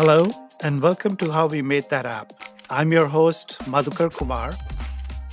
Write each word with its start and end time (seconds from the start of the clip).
Hello, 0.00 0.30
and 0.62 0.80
welcome 0.80 1.16
to 1.16 1.32
How 1.32 1.48
We 1.48 1.60
Made 1.60 1.90
That 1.90 2.06
App. 2.06 2.32
I'm 2.70 2.92
your 2.92 3.08
host, 3.08 3.58
Madhukar 3.62 4.14
Kumar. 4.14 4.54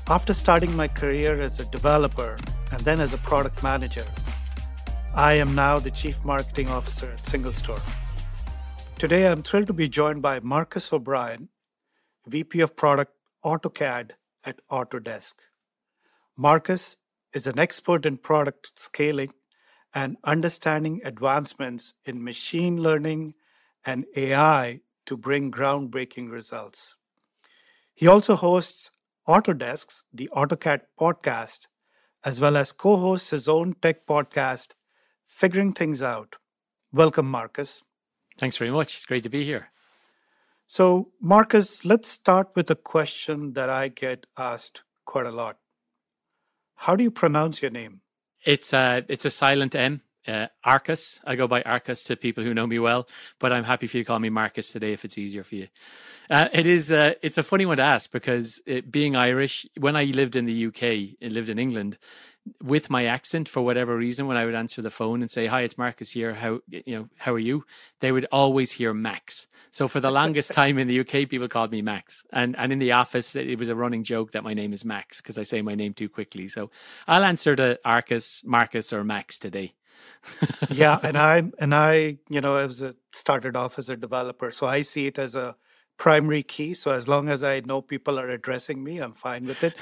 After 0.08 0.34
starting 0.34 0.76
my 0.76 0.88
career 0.88 1.40
as 1.40 1.60
a 1.60 1.66
developer 1.66 2.36
and 2.72 2.82
then 2.82 3.00
as 3.00 3.14
a 3.14 3.20
product 3.20 3.62
manager, 3.62 4.06
I 5.14 5.34
am 5.34 5.54
now 5.54 5.78
the 5.78 5.92
Chief 5.92 6.18
Marketing 6.26 6.68
Officer 6.70 7.12
at 7.12 7.20
SingleStore. 7.20 7.80
Today, 8.98 9.28
I'm 9.28 9.44
thrilled 9.44 9.68
to 9.68 9.74
be 9.74 9.88
joined 9.88 10.24
by 10.24 10.40
Marcus 10.40 10.92
O'Brien, 10.92 11.50
VP 12.26 12.62
of 12.62 12.76
Product 12.76 13.14
AutoCAD 13.46 14.14
at 14.46 14.62
Autodesk. 14.72 15.36
Marcus 16.36 16.98
is 17.36 17.46
an 17.46 17.60
expert 17.60 18.08
in 18.08 18.18
product 18.18 18.80
scaling 18.80 19.32
and 19.94 20.18
understanding 20.24 21.02
advancements 21.04 21.94
in 22.04 22.24
machine 22.24 22.82
learning 22.82 23.36
and 23.86 24.06
AI 24.16 24.82
to 25.06 25.16
bring 25.16 25.52
groundbreaking 25.52 26.32
results. 26.32 26.96
He 27.94 28.08
also 28.08 28.36
hosts 28.36 28.92
Autodesk's 29.28 30.04
The 30.14 30.30
AutoCAD 30.36 30.82
podcast, 31.00 31.68
as 32.24 32.42
well 32.42 32.58
as 32.58 32.72
co 32.72 32.98
hosts 32.98 33.30
his 33.30 33.48
own 33.48 33.76
tech 33.82 34.06
podcast, 34.06 34.70
Figuring 35.28 35.74
Things 35.74 36.02
Out. 36.02 36.36
Welcome, 36.92 37.30
Marcus. 37.30 37.84
Thanks 38.38 38.58
very 38.58 38.72
much. 38.72 38.96
It's 38.96 39.06
great 39.06 39.24
to 39.24 39.30
be 39.30 39.44
here. 39.44 39.70
So, 40.68 41.12
Marcus, 41.22 41.86
let's 41.86 42.10
start 42.10 42.50
with 42.56 42.70
a 42.72 42.76
question 42.76 43.54
that 43.54 43.70
I 43.70 43.90
get 43.90 44.26
asked 44.38 44.82
quite 45.06 45.28
a 45.28 45.32
lot. 45.32 45.58
How 46.76 46.96
do 46.96 47.04
you 47.04 47.12
pronounce 47.12 47.62
your 47.62 47.72
name? 47.72 48.02
It's 48.44 48.74
a 48.74 49.06
it's 49.08 49.26
a 49.26 49.30
silent 49.30 49.76
M. 49.76 50.02
Uh, 50.28 50.48
Arcus. 50.64 51.20
I 51.26 51.36
go 51.36 51.48
by 51.48 51.62
Arcus 51.62 52.04
to 52.06 52.16
people 52.16 52.44
who 52.44 52.54
know 52.54 52.68
me 52.68 52.80
well, 52.80 53.08
but 53.40 53.54
I'm 53.54 53.64
happy 53.64 53.88
for 53.88 53.98
you 53.98 54.04
to 54.04 54.08
call 54.08 54.20
me 54.20 54.30
Marcus 54.30 54.72
today 54.72 54.94
if 54.94 55.06
it's 55.06 55.18
easier 55.18 55.44
for 55.44 55.56
you. 55.56 55.68
Uh, 56.30 56.48
it 56.52 56.66
is. 56.66 56.92
Uh, 56.92 57.14
it's 57.22 57.38
a 57.38 57.44
funny 57.44 57.66
one 57.66 57.78
to 57.78 57.84
ask 57.84 58.12
because 58.12 58.62
it, 58.66 58.92
being 58.92 59.16
Irish, 59.16 59.66
when 59.78 59.96
I 59.96 60.06
lived 60.06 60.36
in 60.36 60.46
the 60.46 60.66
UK 60.68 61.18
and 61.22 61.34
lived 61.34 61.50
in 61.50 61.60
England, 61.60 61.98
with 62.62 62.90
my 62.90 63.06
accent 63.06 63.50
for 63.50 63.62
whatever 63.62 63.98
reason 63.98 64.28
when 64.28 64.38
I 64.38 64.46
would 64.46 64.56
answer 64.56 64.82
the 64.82 64.92
phone 64.92 65.22
and 65.22 65.32
say 65.32 65.48
hi 65.48 65.62
it's 65.62 65.78
Marcus 65.78 66.12
here 66.12 66.34
how 66.36 66.60
you 66.70 66.96
know 66.96 67.10
how 67.18 67.34
are 67.34 67.40
you 67.40 67.66
they 68.02 68.12
would 68.12 68.28
always 68.32 68.72
hear 68.72 68.94
Max 68.94 69.48
so 69.72 69.88
for 69.88 70.00
the 70.00 70.12
longest 70.12 70.52
time 70.54 70.78
in 70.78 70.88
the 70.88 71.00
UK 71.00 71.28
people 71.28 71.48
called 71.48 71.72
me 71.72 71.82
Max 71.82 72.24
and 72.32 72.56
and 72.58 72.72
in 72.72 72.80
the 72.80 72.92
office 72.92 73.36
it 73.36 73.58
was 73.58 73.70
a 73.70 73.76
running 73.76 74.04
joke 74.04 74.32
that 74.34 74.44
my 74.44 74.54
name 74.54 74.74
is 74.74 74.86
Max 74.86 75.22
because 75.22 75.38
I 75.38 75.44
say 75.44 75.62
my 75.62 75.74
name 75.74 75.94
too 75.94 76.10
quickly 76.10 76.48
so 76.48 76.70
I'll 77.08 77.24
answer 77.24 77.56
to 77.56 77.80
Arcus 77.84 78.44
Marcus 78.46 78.94
or 78.94 79.04
Max 79.04 79.40
today 79.40 79.74
yeah 80.70 81.00
and 81.04 81.18
I 81.18 81.44
and 81.60 81.76
I 81.76 82.18
you 82.30 82.42
know 82.42 82.56
as 82.58 82.82
a 82.82 82.96
started 83.14 83.56
off 83.56 83.80
as 83.80 83.90
a 83.90 83.96
developer 83.98 84.52
so 84.52 84.68
I 84.68 84.82
see 84.82 85.08
it 85.08 85.20
as 85.20 85.36
a 85.36 85.56
primary 85.98 86.44
key. 86.44 86.74
So 86.74 86.92
as 86.92 87.08
long 87.08 87.30
as 87.30 87.44
I 87.44 87.62
know 87.62 87.82
people 87.82 88.20
are 88.20 88.30
addressing 88.30 88.84
me, 88.84 89.00
I'm 89.00 89.14
fine 89.14 89.46
with 89.46 89.64
it. 89.64 89.76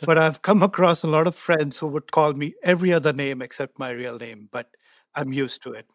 but 0.06 0.18
I've 0.18 0.42
come 0.42 0.62
across 0.62 1.02
a 1.02 1.08
lot 1.08 1.26
of 1.26 1.34
friends 1.34 1.78
who 1.78 1.86
would 1.88 2.12
call 2.12 2.32
me 2.32 2.54
every 2.62 2.92
other 2.92 3.12
name 3.12 3.42
except 3.42 3.78
my 3.78 3.90
real 3.90 4.18
name, 4.18 4.48
but 4.50 4.70
I'm 5.14 5.32
used 5.32 5.62
to 5.62 5.72
it. 5.72 5.86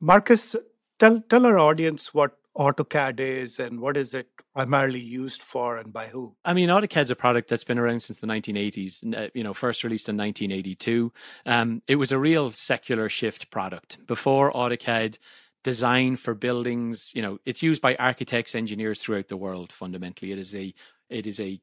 Marcus, 0.00 0.54
tell 0.98 1.20
tell 1.28 1.46
our 1.46 1.58
audience 1.58 2.14
what 2.14 2.36
AutoCAD 2.56 3.20
is 3.20 3.58
and 3.58 3.80
what 3.80 3.96
is 3.96 4.14
it 4.14 4.28
primarily 4.54 5.00
used 5.00 5.42
for 5.42 5.76
and 5.76 5.92
by 5.92 6.08
who? 6.08 6.34
I 6.44 6.54
mean, 6.54 6.68
AutoCAD's 6.68 7.10
a 7.10 7.16
product 7.16 7.48
that's 7.48 7.64
been 7.64 7.78
around 7.78 8.02
since 8.02 8.20
the 8.20 8.26
1980s. 8.26 9.16
Uh, 9.16 9.28
you 9.34 9.44
know, 9.44 9.54
first 9.54 9.84
released 9.84 10.08
in 10.08 10.16
1982. 10.16 11.12
Um, 11.46 11.82
it 11.86 11.96
was 11.96 12.12
a 12.12 12.18
real 12.18 12.50
secular 12.50 13.08
shift 13.08 13.50
product. 13.50 14.04
Before 14.06 14.52
AutoCAD, 14.52 15.18
design 15.64 16.16
for 16.16 16.34
buildings 16.34 17.10
you 17.14 17.20
know 17.20 17.36
it's 17.44 17.62
used 17.62 17.82
by 17.82 17.96
architects 17.96 18.54
engineers 18.54 19.02
throughout 19.02 19.26
the 19.26 19.36
world 19.36 19.72
fundamentally 19.72 20.30
it 20.30 20.38
is 20.38 20.54
a 20.54 20.72
it 21.10 21.26
is 21.26 21.40
a 21.40 21.60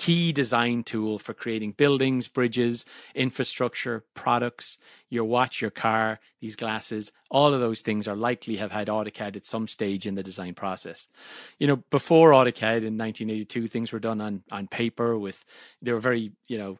key 0.00 0.32
design 0.32 0.82
tool 0.82 1.18
for 1.18 1.34
creating 1.34 1.72
buildings 1.72 2.26
bridges 2.26 2.86
infrastructure 3.14 4.02
products 4.14 4.78
your 5.10 5.24
watch 5.24 5.60
your 5.60 5.70
car 5.70 6.18
these 6.40 6.56
glasses 6.56 7.12
all 7.30 7.52
of 7.52 7.60
those 7.60 7.82
things 7.82 8.08
are 8.08 8.16
likely 8.16 8.56
have 8.56 8.72
had 8.72 8.88
AutoCAD 8.88 9.36
at 9.36 9.44
some 9.44 9.68
stage 9.68 10.06
in 10.06 10.14
the 10.14 10.22
design 10.22 10.54
process. 10.54 11.06
You 11.58 11.66
know 11.66 11.76
before 11.90 12.30
AutoCAD 12.30 12.82
in 12.82 12.96
1982 12.96 13.68
things 13.68 13.92
were 13.92 14.00
done 14.00 14.22
on 14.22 14.42
on 14.50 14.68
paper 14.68 15.18
with 15.18 15.44
they 15.82 15.92
were 15.92 16.00
very 16.00 16.32
you 16.48 16.56
know 16.56 16.78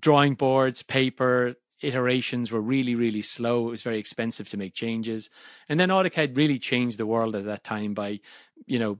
drawing 0.00 0.34
boards 0.34 0.82
paper 0.82 1.54
iterations 1.82 2.50
were 2.50 2.60
really, 2.60 2.94
really 2.94 3.22
slow. 3.22 3.68
It 3.68 3.72
was 3.72 3.82
very 3.82 3.98
expensive 3.98 4.48
to 4.50 4.56
make 4.56 4.74
changes. 4.74 5.30
And 5.68 5.78
then 5.78 5.88
AutoCAD 5.88 6.36
really 6.36 6.58
changed 6.58 6.98
the 6.98 7.06
world 7.06 7.36
at 7.36 7.44
that 7.44 7.64
time 7.64 7.94
by, 7.94 8.20
you 8.66 8.78
know, 8.78 8.98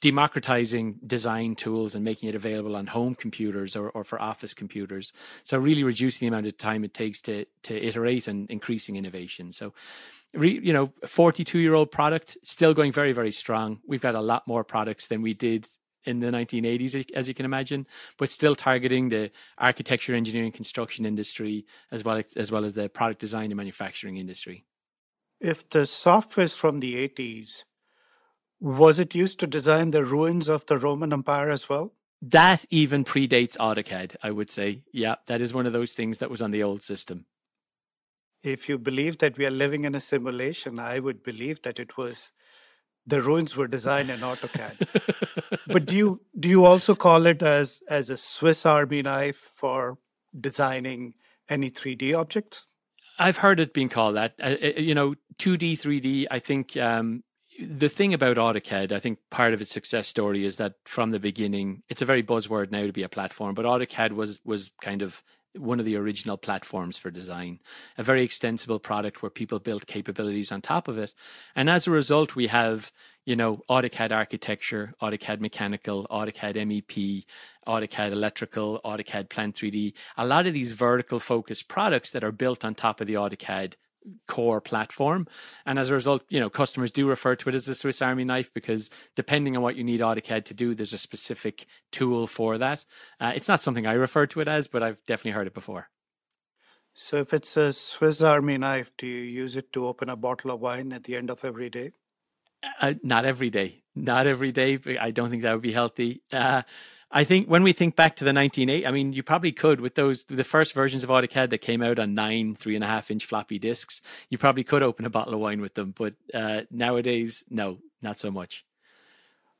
democratizing 0.00 0.98
design 1.06 1.54
tools 1.54 1.94
and 1.94 2.02
making 2.04 2.28
it 2.28 2.34
available 2.34 2.74
on 2.74 2.86
home 2.86 3.14
computers 3.14 3.76
or, 3.76 3.90
or 3.90 4.02
for 4.02 4.20
office 4.20 4.54
computers. 4.54 5.12
So 5.44 5.58
really 5.58 5.84
reducing 5.84 6.26
the 6.26 6.34
amount 6.34 6.46
of 6.46 6.56
time 6.56 6.84
it 6.84 6.94
takes 6.94 7.20
to 7.22 7.44
to 7.64 7.86
iterate 7.86 8.26
and 8.26 8.50
increasing 8.50 8.96
innovation. 8.96 9.52
So 9.52 9.74
you 10.32 10.72
know, 10.72 10.92
42 11.06 11.58
year 11.58 11.74
old 11.74 11.90
product 11.90 12.38
still 12.44 12.72
going 12.72 12.92
very, 12.92 13.12
very 13.12 13.32
strong. 13.32 13.80
We've 13.86 14.00
got 14.00 14.14
a 14.14 14.20
lot 14.20 14.46
more 14.46 14.64
products 14.64 15.08
than 15.08 15.22
we 15.22 15.34
did 15.34 15.66
in 16.04 16.20
the 16.20 16.30
1980s, 16.30 17.10
as 17.14 17.28
you 17.28 17.34
can 17.34 17.44
imagine, 17.44 17.86
but 18.18 18.30
still 18.30 18.54
targeting 18.54 19.08
the 19.08 19.30
architecture, 19.58 20.14
engineering, 20.14 20.52
construction 20.52 21.04
industry, 21.04 21.66
as 21.90 22.04
well 22.04 22.16
as, 22.16 22.32
as 22.34 22.50
well 22.50 22.64
as 22.64 22.74
the 22.74 22.88
product 22.88 23.20
design 23.20 23.50
and 23.50 23.56
manufacturing 23.56 24.16
industry. 24.16 24.64
If 25.40 25.68
the 25.70 25.86
software 25.86 26.44
is 26.44 26.54
from 26.54 26.80
the 26.80 27.08
80s, 27.08 27.64
was 28.60 28.98
it 28.98 29.14
used 29.14 29.40
to 29.40 29.46
design 29.46 29.90
the 29.90 30.04
ruins 30.04 30.48
of 30.48 30.66
the 30.66 30.76
Roman 30.76 31.12
Empire 31.12 31.48
as 31.48 31.68
well? 31.68 31.94
That 32.22 32.66
even 32.68 33.04
predates 33.04 33.56
AutoCAD, 33.56 34.16
I 34.22 34.30
would 34.30 34.50
say. 34.50 34.82
Yeah, 34.92 35.16
that 35.26 35.40
is 35.40 35.54
one 35.54 35.66
of 35.66 35.72
those 35.72 35.92
things 35.92 36.18
that 36.18 36.30
was 36.30 36.42
on 36.42 36.50
the 36.50 36.62
old 36.62 36.82
system. 36.82 37.24
If 38.42 38.68
you 38.68 38.78
believe 38.78 39.18
that 39.18 39.38
we 39.38 39.46
are 39.46 39.50
living 39.50 39.84
in 39.84 39.94
a 39.94 40.00
simulation, 40.00 40.78
I 40.78 40.98
would 40.98 41.22
believe 41.22 41.62
that 41.62 41.78
it 41.78 41.96
was 41.96 42.32
the 43.10 43.20
ruins 43.20 43.56
were 43.56 43.68
designed 43.68 44.10
in 44.10 44.20
AutoCAD. 44.20 45.60
but 45.66 45.86
do 45.86 45.96
you 45.96 46.20
do 46.38 46.48
you 46.48 46.64
also 46.64 46.94
call 46.94 47.26
it 47.26 47.42
as 47.42 47.82
as 47.88 48.10
a 48.10 48.16
Swiss 48.16 48.64
Army 48.64 49.02
knife 49.02 49.50
for 49.54 49.98
designing 50.38 51.14
any 51.48 51.70
3D 51.70 52.16
objects? 52.16 52.66
I've 53.18 53.36
heard 53.36 53.60
it 53.60 53.74
being 53.74 53.90
called 53.90 54.16
that. 54.16 54.34
Uh, 54.42 54.56
uh 54.62 54.80
you 54.80 54.94
know, 54.94 55.14
2D, 55.38 55.72
3D. 55.72 56.26
I 56.30 56.38
think 56.38 56.76
um, 56.76 57.22
the 57.60 57.88
thing 57.88 58.14
about 58.14 58.38
AutoCAD, 58.38 58.92
I 58.92 59.00
think 59.00 59.18
part 59.30 59.52
of 59.52 59.60
its 59.60 59.70
success 59.70 60.08
story 60.08 60.44
is 60.44 60.56
that 60.56 60.74
from 60.84 61.10
the 61.10 61.20
beginning, 61.20 61.82
it's 61.88 62.00
a 62.00 62.06
very 62.06 62.22
buzzword 62.22 62.70
now 62.70 62.86
to 62.86 62.92
be 62.92 63.02
a 63.02 63.08
platform, 63.08 63.54
but 63.54 63.66
AutoCAD 63.66 64.12
was 64.12 64.40
was 64.44 64.70
kind 64.80 65.02
of 65.02 65.22
one 65.56 65.80
of 65.80 65.86
the 65.86 65.96
original 65.96 66.36
platforms 66.36 66.96
for 66.96 67.10
design, 67.10 67.60
a 67.98 68.02
very 68.02 68.22
extensible 68.22 68.78
product 68.78 69.22
where 69.22 69.30
people 69.30 69.58
built 69.58 69.86
capabilities 69.86 70.52
on 70.52 70.62
top 70.62 70.88
of 70.88 70.98
it. 70.98 71.12
And 71.56 71.68
as 71.68 71.86
a 71.86 71.90
result, 71.90 72.36
we 72.36 72.46
have, 72.46 72.92
you 73.24 73.36
know, 73.36 73.62
AutoCAD 73.68 74.12
architecture, 74.12 74.94
AutoCAD 75.02 75.40
mechanical, 75.40 76.06
AutoCAD 76.10 76.54
MEP, 76.54 77.24
AutoCAD 77.66 78.12
electrical, 78.12 78.80
AutoCAD 78.84 79.28
Plant 79.28 79.56
3D, 79.56 79.92
a 80.16 80.26
lot 80.26 80.46
of 80.46 80.54
these 80.54 80.72
vertical 80.72 81.18
focused 81.18 81.68
products 81.68 82.10
that 82.12 82.24
are 82.24 82.32
built 82.32 82.64
on 82.64 82.74
top 82.74 83.00
of 83.00 83.06
the 83.06 83.14
AutoCAD 83.14 83.74
core 84.26 84.60
platform. 84.60 85.26
And 85.66 85.78
as 85.78 85.90
a 85.90 85.94
result, 85.94 86.24
you 86.28 86.40
know, 86.40 86.50
customers 86.50 86.90
do 86.90 87.08
refer 87.08 87.36
to 87.36 87.48
it 87.48 87.54
as 87.54 87.64
the 87.64 87.74
Swiss 87.74 88.02
Army 88.02 88.24
knife 88.24 88.52
because 88.52 88.90
depending 89.16 89.56
on 89.56 89.62
what 89.62 89.76
you 89.76 89.84
need 89.84 90.00
AutoCAD 90.00 90.44
to 90.46 90.54
do, 90.54 90.74
there's 90.74 90.92
a 90.92 90.98
specific 90.98 91.66
tool 91.92 92.26
for 92.26 92.58
that. 92.58 92.84
Uh, 93.20 93.32
it's 93.34 93.48
not 93.48 93.62
something 93.62 93.86
I 93.86 93.94
refer 93.94 94.26
to 94.28 94.40
it 94.40 94.48
as, 94.48 94.68
but 94.68 94.82
I've 94.82 95.04
definitely 95.06 95.32
heard 95.32 95.46
it 95.46 95.54
before. 95.54 95.88
So 96.92 97.18
if 97.18 97.32
it's 97.32 97.56
a 97.56 97.72
Swiss 97.72 98.20
Army 98.20 98.58
knife, 98.58 98.90
do 98.98 99.06
you 99.06 99.22
use 99.22 99.56
it 99.56 99.72
to 99.72 99.86
open 99.86 100.08
a 100.08 100.16
bottle 100.16 100.50
of 100.50 100.60
wine 100.60 100.92
at 100.92 101.04
the 101.04 101.16
end 101.16 101.30
of 101.30 101.44
every 101.44 101.70
day? 101.70 101.92
Uh, 102.80 102.94
not 103.02 103.24
every 103.24 103.50
day. 103.50 103.82
Not 103.94 104.26
every 104.26 104.52
day. 104.52 104.78
I 105.00 105.10
don't 105.10 105.30
think 105.30 105.42
that 105.42 105.52
would 105.52 105.62
be 105.62 105.72
healthy. 105.72 106.22
Uh, 106.32 106.62
I 107.12 107.24
think 107.24 107.48
when 107.48 107.64
we 107.64 107.72
think 107.72 107.96
back 107.96 108.14
to 108.16 108.24
the 108.24 108.32
1980, 108.32 108.86
I 108.86 108.90
mean, 108.92 109.12
you 109.12 109.24
probably 109.24 109.50
could 109.50 109.80
with 109.80 109.96
those, 109.96 110.24
the 110.24 110.44
first 110.44 110.74
versions 110.74 111.02
of 111.02 111.10
AutoCAD 111.10 111.50
that 111.50 111.58
came 111.58 111.82
out 111.82 111.98
on 111.98 112.14
nine, 112.14 112.54
three 112.54 112.76
and 112.76 112.84
a 112.84 112.86
half 112.86 113.10
inch 113.10 113.24
floppy 113.24 113.58
disks, 113.58 114.00
you 114.28 114.38
probably 114.38 114.62
could 114.62 114.84
open 114.84 115.04
a 115.04 115.10
bottle 115.10 115.34
of 115.34 115.40
wine 115.40 115.60
with 115.60 115.74
them. 115.74 115.92
But 115.96 116.14
uh, 116.32 116.62
nowadays, 116.70 117.42
no, 117.50 117.78
not 118.00 118.20
so 118.20 118.30
much. 118.30 118.64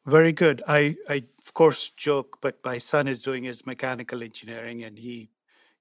Very 0.06 0.32
good. 0.32 0.62
I, 0.66 0.96
I, 1.08 1.24
of 1.44 1.52
course, 1.52 1.90
joke, 1.90 2.38
but 2.40 2.58
my 2.64 2.78
son 2.78 3.08
is 3.08 3.20
doing 3.20 3.44
his 3.44 3.66
mechanical 3.66 4.22
engineering 4.22 4.84
and 4.84 4.96
he 4.96 5.30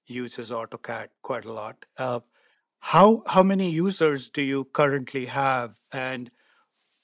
uses 0.06 0.50
AutoCAD 0.50 1.08
quite 1.22 1.44
a 1.44 1.52
lot. 1.52 1.86
Uh, 1.96 2.20
how, 2.80 3.22
how 3.28 3.44
many 3.44 3.70
users 3.70 4.28
do 4.28 4.42
you 4.42 4.64
currently 4.64 5.26
have? 5.26 5.74
And 5.92 6.32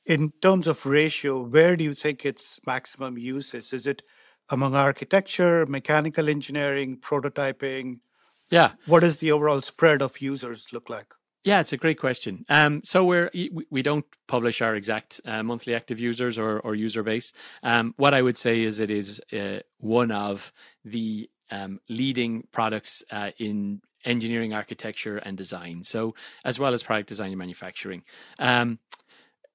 in 0.04 0.32
terms 0.42 0.66
of 0.66 0.84
ratio, 0.84 1.40
where 1.40 1.76
do 1.76 1.84
you 1.84 1.94
think 1.94 2.24
its 2.24 2.60
maximum 2.66 3.16
use 3.16 3.54
is? 3.54 3.72
Is 3.72 3.86
it 3.86 4.02
among 4.48 4.74
architecture, 4.74 5.66
mechanical 5.66 6.28
engineering, 6.28 6.98
prototyping? 6.98 8.00
Yeah. 8.50 8.72
What 8.86 9.00
does 9.00 9.18
the 9.18 9.32
overall 9.32 9.60
spread 9.60 10.02
of 10.02 10.20
users 10.20 10.68
look 10.72 10.88
like? 10.88 11.14
Yeah, 11.44 11.60
it's 11.60 11.72
a 11.72 11.76
great 11.76 12.00
question. 12.00 12.44
Um, 12.48 12.82
so 12.84 13.04
we're 13.04 13.30
we 13.70 13.82
don't 13.82 14.04
publish 14.26 14.60
our 14.60 14.74
exact 14.74 15.20
uh, 15.24 15.44
monthly 15.44 15.76
active 15.76 16.00
users 16.00 16.38
or, 16.38 16.58
or 16.58 16.74
user 16.74 17.04
base. 17.04 17.32
Um, 17.62 17.94
what 17.96 18.14
I 18.14 18.22
would 18.22 18.36
say 18.36 18.62
is 18.62 18.80
it 18.80 18.90
is 18.90 19.20
uh, 19.32 19.60
one 19.78 20.10
of 20.10 20.52
the 20.84 21.30
um, 21.52 21.78
leading 21.88 22.48
products 22.50 23.04
uh, 23.12 23.30
in 23.38 23.80
engineering, 24.04 24.54
architecture, 24.54 25.18
and 25.18 25.36
design. 25.36 25.84
So 25.84 26.16
as 26.44 26.58
well 26.58 26.74
as 26.74 26.82
product 26.82 27.08
design 27.08 27.28
and 27.28 27.38
manufacturing. 27.38 28.02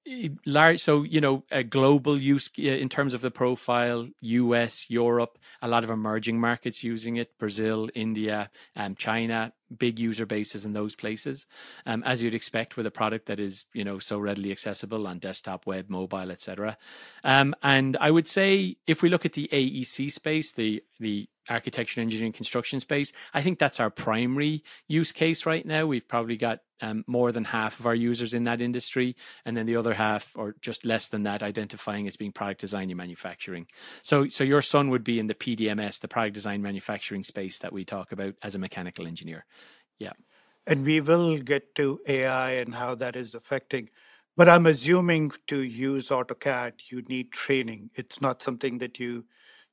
Um, 0.10 0.40
large 0.46 0.80
so 0.80 1.04
you 1.04 1.22
know 1.22 1.44
a 1.52 1.64
global 1.64 2.18
use 2.18 2.50
in 2.58 2.90
terms 2.90 3.14
of 3.14 3.22
the 3.22 3.30
profile 3.30 4.08
us 4.22 4.90
europe 4.90 5.38
a 5.62 5.68
lot 5.68 5.84
of 5.84 5.92
emerging 5.92 6.40
markets 6.40 6.84
using 6.84 7.18
it 7.18 7.38
brazil 7.38 7.88
india 7.94 8.50
um, 8.76 8.96
china 8.96 9.54
big 9.78 10.00
user 10.00 10.26
bases 10.26 10.66
in 10.66 10.74
those 10.74 10.96
places. 10.96 11.46
Um, 11.86 12.04
as 12.04 12.22
you'd 12.22 12.34
expect 12.34 12.78
with 12.78 12.86
a 12.86 12.92
product 12.92 13.28
that 13.28 13.40
is 13.40 13.66
you 13.74 13.84
know 13.84 14.00
so 14.00 14.20
readily 14.20 14.52
accessible 14.52 15.08
on 15.08 15.20
desktop 15.20 15.66
web 15.66 15.90
mobile 15.90 16.32
etc 16.32 16.78
um, 17.24 17.56
and 17.64 17.98
i 18.00 18.12
would 18.12 18.28
say 18.28 18.78
if 18.88 19.02
we 19.02 19.10
look 19.10 19.26
at 19.26 19.34
the 19.34 19.50
aec 19.52 20.12
space 20.12 20.52
the 20.52 20.84
the 21.00 21.28
architecture 21.50 22.02
engineering 22.02 22.32
construction 22.32 22.80
space 22.80 23.12
i 23.34 23.42
think 23.42 23.60
that's 23.60 23.80
our 23.80 23.90
primary 23.90 24.64
use 24.88 25.12
case 25.12 25.46
right 25.46 25.66
now 25.66 25.86
we've 25.86 26.08
probably 26.08 26.38
got 26.38 26.60
um, 26.82 27.04
more 27.08 27.32
than 27.32 27.44
half 27.44 27.80
of 27.80 27.86
our 27.86 27.96
users 27.96 28.34
in 28.34 28.44
that 28.46 28.60
industry, 28.60 29.16
and 29.46 29.56
then 29.56 29.66
the 29.66 29.76
other 29.76 29.94
half, 29.94 30.32
or 30.36 30.56
just 30.62 30.86
less 30.86 31.08
than 31.08 31.24
that, 31.24 31.44
identifying 31.44 32.08
as 32.08 32.18
being 32.18 32.32
product 32.32 32.62
design 32.62 32.90
and 32.90 32.98
manufacturing. 32.98 33.68
So, 34.02 34.28
so 34.28 34.44
your 34.44 34.62
son 34.62 34.90
would 34.90 35.04
be 35.04 35.20
in 35.20 35.28
the 35.28 35.36
PDMS, 35.36 36.00
the 36.00 36.08
product 36.08 36.34
design 36.34 36.62
manufacturing 36.62 37.24
space 37.24 37.60
that 37.60 37.72
we 37.72 37.86
talk 37.86 38.12
about 38.12 38.36
as 38.42 38.56
a 38.56 38.60
mechanical 38.60 39.08
engineer. 39.08 39.46
Yeah. 40.00 40.14
And 40.68 40.86
we 40.86 41.02
will 41.02 41.38
get 41.38 41.76
to 41.76 42.00
AI 42.08 42.52
and 42.54 42.74
how 42.74 42.96
that 42.96 43.16
is 43.16 43.36
affecting. 43.36 43.90
But 44.38 44.50
I'm 44.50 44.66
assuming 44.66 45.32
to 45.48 45.62
use 45.62 46.10
AutoCAD, 46.10 46.74
you 46.90 47.02
need 47.04 47.32
training. 47.32 47.92
It's 47.96 48.22
not 48.22 48.42
something 48.42 48.78
that 48.80 49.00
you 49.00 49.26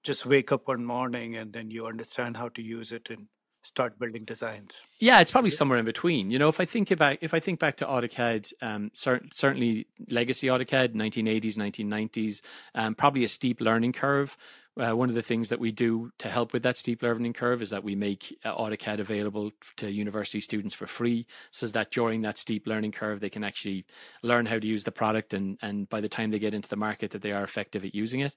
just 0.08 0.24
wake 0.24 0.52
up 0.52 0.66
one 0.68 0.82
morning 0.82 1.36
and 1.36 1.52
then 1.52 1.70
you 1.70 1.86
understand 1.86 2.34
how 2.34 2.48
to 2.48 2.62
use 2.62 2.92
it 2.92 3.08
and 3.10 3.26
start 3.62 3.98
building 3.98 4.24
designs. 4.24 4.82
Yeah, 5.00 5.20
it's 5.20 5.30
probably 5.30 5.50
somewhere 5.50 5.78
in 5.78 5.84
between. 5.84 6.30
You 6.30 6.38
know, 6.38 6.48
if 6.48 6.60
I 6.60 6.64
think 6.64 6.90
about 6.90 7.18
if 7.20 7.34
I 7.34 7.40
think 7.40 7.60
back 7.60 7.76
to 7.76 7.84
AutoCAD, 7.84 8.54
um, 8.62 8.90
cert- 8.96 9.34
certainly 9.34 9.86
legacy 10.08 10.46
AutoCAD, 10.46 10.94
1980s, 10.94 11.56
1990s, 11.56 12.40
um, 12.74 12.94
probably 12.94 13.22
a 13.24 13.28
steep 13.28 13.60
learning 13.60 13.92
curve 13.92 14.34
uh, 14.78 14.94
one 14.94 15.08
of 15.08 15.14
the 15.14 15.22
things 15.22 15.48
that 15.48 15.58
we 15.58 15.72
do 15.72 16.10
to 16.18 16.28
help 16.28 16.52
with 16.52 16.62
that 16.62 16.76
steep 16.76 17.02
learning 17.02 17.32
curve 17.32 17.60
is 17.62 17.70
that 17.70 17.84
we 17.84 17.94
make 17.94 18.36
uh, 18.44 18.54
AutoCAD 18.54 18.98
available 18.98 19.50
to 19.76 19.90
university 19.90 20.40
students 20.40 20.74
for 20.74 20.86
free, 20.86 21.26
so 21.50 21.66
that 21.66 21.90
during 21.90 22.22
that 22.22 22.38
steep 22.38 22.66
learning 22.66 22.92
curve 22.92 23.20
they 23.20 23.30
can 23.30 23.44
actually 23.44 23.84
learn 24.22 24.46
how 24.46 24.58
to 24.58 24.66
use 24.66 24.84
the 24.84 24.92
product, 24.92 25.34
and 25.34 25.58
and 25.62 25.88
by 25.88 26.00
the 26.00 26.08
time 26.08 26.30
they 26.30 26.38
get 26.38 26.54
into 26.54 26.68
the 26.68 26.76
market, 26.76 27.10
that 27.10 27.22
they 27.22 27.32
are 27.32 27.44
effective 27.44 27.84
at 27.84 27.94
using 27.94 28.20
it. 28.20 28.34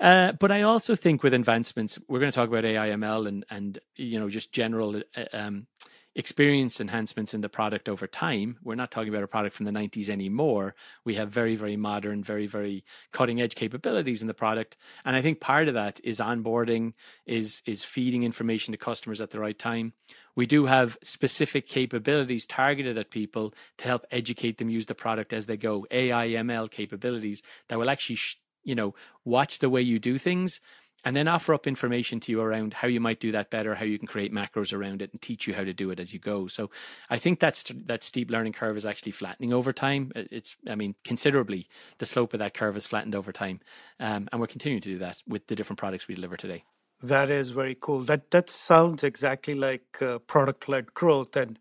Uh, 0.00 0.32
but 0.32 0.50
I 0.50 0.62
also 0.62 0.96
think 0.96 1.22
with 1.22 1.34
advancements, 1.34 1.98
we're 2.08 2.20
going 2.20 2.32
to 2.32 2.36
talk 2.36 2.48
about 2.48 2.64
AIML 2.64 3.28
and 3.28 3.44
and 3.50 3.78
you 3.96 4.18
know 4.18 4.28
just 4.28 4.52
general. 4.52 5.02
Uh, 5.16 5.24
um, 5.32 5.66
experience 6.14 6.80
enhancements 6.80 7.34
in 7.34 7.40
the 7.40 7.48
product 7.48 7.88
over 7.88 8.06
time. 8.06 8.56
We're 8.62 8.74
not 8.74 8.90
talking 8.90 9.08
about 9.08 9.24
a 9.24 9.28
product 9.28 9.56
from 9.56 9.66
the 9.66 9.72
90s 9.72 10.08
anymore. 10.08 10.74
We 11.04 11.14
have 11.14 11.30
very, 11.30 11.56
very 11.56 11.76
modern, 11.76 12.22
very, 12.22 12.46
very 12.46 12.84
cutting 13.12 13.40
edge 13.40 13.54
capabilities 13.54 14.22
in 14.22 14.28
the 14.28 14.34
product. 14.34 14.76
And 15.04 15.16
I 15.16 15.22
think 15.22 15.40
part 15.40 15.68
of 15.68 15.74
that 15.74 16.00
is 16.04 16.20
onboarding, 16.20 16.92
is 17.26 17.62
is 17.66 17.84
feeding 17.84 18.22
information 18.22 18.72
to 18.72 18.78
customers 18.78 19.20
at 19.20 19.30
the 19.30 19.40
right 19.40 19.58
time. 19.58 19.92
We 20.36 20.46
do 20.46 20.66
have 20.66 20.98
specific 21.02 21.66
capabilities 21.66 22.46
targeted 22.46 22.98
at 22.98 23.10
people 23.10 23.54
to 23.78 23.84
help 23.84 24.04
educate 24.10 24.58
them 24.58 24.68
use 24.68 24.86
the 24.86 24.94
product 24.94 25.32
as 25.32 25.46
they 25.46 25.56
go. 25.56 25.86
AI 25.90 26.28
ML 26.28 26.70
capabilities 26.70 27.42
that 27.68 27.78
will 27.78 27.90
actually, 27.90 28.16
sh- 28.16 28.40
you 28.64 28.74
know, 28.74 28.94
watch 29.24 29.60
the 29.60 29.70
way 29.70 29.80
you 29.80 29.98
do 29.98 30.18
things 30.18 30.60
and 31.04 31.14
then 31.14 31.28
offer 31.28 31.54
up 31.54 31.66
information 31.66 32.20
to 32.20 32.32
you 32.32 32.40
around 32.40 32.74
how 32.74 32.88
you 32.88 33.00
might 33.00 33.20
do 33.20 33.32
that 33.32 33.50
better, 33.50 33.74
how 33.74 33.84
you 33.84 33.98
can 33.98 34.06
create 34.06 34.32
macros 34.32 34.72
around 34.72 35.02
it, 35.02 35.12
and 35.12 35.20
teach 35.20 35.46
you 35.46 35.54
how 35.54 35.64
to 35.64 35.72
do 35.72 35.90
it 35.90 36.00
as 36.00 36.12
you 36.12 36.18
go. 36.18 36.46
So, 36.46 36.70
I 37.10 37.18
think 37.18 37.40
that's 37.40 37.64
that 37.86 38.02
steep 38.02 38.30
learning 38.30 38.52
curve 38.54 38.76
is 38.76 38.86
actually 38.86 39.12
flattening 39.12 39.52
over 39.52 39.72
time. 39.72 40.12
It's, 40.14 40.56
I 40.68 40.74
mean, 40.74 40.94
considerably 41.04 41.68
the 41.98 42.06
slope 42.06 42.32
of 42.34 42.38
that 42.40 42.54
curve 42.54 42.76
is 42.76 42.86
flattened 42.86 43.14
over 43.14 43.32
time, 43.32 43.60
um, 44.00 44.28
and 44.32 44.40
we're 44.40 44.46
continuing 44.46 44.82
to 44.82 44.88
do 44.88 44.98
that 44.98 45.18
with 45.26 45.46
the 45.46 45.56
different 45.56 45.78
products 45.78 46.08
we 46.08 46.14
deliver 46.14 46.36
today. 46.36 46.64
That 47.02 47.28
is 47.28 47.50
very 47.50 47.76
cool. 47.78 48.00
That 48.00 48.30
that 48.30 48.48
sounds 48.48 49.04
exactly 49.04 49.54
like 49.54 50.00
uh, 50.00 50.20
product 50.20 50.68
led 50.68 50.94
growth 50.94 51.36
and 51.36 51.58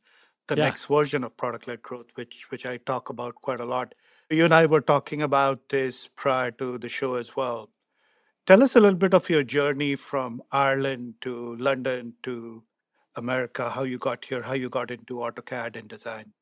the 0.47 0.55
yeah. 0.55 0.65
next 0.65 0.85
version 0.85 1.23
of 1.23 1.35
product 1.35 1.67
led 1.67 1.81
growth, 1.81 2.07
which 2.15 2.49
which 2.49 2.65
I 2.65 2.77
talk 2.77 3.09
about 3.09 3.35
quite 3.35 3.59
a 3.59 3.65
lot. 3.65 3.93
You 4.29 4.45
and 4.45 4.53
I 4.53 4.65
were 4.65 4.81
talking 4.81 5.21
about 5.21 5.69
this 5.69 6.07
prior 6.07 6.51
to 6.51 6.77
the 6.77 6.89
show 6.89 7.15
as 7.15 7.35
well 7.35 7.69
Tell 8.45 8.61
us 8.61 8.75
a 8.75 8.81
little 8.81 8.99
bit 8.99 9.13
of 9.13 9.29
your 9.29 9.43
journey 9.43 9.95
from 9.95 10.43
Ireland 10.51 11.13
to 11.21 11.55
London 11.55 12.13
to 12.23 12.61
America, 13.15 13.69
how 13.69 13.83
you 13.83 13.97
got 13.97 14.25
here, 14.25 14.41
how 14.41 14.53
you 14.53 14.69
got 14.69 14.91
into 14.91 15.15
AutoCAD 15.15 15.77
and 15.77 15.87
design. 15.87 16.33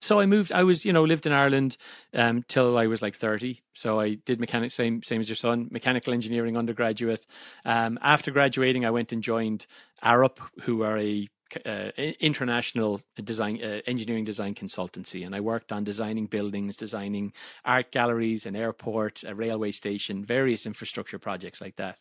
So 0.00 0.20
I 0.20 0.24
moved. 0.24 0.52
I 0.52 0.62
was, 0.62 0.86
you 0.86 0.94
know, 0.94 1.04
lived 1.04 1.26
in 1.26 1.32
Ireland 1.32 1.76
um, 2.14 2.42
till 2.48 2.78
I 2.78 2.86
was 2.86 3.02
like 3.02 3.14
thirty. 3.14 3.60
So 3.74 4.00
I 4.00 4.14
did 4.14 4.40
mechanic, 4.40 4.70
same 4.70 5.02
same 5.02 5.20
as 5.20 5.28
your 5.28 5.36
son, 5.36 5.68
mechanical 5.70 6.14
engineering 6.14 6.56
undergraduate. 6.56 7.26
Um, 7.66 7.98
after 8.00 8.30
graduating, 8.30 8.86
I 8.86 8.90
went 8.90 9.12
and 9.12 9.22
joined 9.22 9.66
Arup, 10.02 10.38
who 10.62 10.82
are 10.82 10.96
a 10.96 11.28
uh, 11.66 11.90
international 12.20 13.00
design 13.22 13.60
uh, 13.62 13.80
engineering 13.86 14.24
design 14.24 14.54
consultancy 14.54 15.24
and 15.24 15.34
i 15.34 15.40
worked 15.40 15.72
on 15.72 15.84
designing 15.84 16.26
buildings 16.26 16.76
designing 16.76 17.32
art 17.64 17.90
galleries 17.90 18.46
an 18.46 18.56
airport 18.56 19.22
a 19.24 19.34
railway 19.34 19.70
station 19.70 20.24
various 20.24 20.66
infrastructure 20.66 21.18
projects 21.18 21.60
like 21.60 21.76
that. 21.76 21.98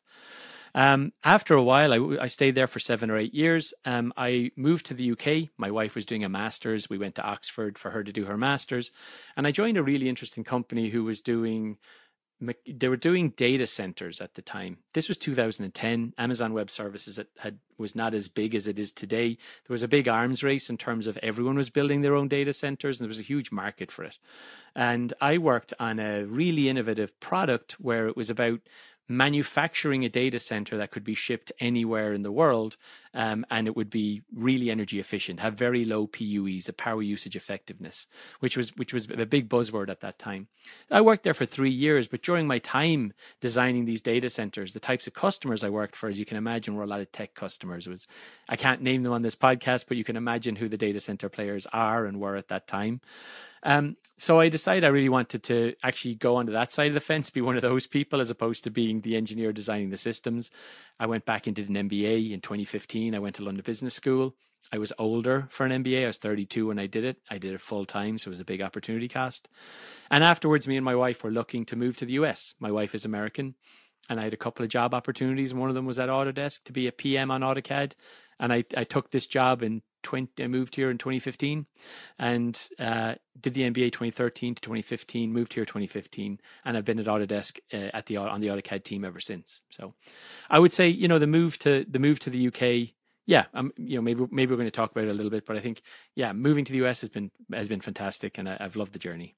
Um, 0.75 1.13
after 1.23 1.55
a 1.55 1.63
while 1.63 1.91
I, 1.93 2.23
I, 2.25 2.27
stayed 2.27 2.53
there 2.53 2.67
for 2.67 2.77
seven 2.77 3.09
or 3.09 3.17
eight 3.17 3.33
years. 3.33 3.73
Um, 3.85 4.13
i 4.15 4.51
moved 4.55 4.85
to 4.87 4.93
the 4.93 5.11
uk 5.13 5.49
my 5.57 5.71
wife 5.71 5.95
was 5.95 6.05
doing 6.05 6.23
a 6.23 6.29
master's. 6.29 6.89
We 6.89 6.99
went 6.99 7.15
to 7.15 7.23
oxford 7.23 7.79
for 7.79 7.89
her 7.89 8.03
to 8.03 8.11
do 8.11 8.25
her 8.25 8.37
master's. 8.37 8.91
And 9.35 9.47
i 9.47 9.51
joined 9.51 9.77
a 9.77 9.83
really 9.83 10.07
interesting 10.07 10.43
company 10.43 10.89
who 10.89 11.03
was 11.03 11.21
doing 11.21 11.77
they 12.41 12.87
were 12.87 12.95
doing 12.95 13.31
data 13.31 13.67
centers 13.67 14.21
at 14.21 14.35
the 14.35 14.41
time. 14.41 14.77
This 14.93 15.09
was 15.09 15.17
2010. 15.17 16.13
Amazon 16.17 16.53
Web 16.53 16.69
Services 16.69 17.17
had, 17.17 17.27
had, 17.37 17.59
was 17.77 17.95
not 17.95 18.13
as 18.13 18.29
big 18.29 18.55
as 18.55 18.67
it 18.67 18.79
is 18.79 18.93
today. 18.93 19.37
There 19.67 19.73
was 19.73 19.83
a 19.83 19.89
big 19.89 20.07
arms 20.07 20.41
race 20.41 20.69
in 20.69 20.77
terms 20.77 21.05
of 21.05 21.17
everyone 21.17 21.57
was 21.57 21.69
building 21.69 22.01
their 22.01 22.15
own 22.15 22.29
data 22.29 22.53
centers, 22.53 22.99
and 22.99 23.05
there 23.05 23.09
was 23.09 23.19
a 23.19 23.23
huge 23.23 23.51
market 23.51 23.91
for 23.91 24.03
it. 24.05 24.17
And 24.73 25.13
I 25.19 25.37
worked 25.37 25.73
on 25.79 25.99
a 25.99 26.23
really 26.23 26.69
innovative 26.69 27.19
product 27.19 27.73
where 27.73 28.07
it 28.07 28.15
was 28.15 28.29
about 28.29 28.61
manufacturing 29.09 30.05
a 30.05 30.09
data 30.09 30.39
center 30.39 30.77
that 30.77 30.91
could 30.91 31.03
be 31.03 31.15
shipped 31.15 31.51
anywhere 31.59 32.13
in 32.13 32.21
the 32.21 32.31
world 32.31 32.77
um, 33.13 33.45
and 33.49 33.67
it 33.67 33.75
would 33.75 33.89
be 33.89 34.21
really 34.33 34.69
energy 34.69 34.99
efficient 34.99 35.39
have 35.39 35.55
very 35.55 35.85
low 35.85 36.07
PUEs 36.07 36.69
a 36.69 36.73
power 36.73 37.01
usage 37.01 37.35
effectiveness 37.35 38.07
which 38.39 38.55
was 38.55 38.75
which 38.77 38.93
was 38.93 39.07
a 39.09 39.25
big 39.25 39.49
buzzword 39.49 39.89
at 39.89 40.01
that 40.01 40.19
time 40.19 40.47
I 40.91 41.01
worked 41.01 41.23
there 41.23 41.33
for 41.33 41.45
3 41.45 41.69
years 41.69 42.07
but 42.07 42.21
during 42.21 42.47
my 42.47 42.59
time 42.59 43.13
designing 43.41 43.85
these 43.85 44.01
data 44.01 44.29
centers 44.29 44.73
the 44.73 44.79
types 44.79 45.07
of 45.07 45.13
customers 45.13 45.63
I 45.63 45.69
worked 45.69 45.95
for 45.95 46.09
as 46.09 46.19
you 46.19 46.25
can 46.25 46.37
imagine 46.37 46.75
were 46.75 46.83
a 46.83 46.87
lot 46.87 47.01
of 47.01 47.11
tech 47.11 47.33
customers 47.33 47.87
it 47.87 47.91
was 47.91 48.07
I 48.47 48.55
can't 48.55 48.81
name 48.81 49.03
them 49.03 49.13
on 49.13 49.21
this 49.21 49.35
podcast 49.35 49.85
but 49.87 49.97
you 49.97 50.03
can 50.03 50.17
imagine 50.17 50.55
who 50.55 50.69
the 50.69 50.77
data 50.77 50.99
center 50.99 51.29
players 51.29 51.67
are 51.73 52.05
and 52.05 52.19
were 52.19 52.35
at 52.35 52.49
that 52.49 52.67
time 52.67 53.01
um, 53.63 53.97
so 54.17 54.39
I 54.39 54.49
decided 54.49 54.83
I 54.83 54.89
really 54.89 55.09
wanted 55.09 55.43
to 55.43 55.73
actually 55.83 56.15
go 56.15 56.37
onto 56.37 56.51
that 56.53 56.71
side 56.71 56.87
of 56.87 56.93
the 56.93 56.99
fence, 56.99 57.29
be 57.29 57.41
one 57.41 57.55
of 57.55 57.61
those 57.61 57.87
people, 57.87 58.21
as 58.21 58.29
opposed 58.29 58.63
to 58.63 58.69
being 58.69 59.01
the 59.01 59.15
engineer 59.15 59.51
designing 59.51 59.89
the 59.89 59.97
systems. 59.97 60.49
I 60.99 61.05
went 61.05 61.25
back 61.25 61.47
and 61.47 61.55
did 61.55 61.69
an 61.69 61.75
MBA 61.75 62.31
in 62.31 62.41
2015. 62.41 62.98
I 63.07 63.19
went 63.19 63.35
to 63.35 63.43
London 63.43 63.63
Business 63.65 63.95
School. 63.95 64.35
I 64.71 64.77
was 64.77 64.93
older 64.99 65.47
for 65.49 65.65
an 65.65 65.83
MBA. 65.83 66.03
I 66.03 66.07
was 66.07 66.17
32 66.17 66.67
when 66.67 66.79
I 66.79 66.85
did 66.85 67.03
it. 67.03 67.17
I 67.29 67.37
did 67.37 67.53
it 67.53 67.61
full 67.61 67.85
time, 67.85 68.17
so 68.17 68.27
it 68.27 68.31
was 68.31 68.39
a 68.39 68.45
big 68.45 68.61
opportunity 68.61 69.07
cost. 69.07 69.47
And 70.11 70.23
afterwards, 70.23 70.67
me 70.67 70.77
and 70.77 70.85
my 70.85 70.95
wife 70.95 71.23
were 71.23 71.31
looking 71.31 71.65
to 71.65 71.75
move 71.75 71.97
to 71.97 72.05
the 72.05 72.13
US. 72.13 72.53
My 72.59 72.71
wife 72.71 72.93
is 72.93 73.05
American, 73.05 73.55
and 74.09 74.19
I 74.19 74.23
had 74.23 74.33
a 74.33 74.37
couple 74.37 74.63
of 74.63 74.69
job 74.69 74.93
opportunities. 74.93 75.53
One 75.53 75.69
of 75.69 75.75
them 75.75 75.85
was 75.85 75.97
at 75.97 76.09
Autodesk 76.09 76.63
to 76.65 76.73
be 76.73 76.87
a 76.87 76.91
PM 76.91 77.31
on 77.31 77.41
AutoCAD, 77.41 77.93
and 78.39 78.53
I, 78.53 78.63
I 78.75 78.83
took 78.83 79.11
this 79.11 79.27
job 79.27 79.63
in 79.63 79.81
20, 80.03 80.43
I 80.43 80.47
moved 80.47 80.75
here 80.75 80.89
in 80.89 80.97
2015 80.97 81.65
and 82.17 82.67
uh, 82.79 83.15
did 83.39 83.53
the 83.53 83.63
MBA 83.63 83.91
2013 83.91 84.55
to 84.55 84.61
2015, 84.61 85.33
moved 85.33 85.53
here 85.53 85.65
2015, 85.65 86.39
and 86.65 86.77
I've 86.77 86.85
been 86.85 86.99
at 86.99 87.05
Autodesk 87.05 87.59
uh, 87.73 87.89
at 87.93 88.05
the 88.05 88.17
on 88.17 88.41
the 88.41 88.47
AutoCAD 88.47 88.83
team 88.83 89.03
ever 89.03 89.19
since. 89.19 89.61
So 89.71 89.93
I 90.49 90.59
would 90.59 90.73
say, 90.73 90.87
you 90.87 91.07
know, 91.07 91.19
the 91.19 91.27
move 91.27 91.59
to 91.59 91.85
the 91.89 91.99
move 91.99 92.19
to 92.21 92.29
the 92.29 92.47
UK, 92.47 92.93
yeah, 93.25 93.45
um, 93.53 93.71
you 93.77 93.95
know, 93.95 94.01
maybe 94.01 94.25
maybe 94.31 94.51
we're 94.51 94.57
going 94.57 94.67
to 94.67 94.71
talk 94.71 94.91
about 94.91 95.05
it 95.05 95.11
a 95.11 95.13
little 95.13 95.31
bit, 95.31 95.45
but 95.45 95.57
I 95.57 95.59
think, 95.59 95.81
yeah, 96.15 96.33
moving 96.33 96.65
to 96.65 96.71
the 96.71 96.85
US 96.85 97.01
has 97.01 97.09
been 97.09 97.31
has 97.53 97.67
been 97.67 97.81
fantastic, 97.81 98.37
and 98.37 98.47
I, 98.47 98.57
I've 98.59 98.75
loved 98.75 98.93
the 98.93 98.99
journey. 98.99 99.35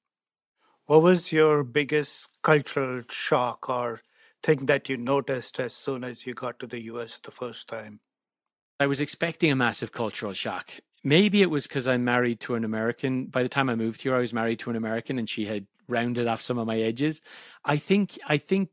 What 0.86 1.02
was 1.02 1.32
your 1.32 1.62
biggest 1.62 2.28
cultural 2.42 3.02
shock 3.08 3.68
or 3.68 4.00
thing 4.42 4.66
that 4.66 4.88
you 4.88 4.96
noticed 4.96 5.60
as 5.60 5.74
soon 5.74 6.02
as 6.02 6.26
you 6.26 6.34
got 6.34 6.58
to 6.58 6.66
the 6.66 6.82
US 6.84 7.18
the 7.18 7.30
first 7.30 7.68
time? 7.68 8.00
I 8.80 8.86
was 8.86 9.00
expecting 9.00 9.50
a 9.50 9.56
massive 9.56 9.92
cultural 9.92 10.32
shock 10.32 10.72
maybe 11.04 11.42
it 11.42 11.50
was 11.50 11.66
because 11.66 11.88
I'm 11.88 12.04
married 12.04 12.40
to 12.40 12.54
an 12.54 12.64
American. 12.64 13.26
By 13.26 13.42
the 13.42 13.48
time 13.48 13.68
I 13.68 13.74
moved 13.74 14.02
here, 14.02 14.14
I 14.14 14.20
was 14.20 14.32
married 14.32 14.58
to 14.60 14.70
an 14.70 14.76
American, 14.76 15.18
and 15.18 15.28
she 15.28 15.46
had 15.46 15.66
rounded 15.88 16.26
off 16.26 16.42
some 16.42 16.58
of 16.58 16.66
my 16.66 16.78
edges. 16.78 17.20
I 17.64 17.76
think, 17.76 18.18
I 18.26 18.38
think, 18.38 18.70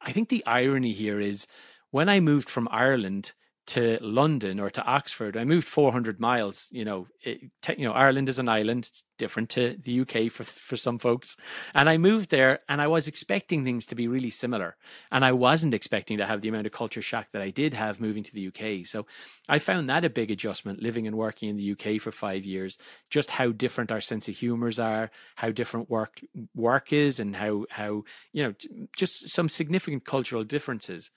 I 0.00 0.12
think 0.12 0.28
the 0.28 0.44
irony 0.46 0.92
here 0.92 1.20
is 1.20 1.46
when 1.90 2.08
I 2.08 2.20
moved 2.20 2.50
from 2.50 2.68
Ireland 2.70 3.32
to 3.66 3.98
London 4.02 4.60
or 4.60 4.68
to 4.68 4.84
Oxford. 4.84 5.36
I 5.36 5.44
moved 5.44 5.66
400 5.66 6.20
miles. 6.20 6.68
You 6.70 6.84
know, 6.84 7.06
it, 7.22 7.40
you 7.76 7.86
know, 7.86 7.92
Ireland 7.92 8.28
is 8.28 8.38
an 8.38 8.48
island. 8.48 8.86
It's 8.88 9.04
different 9.18 9.48
to 9.50 9.76
the 9.82 10.00
UK 10.00 10.30
for 10.30 10.44
for 10.44 10.76
some 10.76 10.98
folks. 10.98 11.36
And 11.72 11.88
I 11.88 11.96
moved 11.96 12.30
there, 12.30 12.60
and 12.68 12.82
I 12.82 12.88
was 12.88 13.08
expecting 13.08 13.64
things 13.64 13.86
to 13.86 13.94
be 13.94 14.06
really 14.06 14.30
similar, 14.30 14.76
and 15.10 15.24
I 15.24 15.32
wasn't 15.32 15.74
expecting 15.74 16.18
to 16.18 16.26
have 16.26 16.42
the 16.42 16.48
amount 16.48 16.66
of 16.66 16.72
culture 16.72 17.00
shock 17.00 17.28
that 17.32 17.42
I 17.42 17.50
did 17.50 17.72
have 17.74 18.00
moving 18.00 18.22
to 18.24 18.34
the 18.34 18.48
UK. 18.48 18.86
So 18.86 19.06
I 19.48 19.58
found 19.58 19.88
that 19.88 20.04
a 20.04 20.10
big 20.10 20.30
adjustment, 20.30 20.82
living 20.82 21.06
and 21.06 21.16
working 21.16 21.48
in 21.48 21.56
the 21.56 21.72
UK 21.72 22.00
for 22.00 22.12
five 22.12 22.44
years. 22.44 22.76
Just 23.08 23.30
how 23.30 23.50
different 23.52 23.90
our 23.90 24.00
sense 24.00 24.28
of 24.28 24.36
humors 24.36 24.78
are, 24.78 25.10
how 25.36 25.50
different 25.50 25.88
work 25.88 26.20
work 26.54 26.92
is, 26.92 27.18
and 27.18 27.34
how 27.34 27.64
how 27.70 28.04
you 28.32 28.44
know 28.44 28.54
just 28.94 29.30
some 29.30 29.48
significant 29.48 30.04
cultural 30.04 30.44
differences. 30.44 31.10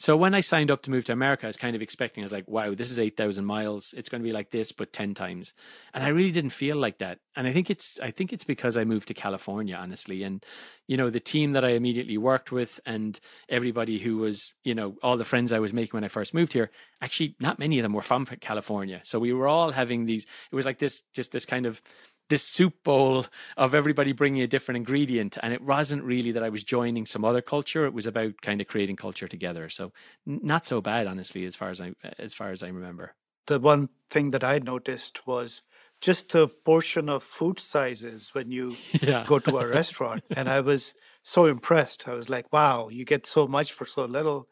So 0.00 0.16
when 0.16 0.34
I 0.34 0.40
signed 0.40 0.70
up 0.70 0.80
to 0.82 0.90
move 0.90 1.04
to 1.04 1.12
America, 1.12 1.44
I 1.44 1.48
was 1.48 1.58
kind 1.58 1.76
of 1.76 1.82
expecting, 1.82 2.22
I 2.22 2.24
was 2.24 2.32
like, 2.32 2.48
wow, 2.48 2.72
this 2.74 2.90
is 2.90 2.98
8,000 2.98 3.44
miles. 3.44 3.92
It's 3.94 4.08
going 4.08 4.22
to 4.22 4.26
be 4.26 4.32
like 4.32 4.50
this, 4.50 4.72
but 4.72 4.94
10 4.94 5.12
times. 5.12 5.52
And 5.92 6.02
I 6.02 6.08
really 6.08 6.30
didn't 6.30 6.50
feel 6.50 6.78
like 6.78 6.96
that. 6.98 7.18
And 7.36 7.46
I 7.46 7.52
think 7.52 7.68
it's, 7.68 8.00
I 8.00 8.10
think 8.10 8.32
it's 8.32 8.42
because 8.42 8.78
I 8.78 8.84
moved 8.84 9.08
to 9.08 9.14
California, 9.14 9.76
honestly. 9.76 10.22
And, 10.22 10.42
you 10.88 10.96
know, 10.96 11.10
the 11.10 11.20
team 11.20 11.52
that 11.52 11.66
I 11.66 11.72
immediately 11.72 12.16
worked 12.16 12.50
with 12.50 12.80
and 12.86 13.20
everybody 13.50 13.98
who 13.98 14.16
was, 14.16 14.54
you 14.64 14.74
know, 14.74 14.96
all 15.02 15.18
the 15.18 15.24
friends 15.24 15.52
I 15.52 15.58
was 15.58 15.74
making 15.74 15.98
when 15.98 16.04
I 16.04 16.08
first 16.08 16.32
moved 16.32 16.54
here, 16.54 16.70
actually, 17.02 17.36
not 17.38 17.58
many 17.58 17.78
of 17.78 17.82
them 17.82 17.92
were 17.92 18.00
from 18.00 18.24
California. 18.24 19.02
So 19.04 19.18
we 19.18 19.34
were 19.34 19.48
all 19.48 19.70
having 19.70 20.06
these, 20.06 20.24
it 20.50 20.56
was 20.56 20.64
like 20.64 20.78
this, 20.78 21.02
just 21.12 21.30
this 21.30 21.44
kind 21.44 21.66
of 21.66 21.82
this 22.30 22.44
soup 22.44 22.82
bowl 22.84 23.26
of 23.56 23.74
everybody 23.74 24.12
bringing 24.12 24.40
a 24.40 24.46
different 24.46 24.76
ingredient 24.76 25.36
and 25.42 25.52
it 25.52 25.60
wasn't 25.60 26.02
really 26.02 26.32
that 26.32 26.42
i 26.42 26.48
was 26.48 26.64
joining 26.64 27.04
some 27.04 27.24
other 27.24 27.42
culture 27.42 27.84
it 27.84 27.92
was 27.92 28.06
about 28.06 28.40
kind 28.40 28.60
of 28.60 28.66
creating 28.66 28.96
culture 28.96 29.28
together. 29.28 29.68
So 29.68 29.92
not 30.24 30.64
so 30.64 30.80
bad 30.80 31.06
honestly 31.06 31.44
as 31.44 31.54
far 31.56 31.70
as 31.70 31.80
i 31.80 31.92
as 32.18 32.32
far 32.32 32.50
as 32.50 32.62
i 32.62 32.68
remember. 32.68 33.14
The 33.46 33.58
one 33.58 33.88
thing 34.10 34.30
that 34.30 34.44
i 34.44 34.58
noticed 34.58 35.26
was 35.26 35.62
just 36.00 36.32
the 36.32 36.48
portion 36.48 37.08
of 37.08 37.22
food 37.22 37.58
sizes 37.60 38.30
when 38.32 38.50
you 38.50 38.76
yeah. 39.02 39.24
go 39.26 39.38
to 39.40 39.58
a 39.58 39.66
restaurant 39.66 40.22
and 40.36 40.48
i 40.48 40.60
was 40.60 40.94
so 41.22 41.44
impressed. 41.44 42.08
I 42.08 42.14
was 42.14 42.28
like 42.28 42.52
wow 42.52 42.88
you 42.88 43.04
get 43.04 43.26
so 43.26 43.46
much 43.46 43.72
for 43.72 43.84
so 43.84 44.04
little. 44.04 44.48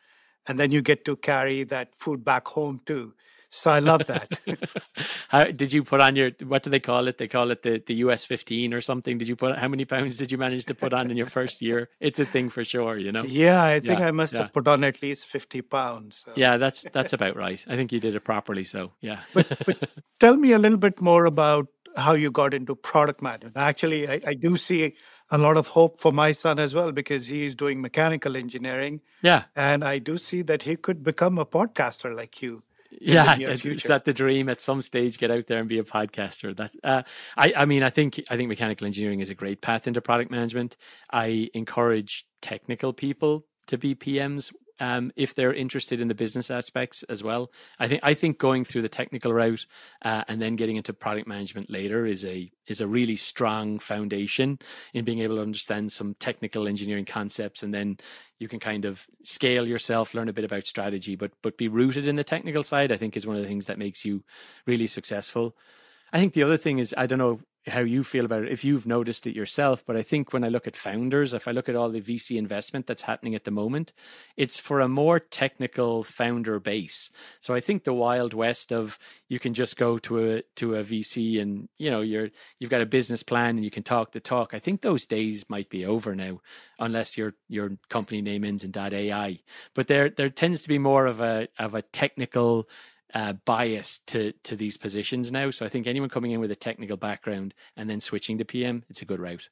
And 0.46 0.58
then 0.58 0.72
you 0.72 0.80
get 0.80 1.04
to 1.04 1.14
carry 1.14 1.64
that 1.64 1.94
food 1.94 2.24
back 2.24 2.48
home 2.48 2.80
too 2.86 3.12
so 3.50 3.70
I 3.70 3.78
love 3.78 4.06
that. 4.06 4.38
how 5.28 5.44
did 5.44 5.72
you 5.72 5.82
put 5.82 6.00
on 6.00 6.16
your 6.16 6.30
what 6.44 6.62
do 6.62 6.70
they 6.70 6.80
call 6.80 7.08
it? 7.08 7.18
They 7.18 7.28
call 7.28 7.50
it 7.50 7.62
the, 7.62 7.82
the 7.84 7.94
US 7.96 8.24
fifteen 8.24 8.74
or 8.74 8.80
something. 8.80 9.18
Did 9.18 9.28
you 9.28 9.36
put 9.36 9.58
how 9.58 9.68
many 9.68 9.84
pounds 9.84 10.18
did 10.18 10.30
you 10.30 10.38
manage 10.38 10.66
to 10.66 10.74
put 10.74 10.92
on 10.92 11.10
in 11.10 11.16
your 11.16 11.26
first 11.26 11.62
year? 11.62 11.88
It's 12.00 12.18
a 12.18 12.24
thing 12.24 12.50
for 12.50 12.64
sure, 12.64 12.98
you 12.98 13.12
know. 13.12 13.24
Yeah, 13.24 13.62
I 13.62 13.80
think 13.80 14.00
yeah, 14.00 14.08
I 14.08 14.10
must 14.10 14.34
yeah. 14.34 14.42
have 14.42 14.52
put 14.52 14.68
on 14.68 14.84
at 14.84 15.02
least 15.02 15.26
fifty 15.26 15.62
pounds. 15.62 16.24
So. 16.24 16.32
Yeah, 16.36 16.56
that's 16.56 16.82
that's 16.92 17.12
about 17.12 17.36
right. 17.36 17.62
I 17.66 17.76
think 17.76 17.92
you 17.92 18.00
did 18.00 18.14
it 18.14 18.24
properly. 18.24 18.64
So 18.64 18.92
yeah. 19.00 19.20
but, 19.32 19.48
but 19.64 19.90
tell 20.20 20.36
me 20.36 20.52
a 20.52 20.58
little 20.58 20.78
bit 20.78 21.00
more 21.00 21.24
about 21.24 21.68
how 21.96 22.12
you 22.12 22.30
got 22.30 22.54
into 22.54 22.74
product 22.74 23.22
management. 23.22 23.56
Actually, 23.56 24.08
I, 24.08 24.20
I 24.26 24.34
do 24.34 24.56
see 24.56 24.94
a 25.30 25.38
lot 25.38 25.56
of 25.56 25.68
hope 25.68 25.98
for 25.98 26.12
my 26.12 26.32
son 26.32 26.58
as 26.58 26.74
well 26.74 26.92
because 26.92 27.28
he's 27.28 27.54
doing 27.54 27.80
mechanical 27.80 28.36
engineering. 28.36 29.00
Yeah. 29.22 29.44
And 29.56 29.84
I 29.84 29.98
do 29.98 30.16
see 30.16 30.42
that 30.42 30.62
he 30.62 30.76
could 30.76 31.02
become 31.02 31.38
a 31.38 31.46
podcaster 31.46 32.14
like 32.14 32.40
you 32.40 32.62
yeah, 32.90 33.36
is 33.38 33.82
that 33.84 34.04
the 34.04 34.12
dream 34.12 34.48
at 34.48 34.60
some 34.60 34.82
stage? 34.82 35.18
Get 35.18 35.30
out 35.30 35.46
there 35.46 35.58
and 35.58 35.68
be 35.68 35.78
a 35.78 35.84
podcaster. 35.84 36.56
That's, 36.56 36.76
uh, 36.82 37.02
I, 37.36 37.52
I 37.56 37.64
mean, 37.64 37.82
I 37.82 37.90
think, 37.90 38.20
I 38.30 38.36
think 38.36 38.48
mechanical 38.48 38.86
engineering 38.86 39.20
is 39.20 39.30
a 39.30 39.34
great 39.34 39.60
path 39.60 39.86
into 39.86 40.00
product 40.00 40.30
management. 40.30 40.76
I 41.10 41.50
encourage 41.54 42.24
technical 42.40 42.92
people 42.92 43.44
to 43.66 43.78
be 43.78 43.94
PMs 43.94 44.52
um, 44.80 45.12
if 45.16 45.34
they're 45.34 45.52
interested 45.52 46.00
in 46.00 46.08
the 46.08 46.14
business 46.14 46.50
aspects 46.50 47.02
as 47.04 47.22
well. 47.22 47.50
I 47.78 47.88
think 47.88 48.00
I 48.04 48.14
think 48.14 48.38
going 48.38 48.64
through 48.64 48.82
the 48.82 48.88
technical 48.88 49.32
route 49.32 49.66
uh, 50.02 50.24
and 50.28 50.40
then 50.40 50.56
getting 50.56 50.76
into 50.76 50.92
product 50.92 51.26
management 51.26 51.70
later 51.70 52.06
is 52.06 52.24
a 52.24 52.50
is 52.66 52.80
a 52.80 52.86
really 52.86 53.16
strong 53.16 53.78
foundation 53.78 54.58
in 54.92 55.04
being 55.04 55.20
able 55.20 55.36
to 55.36 55.42
understand 55.42 55.92
some 55.92 56.14
technical 56.14 56.68
engineering 56.68 57.04
concepts, 57.04 57.62
and 57.62 57.72
then 57.72 57.98
you 58.38 58.48
can 58.48 58.60
kind 58.60 58.84
of 58.84 59.06
scale 59.22 59.66
yourself, 59.66 60.14
learn 60.14 60.28
a 60.28 60.32
bit 60.32 60.44
about 60.44 60.66
strategy, 60.66 61.16
but 61.16 61.32
but 61.42 61.56
be 61.56 61.68
rooted 61.68 62.06
in 62.06 62.16
the 62.16 62.24
technical 62.24 62.62
side. 62.62 62.92
I 62.92 62.96
think 62.96 63.16
is 63.16 63.26
one 63.26 63.36
of 63.36 63.42
the 63.42 63.48
things 63.48 63.66
that 63.66 63.78
makes 63.78 64.04
you 64.04 64.22
really 64.66 64.86
successful. 64.86 65.56
I 66.12 66.18
think 66.18 66.32
the 66.32 66.42
other 66.42 66.56
thing 66.56 66.78
is 66.78 66.94
I 66.96 67.06
don't 67.06 67.18
know 67.18 67.40
how 67.68 67.80
you 67.80 68.02
feel 68.02 68.24
about 68.24 68.44
it 68.44 68.52
if 68.52 68.64
you've 68.64 68.86
noticed 68.86 69.26
it 69.26 69.36
yourself 69.36 69.84
but 69.86 69.96
i 69.96 70.02
think 70.02 70.32
when 70.32 70.44
i 70.44 70.48
look 70.48 70.66
at 70.66 70.76
founders 70.76 71.34
if 71.34 71.46
i 71.46 71.50
look 71.50 71.68
at 71.68 71.76
all 71.76 71.88
the 71.88 72.00
vc 72.00 72.36
investment 72.36 72.86
that's 72.86 73.02
happening 73.02 73.34
at 73.34 73.44
the 73.44 73.50
moment 73.50 73.92
it's 74.36 74.58
for 74.58 74.80
a 74.80 74.88
more 74.88 75.18
technical 75.18 76.04
founder 76.04 76.58
base. 76.58 77.10
So 77.40 77.54
i 77.54 77.60
think 77.60 77.84
the 77.84 77.92
wild 77.92 78.34
west 78.34 78.72
of 78.72 78.98
you 79.28 79.38
can 79.38 79.54
just 79.54 79.76
go 79.76 79.98
to 79.98 80.32
a 80.32 80.42
to 80.56 80.76
a 80.76 80.84
vc 80.84 81.40
and 81.40 81.68
you 81.78 81.90
know 81.90 82.00
you're 82.00 82.30
you've 82.58 82.70
got 82.70 82.80
a 82.80 82.86
business 82.86 83.22
plan 83.22 83.56
and 83.56 83.64
you 83.64 83.70
can 83.70 83.82
talk 83.82 84.12
the 84.12 84.20
talk. 84.20 84.54
I 84.54 84.58
think 84.58 84.80
those 84.80 85.06
days 85.06 85.44
might 85.48 85.68
be 85.68 85.84
over 85.84 86.14
now 86.14 86.40
unless 86.78 87.16
your 87.16 87.34
your 87.48 87.72
company 87.88 88.22
name 88.22 88.44
ends 88.44 88.64
in 88.64 88.72
ai 88.76 89.40
but 89.74 89.88
there 89.88 90.08
there 90.08 90.30
tends 90.30 90.62
to 90.62 90.68
be 90.68 90.78
more 90.78 91.06
of 91.06 91.20
a 91.20 91.48
of 91.58 91.74
a 91.74 91.82
technical 91.82 92.68
uh, 93.14 93.34
bias 93.44 94.00
to 94.06 94.32
to 94.44 94.56
these 94.56 94.76
positions 94.76 95.32
now. 95.32 95.50
So 95.50 95.64
I 95.64 95.68
think 95.68 95.86
anyone 95.86 96.08
coming 96.08 96.32
in 96.32 96.40
with 96.40 96.50
a 96.50 96.56
technical 96.56 96.96
background 96.96 97.54
and 97.76 97.88
then 97.88 98.00
switching 98.00 98.38
to 98.38 98.44
PM, 98.44 98.84
it's 98.88 99.02
a 99.02 99.06
good 99.06 99.20
route. 99.20 99.48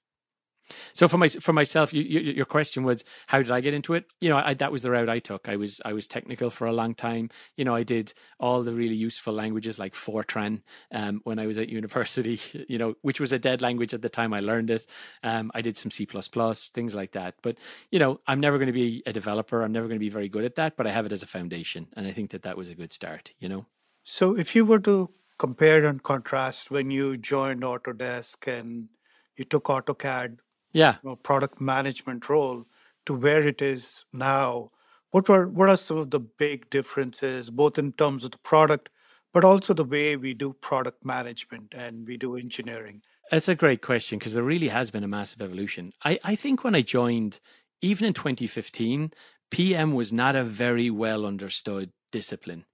So 0.94 1.08
for 1.08 1.18
my 1.18 1.28
for 1.28 1.52
myself, 1.52 1.92
you, 1.92 2.02
you, 2.02 2.20
your 2.20 2.44
question 2.44 2.84
was 2.84 3.04
how 3.26 3.38
did 3.38 3.50
I 3.50 3.60
get 3.60 3.74
into 3.74 3.94
it? 3.94 4.06
You 4.20 4.30
know, 4.30 4.38
I, 4.38 4.54
that 4.54 4.72
was 4.72 4.82
the 4.82 4.90
route 4.90 5.08
I 5.08 5.18
took. 5.18 5.48
I 5.48 5.56
was 5.56 5.80
I 5.84 5.92
was 5.92 6.08
technical 6.08 6.50
for 6.50 6.66
a 6.66 6.72
long 6.72 6.94
time. 6.94 7.30
You 7.56 7.64
know, 7.64 7.74
I 7.74 7.82
did 7.82 8.12
all 8.40 8.62
the 8.62 8.72
really 8.72 8.94
useful 8.94 9.32
languages 9.32 9.78
like 9.78 9.94
Fortran 9.94 10.62
um, 10.92 11.20
when 11.24 11.38
I 11.38 11.46
was 11.46 11.58
at 11.58 11.68
university. 11.68 12.40
You 12.68 12.78
know, 12.78 12.94
which 13.02 13.20
was 13.20 13.32
a 13.32 13.38
dead 13.38 13.62
language 13.62 13.94
at 13.94 14.02
the 14.02 14.08
time 14.08 14.32
I 14.32 14.40
learned 14.40 14.70
it. 14.70 14.86
Um, 15.22 15.52
I 15.54 15.60
did 15.62 15.78
some 15.78 15.90
C 15.90 16.06
things 16.06 16.94
like 16.94 17.12
that. 17.12 17.34
But 17.42 17.58
you 17.90 17.98
know, 17.98 18.20
I'm 18.26 18.40
never 18.40 18.58
going 18.58 18.66
to 18.66 18.72
be 18.72 19.02
a 19.06 19.12
developer. 19.12 19.62
I'm 19.62 19.72
never 19.72 19.86
going 19.86 19.98
to 19.98 20.04
be 20.04 20.08
very 20.08 20.28
good 20.28 20.44
at 20.44 20.56
that. 20.56 20.76
But 20.76 20.86
I 20.86 20.90
have 20.90 21.06
it 21.06 21.12
as 21.12 21.22
a 21.22 21.26
foundation, 21.26 21.86
and 21.94 22.06
I 22.06 22.12
think 22.12 22.30
that 22.30 22.42
that 22.42 22.56
was 22.56 22.68
a 22.68 22.74
good 22.74 22.92
start. 22.92 23.34
You 23.38 23.48
know. 23.48 23.66
So 24.02 24.36
if 24.36 24.56
you 24.56 24.64
were 24.64 24.80
to 24.80 25.10
compare 25.38 25.84
and 25.84 26.02
contrast 26.02 26.70
when 26.70 26.90
you 26.90 27.16
joined 27.16 27.62
Autodesk 27.62 28.46
and 28.46 28.88
you 29.36 29.44
took 29.44 29.64
AutoCAD 29.64 30.38
yeah. 30.76 30.96
you 31.02 31.10
know, 31.10 31.16
product 31.16 31.60
management 31.60 32.28
role 32.28 32.64
to 33.06 33.14
where 33.14 33.46
it 33.46 33.62
is 33.62 34.04
now. 34.12 34.70
What 35.10 35.28
were 35.28 35.48
what 35.48 35.70
are 35.70 35.76
some 35.76 35.96
of 35.96 36.10
the 36.10 36.20
big 36.20 36.68
differences 36.68 37.50
both 37.50 37.78
in 37.78 37.92
terms 37.92 38.24
of 38.24 38.32
the 38.32 38.38
product 38.38 38.90
but 39.32 39.44
also 39.44 39.74
the 39.74 39.84
way 39.84 40.16
we 40.16 40.32
do 40.34 40.52
product 40.52 41.04
management 41.04 41.74
and 41.76 42.06
we 42.06 42.16
do 42.16 42.36
engineering? 42.36 43.02
That's 43.30 43.48
a 43.48 43.54
great 43.54 43.82
question 43.82 44.18
because 44.18 44.34
there 44.34 44.44
really 44.44 44.68
has 44.68 44.90
been 44.90 45.04
a 45.04 45.08
massive 45.08 45.40
evolution. 45.40 45.92
I, 46.04 46.18
I 46.22 46.36
think 46.36 46.62
when 46.62 46.74
i 46.74 46.82
joined 46.82 47.40
even 47.80 48.06
in 48.06 48.12
2015 48.12 49.12
pm 49.50 49.94
was 49.94 50.12
not 50.12 50.36
a 50.36 50.44
very 50.44 50.90
well 50.90 51.24
understood 51.24 51.92
discipline 52.12 52.64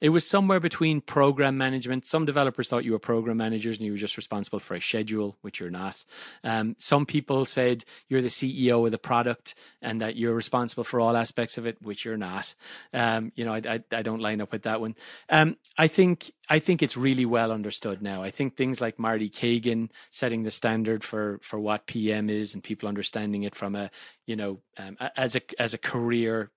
it 0.00 0.10
was 0.10 0.26
somewhere 0.26 0.60
between 0.60 1.00
program 1.00 1.56
management. 1.56 2.06
Some 2.06 2.26
developers 2.26 2.68
thought 2.68 2.84
you 2.84 2.92
were 2.92 2.98
program 2.98 3.38
managers 3.38 3.78
and 3.78 3.86
you 3.86 3.92
were 3.92 3.98
just 3.98 4.16
responsible 4.16 4.58
for 4.58 4.74
a 4.74 4.80
schedule, 4.80 5.36
which 5.40 5.58
you're 5.58 5.70
not. 5.70 6.04
Um, 6.44 6.76
some 6.78 7.06
people 7.06 7.46
said 7.46 7.84
you're 8.08 8.20
the 8.20 8.28
CEO 8.28 8.84
of 8.84 8.90
the 8.90 8.98
product 8.98 9.54
and 9.80 10.00
that 10.02 10.16
you're 10.16 10.34
responsible 10.34 10.84
for 10.84 11.00
all 11.00 11.16
aspects 11.16 11.56
of 11.56 11.66
it, 11.66 11.78
which 11.80 12.04
you're 12.04 12.18
not. 12.18 12.54
Um, 12.92 13.32
you 13.36 13.44
know, 13.44 13.54
I, 13.54 13.62
I, 13.66 13.80
I, 13.92 14.02
don't 14.02 14.20
line 14.20 14.40
up 14.40 14.52
with 14.52 14.62
that 14.62 14.80
one. 14.80 14.96
Um, 15.30 15.56
I 15.78 15.88
think 15.88 16.32
I 16.48 16.58
think 16.58 16.82
it's 16.82 16.96
really 16.96 17.24
well 17.24 17.50
understood 17.50 18.02
now. 18.02 18.22
I 18.22 18.30
think 18.30 18.56
things 18.56 18.80
like 18.80 18.98
Marty 18.98 19.28
Cagan 19.28 19.90
setting 20.10 20.42
the 20.42 20.50
standard 20.50 21.04
for 21.04 21.38
for 21.42 21.58
what 21.58 21.86
PM 21.86 22.28
is 22.28 22.54
and 22.54 22.62
people 22.62 22.88
understanding 22.88 23.44
it 23.44 23.54
from 23.54 23.74
a 23.74 23.90
you 24.26 24.36
know 24.36 24.60
um, 24.76 24.96
as 25.16 25.36
a 25.36 25.40
as 25.58 25.74
a 25.74 25.78
career 25.78 26.50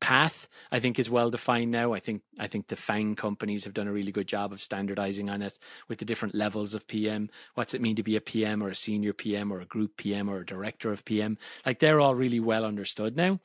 path 0.00 0.46
i 0.70 0.78
think 0.78 0.98
is 0.98 1.10
well 1.10 1.30
defined 1.30 1.70
now. 1.70 1.92
I 1.92 1.98
think 1.98 2.22
i 2.38 2.46
think 2.46 2.68
the 2.68 2.76
fang 2.76 3.16
companies 3.16 3.64
have 3.64 3.74
done 3.74 3.88
a 3.88 3.92
really 3.92 4.12
good 4.12 4.28
job 4.28 4.52
of 4.52 4.60
standardizing 4.60 5.28
on 5.28 5.42
it 5.42 5.58
with 5.88 5.98
the 5.98 6.04
different 6.04 6.34
levels 6.34 6.74
of 6.74 6.86
pm 6.86 7.30
what's 7.54 7.74
it 7.74 7.80
mean 7.80 7.96
to 7.96 8.02
be 8.02 8.14
a 8.14 8.20
pm 8.20 8.62
or 8.62 8.68
a 8.68 8.76
senior 8.76 9.12
pm 9.12 9.52
or 9.52 9.60
a 9.60 9.64
group 9.64 9.96
pm 9.96 10.28
or 10.28 10.38
a 10.38 10.46
director 10.46 10.92
of 10.92 11.04
pm 11.04 11.36
like 11.66 11.80
they're 11.80 12.00
all 12.00 12.14
really 12.14 12.40
well 12.40 12.64
understood 12.64 13.16
now. 13.16 13.40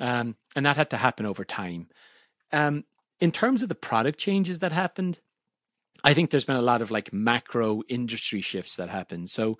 Um, 0.00 0.36
and 0.56 0.66
that 0.66 0.76
had 0.76 0.90
to 0.90 0.96
happen 0.96 1.26
over 1.26 1.44
time. 1.44 1.88
Um, 2.52 2.84
in 3.20 3.30
terms 3.30 3.62
of 3.62 3.68
the 3.68 3.74
product 3.74 4.18
changes 4.18 4.58
that 4.58 4.72
happened 4.72 5.20
i 6.04 6.14
think 6.14 6.30
there's 6.30 6.44
been 6.44 6.56
a 6.56 6.62
lot 6.62 6.82
of 6.82 6.90
like 6.90 7.12
macro 7.12 7.82
industry 7.88 8.40
shifts 8.40 8.76
that 8.76 8.88
happened. 8.88 9.30
So 9.30 9.58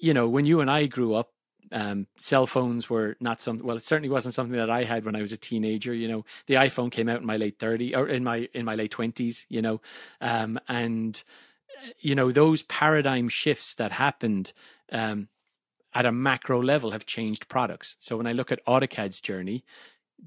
you 0.00 0.12
know 0.12 0.28
when 0.28 0.46
you 0.46 0.60
and 0.60 0.70
i 0.70 0.86
grew 0.86 1.14
up 1.14 1.30
um, 1.70 2.06
cell 2.18 2.46
phones 2.46 2.90
were 2.90 3.16
not 3.20 3.40
something. 3.40 3.66
Well, 3.66 3.76
it 3.76 3.82
certainly 3.82 4.08
wasn't 4.08 4.34
something 4.34 4.58
that 4.58 4.70
I 4.70 4.84
had 4.84 5.04
when 5.04 5.16
I 5.16 5.20
was 5.20 5.32
a 5.32 5.36
teenager. 5.36 5.94
You 5.94 6.08
know, 6.08 6.24
the 6.46 6.54
iPhone 6.54 6.90
came 6.90 7.08
out 7.08 7.20
in 7.20 7.26
my 7.26 7.36
late 7.36 7.58
30 7.58 7.94
or 7.94 8.08
in 8.08 8.24
my 8.24 8.48
in 8.52 8.64
my 8.64 8.74
late 8.74 8.92
20s. 8.92 9.44
You 9.48 9.62
know, 9.62 9.80
um, 10.20 10.58
and 10.68 11.22
you 11.98 12.14
know 12.14 12.32
those 12.32 12.62
paradigm 12.62 13.28
shifts 13.28 13.74
that 13.74 13.92
happened 13.92 14.52
um, 14.90 15.28
at 15.94 16.06
a 16.06 16.12
macro 16.12 16.62
level 16.62 16.90
have 16.90 17.06
changed 17.06 17.48
products. 17.48 17.96
So 17.98 18.16
when 18.16 18.26
I 18.26 18.32
look 18.32 18.52
at 18.52 18.64
AutoCAD's 18.66 19.20
journey, 19.20 19.64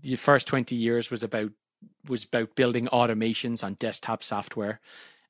the 0.02 0.16
first 0.16 0.48
20 0.48 0.76
years 0.76 1.12
was 1.12 1.24
about 1.24 1.52
was 2.08 2.24
about 2.24 2.56
building 2.56 2.88
automations 2.88 3.64
on 3.64 3.76
desktop 3.76 4.24
software 4.24 4.80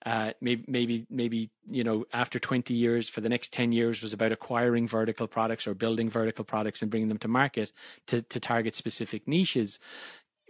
uh, 0.06 0.32
maybe 0.40 0.64
maybe 0.68 1.08
maybe 1.10 1.50
you 1.70 1.84
know 1.84 2.06
after 2.14 2.38
20 2.38 2.74
years 2.74 3.10
for 3.10 3.22
the 3.22 3.30
next 3.30 3.52
10 3.54 3.72
years 3.72 4.04
was 4.04 4.14
about 4.14 4.32
acquiring 4.32 4.88
vertical 4.88 5.28
products 5.28 5.66
or 5.66 5.74
building 5.74 6.10
vertical 6.10 6.46
products 6.46 6.82
and 6.82 6.92
bringing 6.92 7.10
them 7.10 7.18
to 7.18 7.28
market 7.28 7.74
to 8.08 8.22
to 8.22 8.40
target 8.40 8.76
specific 8.76 9.28
niches. 9.28 9.80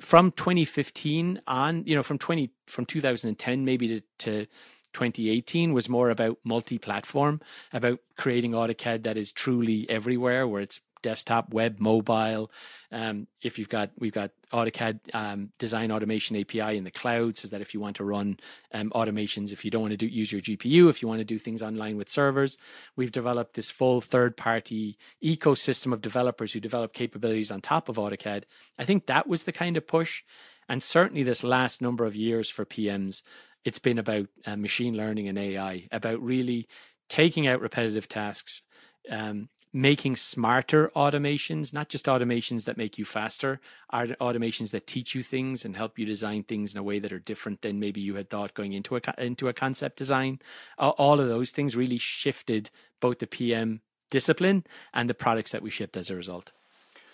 From 0.01 0.31
2015 0.31 1.41
on 1.47 1.83
you 1.85 1.95
know 1.95 2.03
from 2.03 2.17
20 2.17 2.51
from 2.67 2.85
2010 2.85 3.63
maybe 3.63 3.87
to, 3.87 4.01
to 4.19 4.45
2018 4.91 5.73
was 5.73 5.89
more 5.89 6.09
about 6.09 6.37
multi-platform 6.43 7.41
about 7.73 7.99
creating 8.17 8.51
AutoCAD 8.51 9.03
that 9.03 9.17
is 9.17 9.31
truly 9.31 9.89
everywhere 9.89 10.47
where 10.47 10.61
it's 10.61 10.79
desktop, 11.05 11.53
web, 11.53 11.79
mobile. 11.79 12.51
Um, 12.91 13.27
if 13.39 13.59
you've 13.59 13.69
got, 13.69 13.91
we've 13.99 14.11
got 14.11 14.31
AutoCAD 14.51 14.99
um, 15.13 15.51
Design 15.59 15.91
Automation 15.91 16.35
API 16.35 16.77
in 16.77 16.83
the 16.83 16.89
cloud, 16.89 17.37
so 17.37 17.47
that 17.49 17.61
if 17.61 17.75
you 17.75 17.79
want 17.79 17.97
to 17.97 18.03
run 18.03 18.37
um, 18.73 18.89
automations, 18.89 19.53
if 19.53 19.63
you 19.63 19.69
don't 19.69 19.83
want 19.83 19.91
to 19.91 19.97
do, 19.97 20.07
use 20.07 20.31
your 20.31 20.41
GPU, 20.41 20.89
if 20.89 21.03
you 21.03 21.07
want 21.07 21.19
to 21.19 21.25
do 21.25 21.37
things 21.37 21.61
online 21.61 21.95
with 21.95 22.09
servers, 22.09 22.57
we've 22.95 23.11
developed 23.11 23.53
this 23.53 23.69
full 23.69 24.01
third-party 24.01 24.97
ecosystem 25.23 25.93
of 25.93 26.01
developers 26.01 26.53
who 26.53 26.59
develop 26.59 26.91
capabilities 26.91 27.51
on 27.51 27.61
top 27.61 27.87
of 27.87 27.97
AutoCAD. 27.97 28.45
I 28.79 28.85
think 28.85 29.05
that 29.05 29.27
was 29.27 29.43
the 29.43 29.51
kind 29.51 29.77
of 29.77 29.85
push, 29.85 30.23
and 30.67 30.81
certainly 30.81 31.21
this 31.21 31.43
last 31.43 31.83
number 31.83 32.05
of 32.05 32.15
years 32.15 32.49
for 32.49 32.65
PMs, 32.65 33.21
it's 33.63 33.79
been 33.79 33.99
about 33.99 34.25
uh, 34.47 34.55
machine 34.55 34.97
learning 34.97 35.27
and 35.27 35.37
AI, 35.37 35.87
about 35.91 36.19
really 36.19 36.67
taking 37.09 37.45
out 37.45 37.61
repetitive 37.61 38.07
tasks, 38.07 38.63
um, 39.11 39.49
making 39.75 40.15
smarter 40.15 40.89
automations, 40.95 41.73
not 41.73 41.89
just 41.89 42.05
automations 42.05 42.63
that 42.63 42.77
make 42.77 42.97
you 42.97 43.03
faster, 43.03 43.59
are 43.89 44.07
automations 44.21 44.71
that 44.71 44.87
teach 44.87 45.13
you 45.13 45.21
things 45.21 45.65
and 45.65 45.75
help 45.75 45.99
you 45.99 46.05
design 46.05 46.41
things 46.43 46.73
in 46.73 46.79
a 46.79 46.83
way 46.83 46.97
that 46.97 47.11
are 47.11 47.19
different 47.19 47.61
than 47.61 47.77
maybe 47.77 47.99
you 47.99 48.15
had 48.15 48.29
thought 48.29 48.53
going 48.53 48.71
into 48.71 48.95
a 48.95 49.01
into 49.17 49.49
a 49.49 49.53
concept 49.53 49.97
design. 49.97 50.39
all 50.79 51.19
of 51.19 51.27
those 51.27 51.51
things 51.51 51.75
really 51.75 51.97
shifted 51.97 52.69
both 53.01 53.19
the 53.19 53.27
PM 53.27 53.81
discipline 54.09 54.63
and 54.93 55.09
the 55.09 55.13
products 55.13 55.51
that 55.51 55.61
we 55.61 55.69
shipped 55.69 55.97
as 55.97 56.09
a 56.09 56.15
result. 56.15 56.53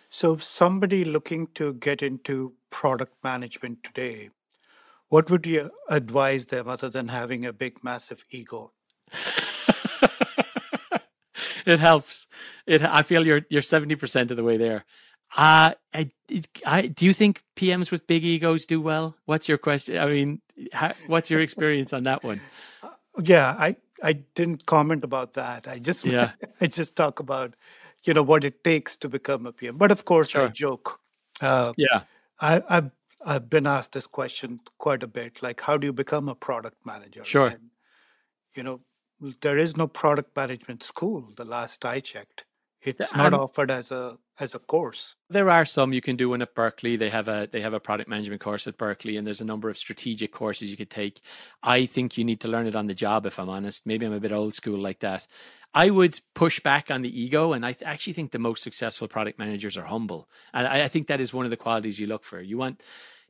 So, 0.09 0.33
if 0.33 0.43
somebody 0.43 1.03
looking 1.03 1.47
to 1.55 1.73
get 1.73 2.03
into 2.03 2.53
product 2.69 3.15
management 3.23 3.83
today, 3.83 4.29
what 5.09 5.31
would 5.31 5.47
you 5.47 5.71
advise 5.89 6.45
them 6.45 6.67
other 6.67 6.89
than 6.89 7.07
having 7.07 7.43
a 7.43 7.53
big, 7.53 7.83
massive 7.83 8.23
ego? 8.29 8.71
it 11.65 11.79
helps. 11.79 12.27
It. 12.65 12.81
I 12.81 13.03
feel 13.03 13.25
you're 13.25 13.41
you're 13.49 13.61
seventy 13.61 13.95
percent 13.95 14.31
of 14.31 14.37
the 14.37 14.43
way 14.43 14.57
there. 14.57 14.85
Uh, 15.35 15.73
I, 15.93 16.11
I, 16.65 16.87
do 16.87 17.05
you 17.05 17.13
think 17.13 17.43
PMs 17.55 17.89
with 17.89 18.05
big 18.05 18.25
egos 18.25 18.65
do 18.65 18.81
well? 18.81 19.15
What's 19.25 19.47
your 19.47 19.57
question? 19.57 19.97
I 19.97 20.05
mean, 20.07 20.41
how, 20.73 20.93
what's 21.07 21.29
your 21.29 21.39
experience 21.39 21.93
on 21.93 22.03
that 22.03 22.23
one? 22.23 22.41
Uh, 22.83 22.89
yeah, 23.23 23.55
I, 23.57 23.77
I 24.03 24.13
didn't 24.13 24.65
comment 24.65 25.05
about 25.05 25.33
that. 25.35 25.67
I 25.67 25.79
just, 25.79 26.03
yeah. 26.05 26.31
I 26.61 26.67
just 26.67 26.97
talk 26.97 27.19
about, 27.19 27.55
you 28.03 28.13
know, 28.13 28.23
what 28.23 28.43
it 28.43 28.63
takes 28.63 28.97
to 28.97 29.09
become 29.09 29.45
a 29.45 29.53
PM. 29.53 29.77
But 29.77 29.91
of 29.91 30.03
course, 30.03 30.31
sure. 30.31 30.47
I 30.47 30.47
joke. 30.49 30.99
Uh, 31.39 31.71
yeah, 31.77 32.01
I, 32.41 32.61
I've, 32.67 32.91
I've 33.23 33.49
been 33.49 33.67
asked 33.67 33.93
this 33.93 34.07
question 34.07 34.59
quite 34.79 35.01
a 35.01 35.07
bit. 35.07 35.41
Like, 35.41 35.61
how 35.61 35.77
do 35.77 35.87
you 35.87 35.93
become 35.93 36.27
a 36.27 36.35
product 36.35 36.77
manager? 36.85 37.23
Sure. 37.23 37.47
And, 37.47 37.69
you 38.53 38.63
know, 38.63 38.81
there 39.41 39.57
is 39.57 39.77
no 39.77 39.87
product 39.87 40.35
management 40.35 40.83
school 40.83 41.29
the 41.35 41.45
last 41.45 41.85
i 41.85 41.99
checked. 41.99 42.45
It's 42.83 43.15
not 43.15 43.33
offered 43.33 43.69
as 43.69 43.91
a 43.91 44.17
as 44.39 44.55
a 44.55 44.59
course. 44.59 45.15
There 45.29 45.51
are 45.51 45.65
some 45.65 45.93
you 45.93 46.01
can 46.01 46.15
do 46.15 46.29
one 46.29 46.41
at 46.41 46.55
berkeley. 46.55 46.95
They 46.95 47.11
have 47.11 47.27
a 47.27 47.47
they 47.51 47.61
have 47.61 47.75
a 47.75 47.79
product 47.79 48.09
management 48.09 48.41
course 48.41 48.65
at 48.65 48.77
berkeley 48.77 49.17
and 49.17 49.27
there's 49.27 49.41
a 49.41 49.45
number 49.45 49.69
of 49.69 49.77
strategic 49.77 50.31
courses 50.31 50.71
you 50.71 50.77
could 50.77 50.89
take. 50.89 51.21
I 51.61 51.85
think 51.85 52.17
you 52.17 52.23
need 52.23 52.39
to 52.41 52.47
learn 52.47 52.65
it 52.65 52.75
on 52.75 52.87
the 52.87 52.95
job 52.95 53.27
if 53.27 53.39
i'm 53.39 53.49
honest. 53.49 53.85
Maybe 53.85 54.05
i'm 54.05 54.13
a 54.13 54.19
bit 54.19 54.31
old 54.31 54.55
school 54.55 54.79
like 54.79 54.99
that. 55.01 55.27
I 55.73 55.91
would 55.91 56.19
push 56.33 56.59
back 56.59 56.89
on 56.89 57.03
the 57.03 57.21
ego 57.21 57.53
and 57.53 57.63
i 57.63 57.73
th- 57.73 57.87
actually 57.87 58.13
think 58.13 58.31
the 58.31 58.39
most 58.39 58.63
successful 58.63 59.07
product 59.07 59.37
managers 59.37 59.77
are 59.77 59.85
humble. 59.85 60.27
And 60.51 60.65
I, 60.67 60.85
I 60.85 60.87
think 60.87 61.07
that 61.07 61.21
is 61.21 61.33
one 61.33 61.45
of 61.45 61.51
the 61.51 61.57
qualities 61.57 61.99
you 61.99 62.07
look 62.07 62.23
for. 62.23 62.41
You 62.41 62.57
want 62.57 62.81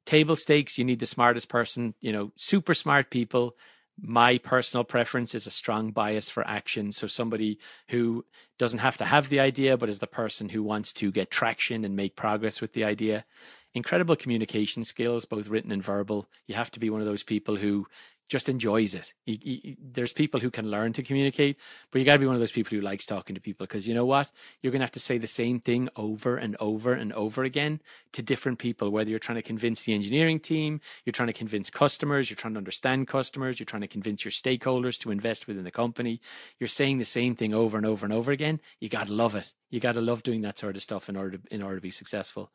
table 0.06 0.38
stakes. 0.38 0.78
You 0.78 0.86
need 0.86 1.00
the 1.00 1.06
smartest 1.06 1.50
person 1.50 1.94
you 2.00 2.14
know 2.14 2.32
super 2.38 2.74
smart 2.74 3.12
people 3.12 3.58
my 4.00 4.38
personal 4.38 4.84
preference 4.84 5.36
is 5.36 5.48
a 5.48 5.52
strong 5.52 5.92
bias 5.92 6.30
for 6.30 6.48
action. 6.48 6.92
So 6.92 7.08
somebody 7.08 7.60
who 7.90 8.26
doesn't 8.58 8.80
have 8.80 8.98
to 8.98 9.06
have 9.06 9.30
the 9.30 9.40
idea, 9.40 9.78
but 9.78 9.90
is 9.90 10.00
the 10.00 10.08
person 10.08 10.50
who 10.50 10.64
wants 10.64 10.94
to 10.94 11.12
get 11.12 11.32
traction 11.32 11.86
and 11.86 11.96
make 11.96 12.16
progress 12.16 12.62
with 12.62 12.74
the 12.74 12.84
idea. 12.84 13.26
Incredible 13.74 14.16
communication 14.16 14.84
skills, 14.84 15.26
both 15.26 15.48
written 15.48 15.72
and 15.72 15.84
verbal. 15.84 16.28
You 16.48 16.56
have 16.56 16.72
to 16.72 16.80
be 16.80 16.90
one 16.90 17.02
of 17.02 17.08
those 17.08 17.24
people 17.24 17.56
who 17.56 17.88
just 18.30 18.48
enjoys 18.48 18.96
it. 18.96 19.14
He, 19.26 19.34
he, 19.44 19.78
there's 19.82 20.14
people 20.14 20.40
who 20.40 20.50
can 20.50 20.72
learn 20.72 20.94
to 20.94 21.04
communicate, 21.04 21.58
but 21.92 22.00
you 22.00 22.06
got 22.06 22.14
to 22.14 22.20
be 22.20 22.26
one 22.26 22.36
of 22.36 22.40
those 22.40 22.52
people 22.52 22.76
who 22.76 22.82
likes 22.82 23.06
talking 23.06 23.36
to 23.36 23.42
people 23.42 23.68
because 23.68 23.88
you 23.88 23.94
know 23.94 24.06
what? 24.06 24.32
You're 24.62 24.72
going 24.72 24.80
to 24.80 24.86
have 24.86 24.92
to 24.92 25.00
say 25.00 25.18
the 25.18 25.28
same 25.28 25.60
thing 25.60 25.90
over 25.96 26.38
and 26.38 26.56
over 26.60 26.94
and 26.94 27.12
over 27.14 27.44
again 27.44 27.82
to 28.14 28.22
different 28.22 28.60
people, 28.60 28.90
whether 28.90 29.10
you're 29.10 29.20
trying 29.20 29.38
to 29.38 29.42
convince 29.42 29.82
the 29.82 29.94
engineering 29.94 30.40
team, 30.40 30.80
you're 31.04 31.12
trying 31.12 31.28
to 31.28 31.34
convince 31.34 31.70
customers, 31.70 32.30
you're 32.30 32.38
trying 32.38 32.54
to 32.54 32.60
understand 32.60 33.08
customers, 33.08 33.60
you're 33.60 33.66
trying 33.66 33.82
to 33.82 33.88
convince 33.88 34.24
your 34.24 34.32
stakeholders 34.32 34.98
to 35.00 35.12
invest 35.12 35.48
within 35.48 35.64
the 35.64 35.72
company. 35.72 36.22
You're 36.60 36.70
saying 36.70 37.00
the 37.00 37.06
same 37.06 37.36
thing 37.36 37.54
over 37.54 37.78
and 37.78 37.86
over 37.86 38.06
and 38.06 38.14
over 38.14 38.32
again. 38.32 38.62
You 38.80 38.90
got 38.90 39.08
to 39.08 39.14
love 39.14 39.36
it. 39.36 39.54
You 39.70 39.80
got 39.80 39.94
to 39.94 40.02
love 40.02 40.24
doing 40.24 40.42
that 40.42 40.58
sort 40.58 40.76
of 40.76 40.82
stuff 40.82 41.10
in 41.10 41.16
order 41.18 41.38
to, 41.38 41.54
in 41.54 41.62
order 41.62 41.76
to 41.76 41.82
be 41.82 41.92
successful. 41.92 42.52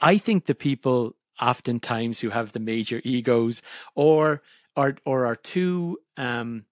I 0.00 0.18
think 0.18 0.46
the 0.46 0.54
people 0.54 1.16
oftentimes 1.40 2.20
who 2.20 2.30
have 2.30 2.52
the 2.52 2.60
major 2.60 3.00
egos 3.04 3.62
or 3.94 4.42
or 4.76 4.96
or 5.04 5.26
are 5.26 5.36
too 5.36 5.98
um, 6.16 6.64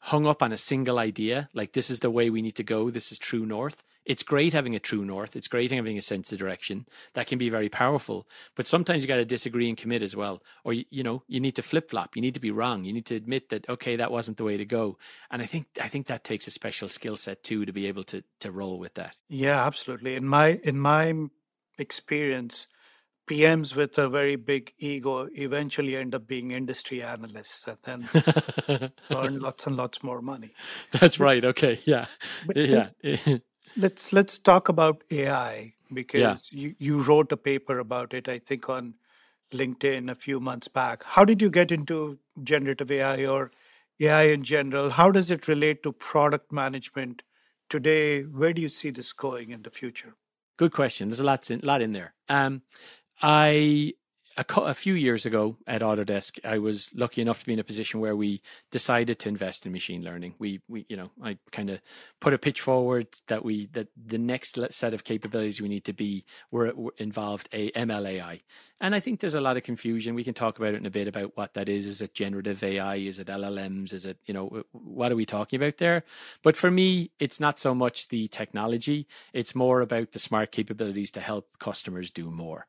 hung 0.00 0.26
up 0.26 0.42
on 0.42 0.52
a 0.52 0.56
single 0.56 0.98
idea, 0.98 1.48
like 1.52 1.72
this 1.72 1.90
is 1.90 2.00
the 2.00 2.10
way 2.10 2.30
we 2.30 2.42
need 2.42 2.56
to 2.56 2.62
go, 2.62 2.90
this 2.90 3.12
is 3.12 3.18
true 3.18 3.44
north. 3.46 3.82
It's 4.04 4.22
great 4.22 4.54
having 4.54 4.74
a 4.74 4.80
true 4.80 5.04
north. 5.04 5.36
It's 5.36 5.48
great 5.48 5.70
having 5.70 5.98
a 5.98 6.02
sense 6.02 6.32
of 6.32 6.38
direction. 6.38 6.86
That 7.12 7.26
can 7.26 7.36
be 7.36 7.50
very 7.50 7.68
powerful. 7.68 8.26
But 8.54 8.66
sometimes 8.66 9.02
you 9.02 9.08
got 9.08 9.16
to 9.16 9.26
disagree 9.26 9.68
and 9.68 9.76
commit 9.76 10.00
as 10.00 10.16
well. 10.16 10.42
Or 10.64 10.72
you, 10.72 10.86
you 10.88 11.02
know, 11.02 11.24
you 11.28 11.40
need 11.40 11.56
to 11.56 11.62
flip 11.62 11.90
flop. 11.90 12.16
You 12.16 12.22
need 12.22 12.32
to 12.32 12.40
be 12.40 12.50
wrong. 12.50 12.84
You 12.84 12.94
need 12.94 13.04
to 13.06 13.16
admit 13.16 13.50
that 13.50 13.68
okay, 13.68 13.96
that 13.96 14.10
wasn't 14.10 14.38
the 14.38 14.44
way 14.44 14.56
to 14.56 14.64
go. 14.64 14.96
And 15.30 15.42
I 15.42 15.46
think 15.46 15.66
I 15.80 15.88
think 15.88 16.06
that 16.06 16.24
takes 16.24 16.46
a 16.46 16.50
special 16.50 16.88
skill 16.88 17.16
set 17.16 17.42
too 17.42 17.66
to 17.66 17.72
be 17.72 17.86
able 17.86 18.04
to 18.04 18.24
to 18.40 18.50
roll 18.50 18.78
with 18.78 18.94
that. 18.94 19.14
Yeah, 19.28 19.66
absolutely. 19.66 20.14
In 20.14 20.24
my 20.24 20.58
in 20.64 20.78
my 20.78 21.28
experience, 21.76 22.66
PMs 23.28 23.76
with 23.76 23.98
a 23.98 24.08
very 24.08 24.36
big 24.36 24.72
ego 24.78 25.28
eventually 25.34 25.96
end 25.96 26.14
up 26.14 26.26
being 26.26 26.50
industry 26.52 27.02
analysts 27.02 27.66
and 27.66 27.78
then 27.84 28.92
earn 29.10 29.38
lots 29.40 29.66
and 29.66 29.76
lots 29.76 30.02
more 30.02 30.22
money. 30.22 30.54
That's 30.92 31.20
right. 31.20 31.44
Okay. 31.44 31.78
Yeah. 31.84 32.06
But 32.46 32.56
yeah. 32.56 32.88
let's 33.76 34.12
let's 34.12 34.38
talk 34.38 34.68
about 34.68 35.04
AI 35.10 35.74
because 35.92 36.50
yeah. 36.52 36.60
you, 36.60 36.74
you 36.78 37.00
wrote 37.00 37.32
a 37.32 37.36
paper 37.36 37.78
about 37.78 38.14
it, 38.14 38.28
I 38.28 38.38
think, 38.38 38.68
on 38.68 38.94
LinkedIn 39.52 40.10
a 40.10 40.14
few 40.14 40.40
months 40.40 40.68
back. 40.68 41.04
How 41.04 41.24
did 41.24 41.40
you 41.40 41.50
get 41.50 41.72
into 41.72 42.18
generative 42.42 42.90
AI 42.90 43.26
or 43.26 43.50
AI 44.00 44.24
in 44.24 44.42
general? 44.42 44.90
How 44.90 45.10
does 45.10 45.30
it 45.30 45.48
relate 45.48 45.82
to 45.82 45.92
product 45.92 46.52
management 46.52 47.22
today? 47.68 48.22
Where 48.22 48.52
do 48.52 48.62
you 48.62 48.68
see 48.68 48.90
this 48.90 49.12
going 49.12 49.50
in 49.50 49.62
the 49.62 49.70
future? 49.70 50.14
Good 50.56 50.72
question. 50.72 51.08
There's 51.08 51.20
a 51.20 51.24
lot 51.24 51.50
in, 51.50 51.60
lot 51.62 51.82
in 51.82 51.92
there. 51.92 52.14
Um, 52.28 52.62
I 53.22 53.94
a, 54.38 54.60
a, 54.60 54.74
few 54.74 54.94
years 54.94 55.26
ago 55.26 55.56
at 55.66 55.82
Autodesk, 55.82 56.38
I 56.44 56.58
was 56.58 56.90
lucky 56.94 57.20
enough 57.20 57.40
to 57.40 57.46
be 57.46 57.52
in 57.52 57.58
a 57.58 57.64
position 57.64 57.98
where 57.98 58.14
we 58.14 58.40
decided 58.70 59.18
to 59.20 59.28
invest 59.28 59.66
in 59.66 59.72
machine 59.72 60.04
learning. 60.04 60.34
We, 60.38 60.60
we, 60.68 60.86
you 60.88 60.96
know, 60.96 61.10
I 61.22 61.38
kind 61.50 61.70
of 61.70 61.80
put 62.20 62.34
a 62.34 62.38
pitch 62.38 62.60
forward 62.60 63.08
that 63.26 63.44
we 63.44 63.66
that 63.72 63.88
the 63.96 64.18
next 64.18 64.58
set 64.70 64.94
of 64.94 65.04
capabilities 65.04 65.60
we 65.60 65.68
need 65.68 65.84
to 65.86 65.92
be 65.92 66.24
were, 66.52 66.72
were 66.74 66.94
involved 66.98 67.48
a 67.52 67.72
MLAI, 67.72 68.40
and 68.80 68.94
I 68.94 69.00
think 69.00 69.18
there's 69.18 69.34
a 69.34 69.40
lot 69.40 69.56
of 69.56 69.64
confusion. 69.64 70.14
We 70.14 70.22
can 70.22 70.34
talk 70.34 70.58
about 70.58 70.74
it 70.74 70.76
in 70.76 70.86
a 70.86 70.90
bit 70.90 71.08
about 71.08 71.36
what 71.36 71.54
that 71.54 71.68
is. 71.68 71.86
Is 71.86 72.00
it 72.00 72.14
generative 72.14 72.62
AI? 72.62 72.96
Is 72.96 73.18
it 73.18 73.26
LLMs? 73.26 73.92
Is 73.92 74.06
it, 74.06 74.18
you 74.24 74.32
know, 74.32 74.62
what 74.70 75.10
are 75.10 75.16
we 75.16 75.26
talking 75.26 75.60
about 75.60 75.78
there? 75.78 76.04
But 76.44 76.56
for 76.56 76.70
me, 76.70 77.10
it's 77.18 77.40
not 77.40 77.58
so 77.58 77.74
much 77.74 78.08
the 78.08 78.28
technology. 78.28 79.08
It's 79.32 79.54
more 79.54 79.80
about 79.80 80.12
the 80.12 80.20
smart 80.20 80.52
capabilities 80.52 81.10
to 81.12 81.20
help 81.20 81.58
customers 81.58 82.12
do 82.12 82.30
more. 82.30 82.66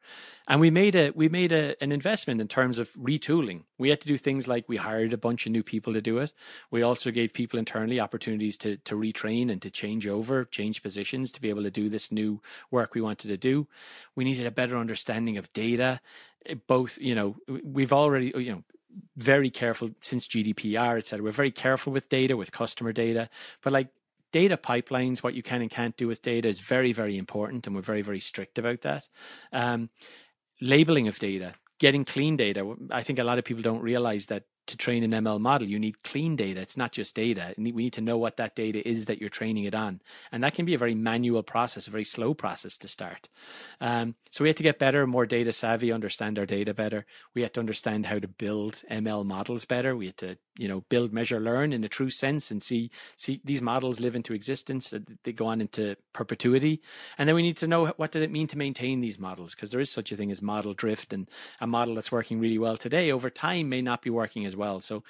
And 0.48 0.60
we 0.60 0.72
made 0.72 0.96
a, 0.96 1.12
we 1.12 1.30
made 1.30 1.52
a, 1.52 1.59
an 1.82 1.92
investment 1.92 2.42
in 2.42 2.48
terms 2.48 2.80
of 2.80 2.92
retooling. 2.94 3.64
We 3.78 3.90
had 3.90 4.02
to 4.02 4.08
do 4.08 4.18
things 4.18 4.48
like 4.48 4.68
we 4.68 4.78
hired 4.78 5.14
a 5.14 5.18
bunch 5.18 5.46
of 5.46 5.52
new 5.52 5.64
people 5.64 5.94
to 5.94 6.02
do 6.02 6.18
it. 6.18 6.34
We 6.72 6.82
also 6.82 7.12
gave 7.12 7.34
people 7.34 7.60
internally 7.60 8.00
opportunities 8.00 8.58
to 8.58 8.78
to 8.78 8.96
retrain 8.96 9.52
and 9.52 9.62
to 9.62 9.70
change 9.70 10.08
over, 10.08 10.46
change 10.46 10.82
positions 10.82 11.32
to 11.32 11.42
be 11.42 11.50
able 11.50 11.64
to 11.64 11.72
do 11.72 11.90
this 11.90 12.12
new 12.12 12.42
work 12.72 12.94
we 12.94 13.02
wanted 13.02 13.28
to 13.30 13.38
do. 13.38 13.68
We 14.16 14.24
needed 14.24 14.46
a 14.46 14.52
better 14.52 14.78
understanding 14.78 15.38
of 15.38 15.52
data. 15.54 16.02
Eh, 16.46 16.56
both, 16.68 16.98
you 17.00 17.16
know, 17.16 17.36
we've 17.64 17.94
already, 17.94 18.32
you 18.36 18.52
know, 18.52 18.64
very 19.18 19.50
careful 19.50 19.92
since 20.02 20.28
GDPR, 20.28 20.98
et 20.98 21.08
cetera. 21.08 21.24
We're 21.24 21.32
very 21.32 21.52
careful 21.52 21.94
with 21.94 22.10
data, 22.10 22.36
with 22.36 22.52
customer 22.52 22.92
data, 22.92 23.30
but 23.62 23.74
like 23.74 23.90
data 24.32 24.58
pipelines, 24.58 25.20
what 25.20 25.34
you 25.34 25.44
can 25.44 25.62
and 25.62 25.72
can't 25.72 25.98
do 25.98 26.08
with 26.08 26.22
data 26.22 26.48
is 26.48 26.60
very, 26.60 26.94
very 26.94 27.18
important, 27.18 27.66
and 27.66 27.76
we're 27.76 27.82
very, 27.82 28.02
very 28.02 28.20
strict 28.20 28.58
about 28.58 28.82
that. 28.82 29.08
Um, 29.52 29.90
labeling 30.62 31.08
of 31.08 31.20
data, 31.20 31.56
getting 31.80 32.06
clean 32.06 32.38
data. 32.38 32.76
I 32.92 33.04
think 33.04 33.20
a 33.20 33.24
lot 33.24 33.40
of 33.40 33.46
people 33.46 33.64
don't 33.64 33.82
realize 33.82 34.28
that 34.28 34.44
to 34.70 34.78
train 34.78 35.04
an 35.04 35.12
ML 35.12 35.40
model, 35.40 35.68
you 35.68 35.80
need 35.80 36.04
clean 36.04 36.36
data. 36.36 36.62
It's 36.62 36.78
not 36.78 36.92
just 36.92 37.16
data. 37.16 37.54
We 37.58 37.72
need 37.72 37.94
to 37.94 38.02
know 38.02 38.18
what 38.18 38.38
that 38.38 38.56
data 38.56 38.88
is 38.88 39.06
that 39.06 39.20
you're 39.20 39.30
training 39.30 39.66
it 39.66 39.76
on. 39.76 40.02
And 40.32 40.44
that 40.44 40.54
can 40.54 40.66
be 40.66 40.74
a 40.74 40.78
very 40.78 40.96
manual 40.96 41.44
process, 41.44 41.88
a 41.88 41.92
very 41.92 42.04
slow 42.04 42.34
process 42.34 42.78
to 42.78 42.88
start. 42.88 43.28
Um, 43.82 44.16
so 44.32 44.44
we 44.44 44.50
had 44.50 44.58
to 44.58 44.64
get 44.64 44.80
better, 44.80 45.06
more 45.08 45.26
data 45.26 45.52
savvy, 45.52 45.92
understand 45.92 46.40
our 46.40 46.46
data 46.46 46.74
better. 46.74 47.06
We 47.34 47.42
had 47.42 47.54
to 47.56 47.60
understand 47.60 48.06
how 48.06 48.20
to 48.20 48.28
build 48.28 48.84
ML 48.90 49.26
models 49.26 49.66
better. 49.66 49.96
We 49.96 50.08
had 50.08 50.18
to, 50.18 50.38
you 50.58 50.68
know, 50.68 50.82
build, 50.90 51.12
measure, 51.12 51.40
learn 51.40 51.74
in 51.74 51.84
a 51.84 51.90
true 51.90 52.10
sense 52.10 52.52
and 52.52 52.62
see, 52.62 52.92
see 53.18 53.42
these 53.44 53.62
models 53.62 54.00
live 54.00 54.16
into 54.16 54.34
existence. 54.34 54.94
They 55.24 55.34
go 55.34 55.48
on 55.48 55.62
into 55.62 55.98
perpetuity. 56.14 56.82
And 57.18 57.28
then 57.28 57.36
we 57.36 57.42
need 57.42 57.58
to 57.58 57.68
know 57.68 57.88
what 57.98 58.12
did 58.12 58.22
it 58.22 58.32
mean 58.32 58.48
to 58.48 58.58
maintain 58.58 59.02
these 59.02 59.20
models? 59.20 59.56
Because 59.56 59.72
there 59.72 59.80
is 59.80 59.90
such 59.90 60.12
a 60.12 60.16
thing 60.16 60.32
as 60.32 60.42
model 60.42 60.74
drift 60.74 61.12
and 61.12 61.28
a 61.60 61.68
model 61.68 61.96
that's 61.96 62.12
working 62.12 62.40
really 62.40 62.60
well 62.60 62.78
today 62.78 63.12
over 63.12 63.30
time 63.30 63.70
may 63.70 63.82
not 63.82 64.02
be 64.02 64.10
working 64.10 64.46
as 64.46 64.56
well. 64.60 64.80
So 64.80 65.04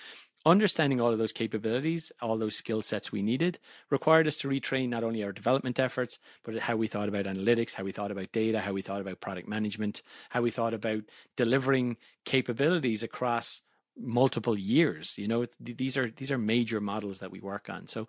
understanding 0.46 1.02
all 1.02 1.12
of 1.12 1.20
those 1.20 1.34
capabilities, 1.34 2.12
all 2.22 2.38
those 2.38 2.56
skill 2.56 2.82
sets 2.82 3.12
we 3.12 3.22
needed, 3.22 3.60
required 3.90 4.28
us 4.28 4.38
to 4.40 4.48
retrain 4.48 4.90
not 4.90 5.04
only 5.04 5.24
our 5.24 5.34
development 5.34 5.80
efforts, 5.80 6.20
but 6.44 6.58
how 6.60 6.76
we 6.76 6.88
thought 6.88 7.10
about 7.10 7.26
analytics, 7.26 7.74
how 7.74 7.84
we 7.84 7.92
thought 7.92 8.12
about 8.12 8.32
data, 8.32 8.62
how 8.62 8.72
we 8.72 8.82
thought 8.82 9.02
about 9.02 9.20
product 9.20 9.48
management, 9.48 10.02
how 10.30 10.42
we 10.42 10.52
thought 10.52 10.74
about 10.74 11.04
delivering 11.36 11.98
capabilities 12.24 13.04
across 13.04 13.62
multiple 13.98 14.58
years. 14.58 15.18
You 15.18 15.28
know, 15.28 15.46
these 15.60 15.98
are 15.98 16.10
these 16.10 16.32
are 16.32 16.38
major 16.38 16.80
models 16.80 17.20
that 17.20 17.32
we 17.32 17.42
work 17.42 17.70
on. 17.70 17.88
So 17.88 18.08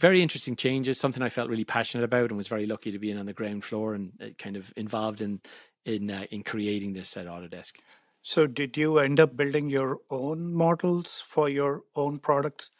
very 0.00 0.20
interesting 0.20 0.56
changes, 0.56 0.98
something 0.98 1.22
I 1.22 1.28
felt 1.28 1.48
really 1.48 1.64
passionate 1.64 2.04
about 2.04 2.30
and 2.30 2.36
was 2.36 2.48
very 2.48 2.66
lucky 2.66 2.90
to 2.90 2.98
be 2.98 3.10
in 3.10 3.18
on 3.18 3.26
the 3.26 3.32
ground 3.32 3.62
floor 3.62 3.94
and 3.94 4.12
uh, 4.20 4.26
kind 4.36 4.56
of 4.56 4.72
involved 4.76 5.20
in 5.20 5.40
in 5.84 6.10
uh, 6.10 6.26
in 6.30 6.42
creating 6.42 6.92
this 6.92 7.16
at 7.16 7.26
Autodesk. 7.26 7.74
So, 8.22 8.46
did 8.46 8.76
you 8.76 8.98
end 8.98 9.18
up 9.18 9.36
building 9.36 9.68
your 9.68 9.98
own 10.10 10.54
models 10.54 11.22
for 11.26 11.48
your 11.48 11.82
own 11.96 12.18
products, 12.18 12.70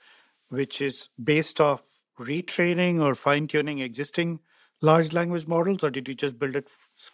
which 0.49 0.81
is 0.81 1.09
based 1.23 1.61
off 1.61 1.83
retraining 2.19 3.03
or 3.03 3.15
fine 3.15 3.49
tuning 3.49 3.81
existing 3.81 4.41
large 4.81 5.13
language 5.13 5.47
models, 5.47 5.83
or 5.83 5.91
did 5.91 6.09
you 6.09 6.15
just 6.15 6.39
build 6.39 6.57
it 6.57 6.69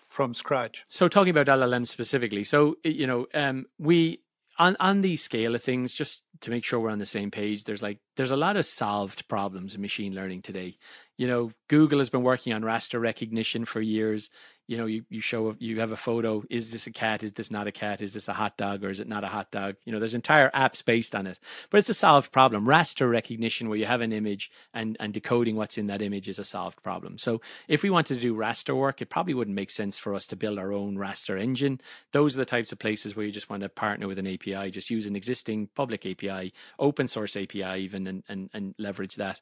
from 0.09 0.35
scratch? 0.35 0.85
So, 0.89 1.09
talking 1.09 1.31
about 1.31 1.47
LLM 1.47 1.87
specifically, 1.87 2.45
so 2.45 2.77
you 2.85 3.07
know, 3.07 3.27
um, 3.35 3.67
we 3.79 4.21
on 4.59 4.77
on 4.81 5.01
the 5.01 5.17
scale 5.17 5.55
of 5.55 5.63
things, 5.63 5.95
just 5.95 6.23
to 6.41 6.51
make 6.51 6.65
sure 6.65 6.81
we're 6.81 6.91
on 6.91 6.99
the 6.99 7.07
same 7.07 7.31
page, 7.31 7.65
there's 7.65 7.83
like 7.83 7.99
there's 8.17 8.31
a 8.31 8.37
lot 8.37 8.57
of 8.57 8.67
solved 8.67 9.29
problems 9.29 9.75
in 9.75 9.81
machine 9.81 10.15
learning 10.15 10.43
today. 10.43 10.77
You 11.17 11.29
know, 11.29 11.53
Google 11.69 11.99
has 11.99 12.11
been 12.11 12.23
working 12.23 12.53
on 12.53 12.63
raster 12.63 13.01
recognition 13.01 13.65
for 13.65 13.81
years 13.81 14.31
you 14.69 14.77
know 14.77 14.87
you, 14.87 15.05
you 15.09 15.21
show 15.21 15.57
you 15.59 15.81
have 15.81 15.93
a 15.93 15.97
photo 15.97 16.45
is 16.51 16.71
this 16.71 16.87
a 16.87 16.93
cat? 16.93 17.23
Is 17.23 17.33
this 17.33 17.51
not 17.51 17.67
a 17.67 17.73
cat? 17.73 18.01
Is 18.03 18.13
this 18.13 18.29
a 18.29 18.35
hot 18.35 18.57
dog 18.57 18.85
or 18.85 18.91
is 18.91 19.01
it 19.01 19.09
not 19.09 19.25
a 19.25 19.29
hot 19.29 19.51
dog? 19.51 19.77
You 19.85 19.93
know 19.93 19.99
there's 19.99 20.15
entire 20.15 20.51
apps 20.51 20.85
based 20.85 21.17
on 21.17 21.27
it 21.27 21.41
but 21.71 21.79
it's 21.79 21.89
a 21.89 21.95
solved 21.95 22.31
problem. 22.31 22.67
Raster 22.67 23.11
recognition 23.11 23.69
where 23.69 23.79
you 23.79 23.87
have 23.87 24.03
an 24.03 24.13
image 24.13 24.51
and 24.73 24.97
and 25.01 25.13
decoding 25.13 25.57
what's 25.57 25.79
in 25.79 25.87
that 25.89 26.03
image 26.03 26.29
is 26.29 26.39
a 26.39 26.45
solved 26.45 26.83
problem. 26.83 27.17
So 27.19 27.41
if 27.67 27.83
we 27.83 27.91
wanted 27.91 28.17
to 28.17 28.21
do 28.21 28.37
raster 28.37 28.77
work 28.77 29.01
it 29.01 29.09
probably 29.09 29.35
wouldn't 29.35 29.57
make 29.57 29.71
sense 29.71 29.97
for 29.99 30.15
us 30.15 30.27
to 30.29 30.37
build 30.37 30.59
our 30.59 30.73
own 30.73 30.97
raster 30.97 31.41
engine. 31.41 31.81
Those 32.13 32.37
are 32.37 32.41
the 32.41 32.45
types 32.45 32.71
of 32.71 32.79
places 32.79 33.17
where 33.17 33.25
you 33.25 33.33
just 33.33 33.49
want 33.49 33.63
to 33.63 33.71
partner 33.71 34.07
with 34.07 34.19
an 34.19 34.27
api 34.27 34.71
just 34.71 34.91
use 34.91 35.07
an 35.07 35.17
existing 35.17 35.71
public 35.75 36.05
api 36.05 36.53
open 36.79 37.09
source 37.09 37.37
api 37.37 37.65
even 37.79 38.07
and 38.07 38.23
and, 38.29 38.51
and 38.53 38.75
leverage 38.79 39.17
that. 39.17 39.41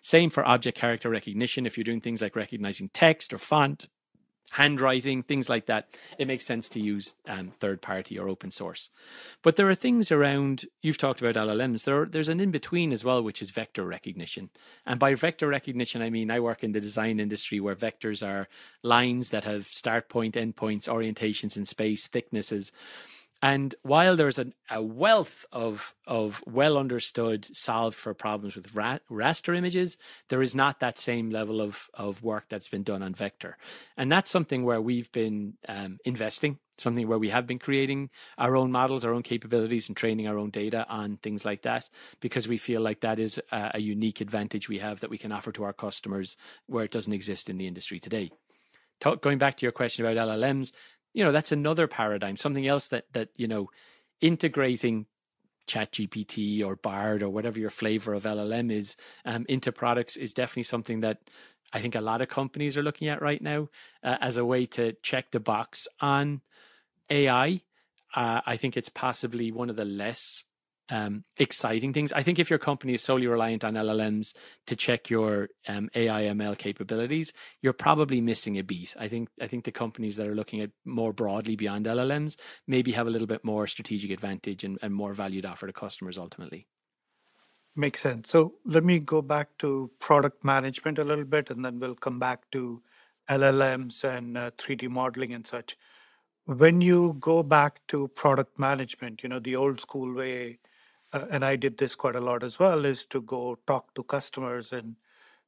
Same 0.00 0.30
for 0.30 0.46
object 0.46 0.78
character 0.78 1.10
recognition. 1.10 1.66
If 1.66 1.76
you're 1.76 1.84
doing 1.84 2.00
things 2.00 2.22
like 2.22 2.36
recognizing 2.36 2.90
text 2.90 3.32
or 3.32 3.38
font 3.38 3.88
handwriting, 4.50 5.22
things 5.22 5.48
like 5.48 5.66
that, 5.66 5.88
it 6.18 6.26
makes 6.26 6.46
sense 6.46 6.68
to 6.70 6.80
use 6.80 7.14
um, 7.26 7.50
third 7.50 7.82
party 7.82 8.18
or 8.18 8.28
open 8.28 8.50
source. 8.50 8.90
But 9.42 9.56
there 9.56 9.68
are 9.68 9.74
things 9.74 10.10
around, 10.10 10.64
you've 10.82 10.98
talked 10.98 11.20
about 11.20 11.34
LLMs, 11.34 11.84
there 11.84 12.06
there's 12.06 12.28
an 12.28 12.40
in 12.40 12.50
between 12.50 12.92
as 12.92 13.04
well, 13.04 13.22
which 13.22 13.42
is 13.42 13.50
vector 13.50 13.84
recognition. 13.84 14.50
And 14.86 14.98
by 14.98 15.14
vector 15.14 15.48
recognition, 15.48 16.02
I 16.02 16.10
mean, 16.10 16.30
I 16.30 16.40
work 16.40 16.64
in 16.64 16.72
the 16.72 16.80
design 16.80 17.20
industry 17.20 17.60
where 17.60 17.76
vectors 17.76 18.26
are 18.26 18.48
lines 18.82 19.30
that 19.30 19.44
have 19.44 19.66
start 19.66 20.08
point, 20.08 20.36
end 20.36 20.56
points, 20.56 20.88
orientations 20.88 21.56
in 21.56 21.66
space, 21.66 22.06
thicknesses. 22.06 22.72
And 23.40 23.74
while 23.82 24.16
there's 24.16 24.38
an, 24.38 24.52
a 24.68 24.82
wealth 24.82 25.46
of 25.52 25.94
of 26.06 26.42
well 26.46 26.76
understood 26.76 27.46
solved 27.56 27.96
for 27.96 28.12
problems 28.12 28.56
with 28.56 28.74
ra- 28.74 28.98
raster 29.08 29.56
images, 29.56 29.96
there 30.28 30.42
is 30.42 30.56
not 30.56 30.80
that 30.80 30.98
same 30.98 31.30
level 31.30 31.60
of 31.60 31.88
of 31.94 32.22
work 32.22 32.46
that's 32.48 32.68
been 32.68 32.82
done 32.82 33.02
on 33.02 33.14
vector, 33.14 33.56
and 33.96 34.10
that's 34.10 34.30
something 34.30 34.64
where 34.64 34.80
we've 34.80 35.12
been 35.12 35.54
um, 35.68 35.98
investing, 36.04 36.58
something 36.78 37.06
where 37.06 37.18
we 37.18 37.28
have 37.28 37.46
been 37.46 37.60
creating 37.60 38.10
our 38.38 38.56
own 38.56 38.72
models, 38.72 39.04
our 39.04 39.14
own 39.14 39.22
capabilities, 39.22 39.88
and 39.88 39.96
training 39.96 40.26
our 40.26 40.36
own 40.36 40.50
data 40.50 40.84
on 40.88 41.16
things 41.18 41.44
like 41.44 41.62
that, 41.62 41.88
because 42.18 42.48
we 42.48 42.58
feel 42.58 42.80
like 42.80 43.00
that 43.00 43.20
is 43.20 43.40
a, 43.52 43.72
a 43.74 43.80
unique 43.80 44.20
advantage 44.20 44.68
we 44.68 44.78
have 44.78 44.98
that 44.98 45.10
we 45.10 45.18
can 45.18 45.30
offer 45.30 45.52
to 45.52 45.62
our 45.62 45.72
customers 45.72 46.36
where 46.66 46.84
it 46.84 46.90
doesn't 46.90 47.12
exist 47.12 47.48
in 47.48 47.56
the 47.56 47.68
industry 47.68 48.00
today. 48.00 48.32
Talk, 49.00 49.22
going 49.22 49.38
back 49.38 49.56
to 49.58 49.64
your 49.64 49.72
question 49.72 50.04
about 50.04 50.28
LLMs, 50.28 50.72
you 51.14 51.24
know 51.24 51.32
that's 51.32 51.52
another 51.52 51.86
paradigm 51.86 52.36
something 52.36 52.66
else 52.66 52.88
that 52.88 53.04
that 53.12 53.28
you 53.36 53.48
know 53.48 53.68
integrating 54.20 55.06
chat 55.66 55.92
gpt 55.92 56.64
or 56.64 56.76
bard 56.76 57.22
or 57.22 57.28
whatever 57.28 57.58
your 57.58 57.70
flavor 57.70 58.14
of 58.14 58.24
llm 58.24 58.70
is 58.70 58.96
um, 59.24 59.44
into 59.48 59.72
products 59.72 60.16
is 60.16 60.32
definitely 60.32 60.62
something 60.62 61.00
that 61.00 61.18
i 61.72 61.80
think 61.80 61.94
a 61.94 62.00
lot 62.00 62.20
of 62.20 62.28
companies 62.28 62.76
are 62.76 62.82
looking 62.82 63.08
at 63.08 63.22
right 63.22 63.42
now 63.42 63.68
uh, 64.02 64.16
as 64.20 64.36
a 64.36 64.44
way 64.44 64.66
to 64.66 64.92
check 65.02 65.30
the 65.30 65.40
box 65.40 65.86
on 66.00 66.40
ai 67.10 67.60
uh, 68.14 68.40
i 68.46 68.56
think 68.56 68.76
it's 68.76 68.88
possibly 68.88 69.52
one 69.52 69.70
of 69.70 69.76
the 69.76 69.84
less 69.84 70.44
um, 70.90 71.24
exciting 71.36 71.92
things. 71.92 72.12
I 72.12 72.22
think 72.22 72.38
if 72.38 72.50
your 72.50 72.58
company 72.58 72.94
is 72.94 73.02
solely 73.02 73.26
reliant 73.26 73.64
on 73.64 73.74
LLMs 73.74 74.34
to 74.66 74.76
check 74.76 75.10
your 75.10 75.48
um, 75.66 75.88
AI 75.94 76.22
ML 76.22 76.56
capabilities, 76.56 77.32
you're 77.62 77.72
probably 77.72 78.20
missing 78.20 78.58
a 78.58 78.62
beat. 78.62 78.94
I 78.98 79.08
think 79.08 79.28
I 79.40 79.46
think 79.46 79.64
the 79.64 79.72
companies 79.72 80.16
that 80.16 80.26
are 80.26 80.34
looking 80.34 80.60
at 80.60 80.70
more 80.84 81.12
broadly 81.12 81.56
beyond 81.56 81.86
LLMs 81.86 82.36
maybe 82.66 82.92
have 82.92 83.06
a 83.06 83.10
little 83.10 83.26
bit 83.26 83.44
more 83.44 83.66
strategic 83.66 84.10
advantage 84.10 84.64
and, 84.64 84.78
and 84.82 84.94
more 84.94 85.14
value 85.14 85.42
to 85.42 85.48
offer 85.48 85.66
to 85.66 85.72
customers 85.72 86.18
ultimately. 86.18 86.66
Makes 87.76 88.00
sense. 88.00 88.30
So 88.30 88.54
let 88.64 88.82
me 88.82 88.98
go 88.98 89.22
back 89.22 89.50
to 89.58 89.90
product 90.00 90.44
management 90.44 90.98
a 90.98 91.04
little 91.04 91.24
bit, 91.24 91.50
and 91.50 91.64
then 91.64 91.78
we'll 91.78 91.94
come 91.94 92.18
back 92.18 92.50
to 92.50 92.82
LLMs 93.30 94.02
and 94.04 94.36
uh, 94.36 94.50
3D 94.58 94.88
modeling 94.88 95.32
and 95.32 95.46
such. 95.46 95.76
When 96.46 96.80
you 96.80 97.16
go 97.20 97.42
back 97.42 97.80
to 97.88 98.08
product 98.08 98.58
management, 98.58 99.22
you 99.22 99.28
know, 99.28 99.38
the 99.38 99.54
old 99.54 99.80
school 99.80 100.12
way 100.12 100.58
uh, 101.12 101.26
and 101.30 101.44
I 101.44 101.56
did 101.56 101.78
this 101.78 101.94
quite 101.94 102.16
a 102.16 102.20
lot 102.20 102.42
as 102.42 102.58
well, 102.58 102.84
is 102.84 103.06
to 103.06 103.22
go 103.22 103.58
talk 103.66 103.94
to 103.94 104.02
customers 104.02 104.72
and 104.72 104.96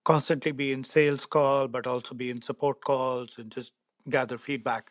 constantly 0.05 0.53
be 0.53 0.73
in 0.73 0.85
sales 0.85 1.27
call, 1.27 1.69
but 1.69 1.87
also 1.87 2.15
be 2.15 2.31
in 2.31 2.41
support 2.41 2.83
calls 2.83 3.37
and 3.39 3.51
just 3.51 3.73
gather 4.09 4.39
feedback. 4.39 4.91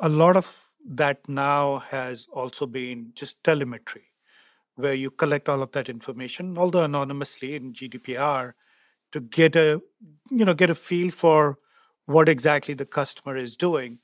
A 0.00 0.08
lot 0.08 0.36
of 0.36 0.68
that 0.86 1.26
now 1.28 1.78
has 1.78 2.28
also 2.32 2.66
been 2.66 3.12
just 3.14 3.42
telemetry, 3.42 4.04
where 4.76 4.94
you 4.94 5.10
collect 5.10 5.48
all 5.48 5.62
of 5.62 5.72
that 5.72 5.88
information, 5.88 6.58
although 6.58 6.84
anonymously 6.84 7.54
in 7.54 7.72
GDPR, 7.72 8.52
to 9.12 9.20
get 9.20 9.56
a 9.56 9.80
you 10.30 10.44
know 10.44 10.54
get 10.54 10.70
a 10.70 10.74
feel 10.74 11.10
for 11.10 11.58
what 12.06 12.28
exactly 12.28 12.74
the 12.74 12.84
customer 12.84 13.36
is 13.36 13.56
doing. 13.56 13.98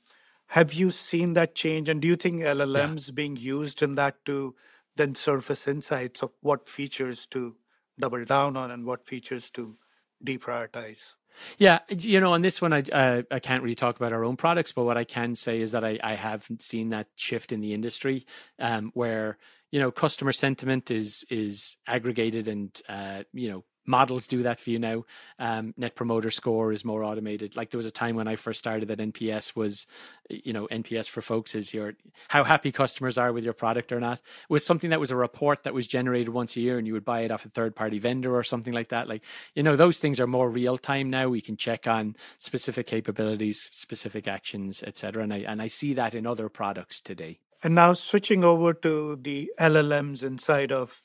Have 0.47 0.73
you 0.73 0.89
seen 0.89 1.33
that 1.33 1.55
change? 1.55 1.87
And 1.87 2.01
do 2.01 2.07
you 2.07 2.15
think 2.15 2.41
LLMs 2.41 3.07
yeah. 3.07 3.13
being 3.13 3.35
used 3.35 3.83
in 3.83 3.95
that 3.95 4.23
to 4.25 4.55
then 5.01 5.15
surface 5.15 5.67
insights 5.67 6.21
of 6.21 6.31
what 6.41 6.69
features 6.69 7.25
to 7.25 7.55
double 7.99 8.23
down 8.23 8.55
on 8.55 8.69
and 8.69 8.85
what 8.85 9.05
features 9.05 9.49
to 9.49 9.75
deprioritize. 10.23 11.13
Yeah, 11.57 11.79
you 11.89 12.19
know, 12.19 12.33
on 12.33 12.41
this 12.41 12.61
one, 12.61 12.73
I 12.73 12.83
uh, 12.91 13.23
I 13.31 13.39
can't 13.39 13.63
really 13.63 13.75
talk 13.75 13.95
about 13.95 14.13
our 14.13 14.23
own 14.23 14.37
products, 14.37 14.73
but 14.73 14.83
what 14.83 14.97
I 14.97 15.05
can 15.05 15.33
say 15.33 15.59
is 15.59 15.71
that 15.71 15.83
I 15.83 15.97
I 16.03 16.13
have 16.13 16.47
seen 16.59 16.89
that 16.89 17.07
shift 17.15 17.51
in 17.51 17.61
the 17.61 17.73
industry, 17.73 18.25
um, 18.59 18.91
where 18.93 19.37
you 19.71 19.79
know 19.79 19.91
customer 19.91 20.33
sentiment 20.33 20.91
is 20.91 21.25
is 21.29 21.77
aggregated 21.87 22.47
and 22.47 22.79
uh, 22.87 23.23
you 23.33 23.49
know 23.49 23.63
models 23.85 24.27
do 24.27 24.43
that 24.43 24.59
for 24.59 24.69
you 24.69 24.79
now. 24.79 25.05
Um, 25.39 25.73
Net 25.77 25.95
Promoter 25.95 26.31
Score 26.31 26.71
is 26.71 26.85
more 26.85 27.03
automated. 27.03 27.55
Like 27.55 27.71
there 27.71 27.77
was 27.77 27.85
a 27.85 27.91
time 27.91 28.15
when 28.15 28.27
I 28.27 28.35
first 28.35 28.59
started 28.59 28.87
that 28.89 28.99
NPS 28.99 29.55
was, 29.55 29.87
you 30.29 30.53
know, 30.53 30.67
NPS 30.67 31.09
for 31.09 31.21
folks 31.21 31.55
is 31.55 31.73
your 31.73 31.93
how 32.27 32.43
happy 32.43 32.71
customers 32.71 33.17
are 33.17 33.33
with 33.33 33.43
your 33.43 33.53
product 33.53 33.91
or 33.91 33.99
not. 33.99 34.19
It 34.19 34.49
was 34.49 34.65
something 34.65 34.91
that 34.91 34.99
was 34.99 35.11
a 35.11 35.15
report 35.15 35.63
that 35.63 35.73
was 35.73 35.87
generated 35.87 36.29
once 36.29 36.55
a 36.55 36.61
year, 36.61 36.77
and 36.77 36.87
you 36.87 36.93
would 36.93 37.05
buy 37.05 37.21
it 37.21 37.31
off 37.31 37.45
a 37.45 37.49
third 37.49 37.75
party 37.75 37.99
vendor 37.99 38.35
or 38.35 38.43
something 38.43 38.73
like 38.73 38.89
that. 38.89 39.07
Like 39.07 39.23
you 39.55 39.63
know, 39.63 39.75
those 39.75 39.99
things 39.99 40.19
are 40.19 40.27
more 40.27 40.49
real 40.49 40.77
time 40.77 41.09
now. 41.09 41.29
We 41.29 41.41
can 41.41 41.57
check 41.57 41.87
on 41.87 42.15
specific 42.39 42.87
capabilities, 42.87 43.69
specific 43.73 44.27
actions, 44.27 44.83
etc. 44.83 45.23
And 45.23 45.33
I 45.33 45.37
and 45.39 45.61
I 45.61 45.67
see 45.67 45.93
that 45.95 46.15
in 46.15 46.25
other 46.25 46.49
products 46.49 47.01
today. 47.01 47.39
And 47.63 47.75
now 47.75 47.93
switching 47.93 48.43
over 48.43 48.73
to 48.73 49.17
the 49.21 49.51
LLMs 49.59 50.23
inside 50.23 50.71
of 50.71 51.03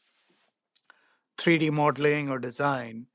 3D 1.38 1.70
modeling 1.70 2.30
or 2.30 2.38
design, 2.38 3.06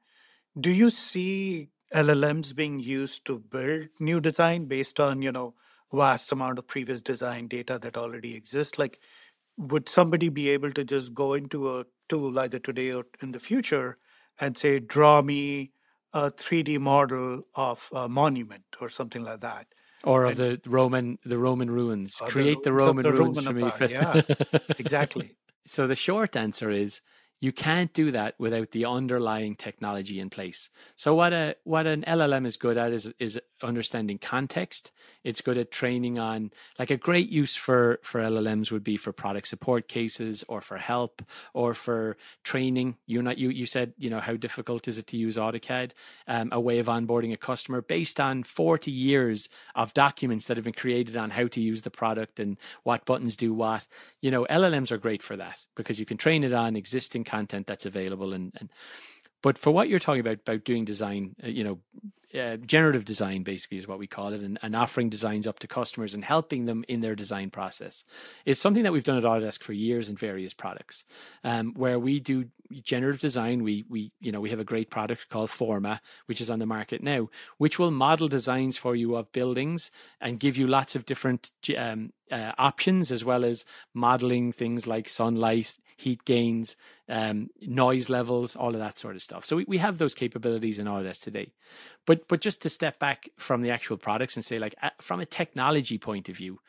do 0.60 0.70
you 0.70 0.90
see 0.90 1.70
LLMs 1.94 2.56
being 2.56 2.80
used 2.80 3.26
to 3.26 3.40
build 3.40 3.88
new 4.00 4.20
design 4.20 4.66
based 4.66 5.00
on, 5.00 5.22
you 5.22 5.32
know, 5.32 5.54
vast 5.94 6.32
amount 6.32 6.60
of 6.60 6.68
previous 6.68 7.02
design 7.02 7.48
data 7.48 7.80
that 7.82 7.98
already 7.98 8.36
exists? 8.36 8.78
Like, 8.78 9.00
would 9.58 9.90
somebody 9.90 10.30
be 10.30 10.50
able 10.50 10.72
to 10.72 10.84
just 10.84 11.14
go 11.14 11.34
into 11.34 11.80
a 11.80 11.86
tool 12.10 12.38
either 12.40 12.60
today 12.60 12.92
or 12.92 13.06
in 13.22 13.32
the 13.32 13.40
future 13.40 13.98
and 14.40 14.58
say, 14.58 14.80
draw 14.80 15.22
me 15.22 15.72
a 16.14 16.32
3D 16.32 16.80
model 16.80 17.44
of 17.56 17.90
a 17.94 18.10
monument 18.10 18.64
or 18.80 18.90
something 18.90 19.24
like 19.24 19.42
that? 19.42 19.68
Or 20.04 20.26
of 20.26 20.40
and, 20.40 20.62
the 20.62 20.70
Roman 20.70 21.20
the 21.24 21.38
Roman 21.38 21.70
ruins. 21.70 22.16
Create 22.22 22.64
the, 22.64 22.72
the 22.72 22.74
Roman 22.74 23.04
the 23.04 23.12
ruins 23.12 23.46
Roman 23.46 23.72
for 23.72 23.84
me. 23.84 23.92
yeah, 23.92 24.22
exactly. 24.78 25.36
So 25.64 25.86
the 25.86 25.96
short 25.96 26.36
answer 26.36 26.72
is 26.72 27.02
you 27.42 27.52
can't 27.52 27.92
do 27.92 28.12
that 28.12 28.36
without 28.38 28.70
the 28.70 28.86
underlying 28.86 29.56
technology 29.56 30.20
in 30.20 30.30
place. 30.30 30.70
So 30.96 31.16
what 31.16 31.34
a 31.34 31.56
what 31.64 31.88
an 31.88 32.04
LLM 32.08 32.46
is 32.46 32.56
good 32.56 32.78
at 32.78 32.94
is 32.94 33.12
is 33.18 33.42
understanding 33.64 34.20
context. 34.20 34.92
It's 35.24 35.42
good 35.42 35.58
at 35.58 35.72
training 35.72 36.20
on 36.20 36.52
like 36.78 36.92
a 36.92 36.98
great 36.98 37.30
use 37.30 37.56
for 37.56 38.00
for 38.04 38.22
LLMs 38.22 38.72
would 38.72 38.84
be 38.84 38.96
for 38.96 39.12
product 39.12 39.48
support 39.48 39.88
cases 39.88 40.44
or 40.48 40.62
for 40.62 40.78
help 40.78 41.24
or 41.56 41.74
for 41.74 42.16
training. 42.44 42.98
You're 43.08 43.24
not 43.24 43.40
you 43.40 43.50
you 43.50 43.66
said 43.66 43.94
you 43.98 44.12
know 44.12 44.20
how 44.20 44.36
difficult 44.36 44.88
is 44.88 45.00
it 45.00 45.08
to 45.08 45.18
use 45.18 45.36
AutoCAD? 45.36 45.94
Um, 46.28 46.50
a 46.52 46.62
way 46.62 46.78
of 46.78 46.86
onboarding 46.86 47.34
a 47.34 47.38
customer 47.38 47.82
based 47.82 48.20
on 48.20 48.44
40 48.44 48.92
years 48.92 49.50
of 49.74 49.96
documents 49.96 50.46
that 50.46 50.58
have 50.58 50.64
been 50.66 50.74
created 50.74 51.18
on 51.18 51.32
how 51.32 51.48
to 51.48 51.60
use 51.60 51.82
the 51.82 51.90
product 51.90 52.40
and 52.40 52.58
what 52.84 53.06
buttons 53.06 53.36
do 53.36 53.52
what. 53.52 53.88
You 54.22 54.30
know 54.30 54.46
LLMs 54.46 54.92
are 54.92 55.00
great 55.00 55.24
for 55.24 55.36
that 55.38 55.58
because 55.76 56.00
you 56.00 56.06
can 56.06 56.18
train 56.18 56.44
it 56.44 56.54
on 56.54 56.76
existing 56.76 57.24
content 57.32 57.68
that's 57.68 57.86
available 57.86 58.34
and, 58.34 58.52
and 58.60 58.70
but 59.42 59.58
for 59.58 59.72
what 59.72 59.90
you're 59.90 60.06
talking 60.06 60.22
about 60.22 60.40
about 60.46 60.64
doing 60.64 60.86
design 60.86 61.36
uh, 61.44 61.48
you 61.48 61.64
know 61.64 61.80
uh, 62.34 62.58
generative 62.58 63.06
design 63.06 63.44
basically 63.44 63.78
is 63.78 63.88
what 63.88 64.00
we 64.00 64.08
call 64.08 64.34
it 64.34 64.42
and, 64.42 64.58
and, 64.62 64.76
offering 64.76 65.10
designs 65.10 65.46
up 65.46 65.60
to 65.60 65.68
customers 65.68 66.14
and 66.14 66.24
helping 66.24 66.66
them 66.66 66.86
in 66.88 67.02
their 67.02 67.16
design 67.16 67.50
process. 67.50 68.04
Is 68.46 68.60
something 68.60 68.84
that 68.84 68.94
we've 68.94 69.04
done 69.04 69.18
at 69.18 69.24
autodesk 69.24 69.64
for 69.64 69.74
years 69.74 70.10
in 70.10 70.16
various 70.16 70.54
products 70.54 71.04
um, 71.44 71.74
where 71.76 72.00
we 72.00 72.20
do 72.20 72.46
generative 72.84 73.20
design. 73.20 73.64
We 73.64 73.84
we 73.90 74.12
you 74.22 74.32
know 74.32 74.40
we 74.40 74.50
have 74.50 74.60
a 74.60 74.66
great 74.66 74.90
product 74.90 75.30
called 75.30 75.50
forma 75.50 76.02
which 76.26 76.40
is 76.40 76.50
on 76.50 76.60
the 76.60 76.66
market 76.66 77.04
now 77.04 77.30
which 77.58 77.78
will 77.78 77.92
model 77.92 78.28
designs 78.28 78.78
for 78.78 78.96
you 78.96 79.16
of 79.16 79.32
buildings 79.34 79.92
and 80.22 80.40
give 80.40 80.58
you 80.58 80.68
lots 80.68 80.96
of 80.96 81.06
different 81.06 81.52
um, 81.78 82.14
uh, 82.32 82.54
options 82.58 83.12
as 83.12 83.26
well 83.26 83.44
as 83.44 83.66
modeling 83.94 84.54
things 84.54 84.88
like 84.88 85.10
sunlight 85.10 85.78
heat 86.02 86.24
gains 86.26 86.76
um, 87.10 87.50
noise 87.62 88.10
levels 88.10 88.56
all 88.56 88.74
of 88.74 88.80
that 88.80 88.98
sort 88.98 89.16
of 89.16 89.22
stuff 89.22 89.46
so 89.46 89.56
we, 89.56 89.66
we 89.68 89.78
have 89.78 89.98
those 89.98 90.14
capabilities 90.14 90.80
in 90.80 90.88
autodesk 90.88 91.22
today 91.22 91.52
but 92.06 92.28
but 92.28 92.42
just 92.42 92.62
to 92.62 92.70
step 92.70 93.00
back 93.00 93.30
from 93.38 93.62
the 93.62 93.72
actual 93.72 93.98
products 93.98 94.36
and 94.36 94.44
say 94.44 94.60
like 94.60 94.76
uh, 94.82 94.90
from 95.00 95.20
a 95.20 95.26
technology 95.26 95.98
point 95.98 96.30
of 96.30 96.36
view 96.36 96.60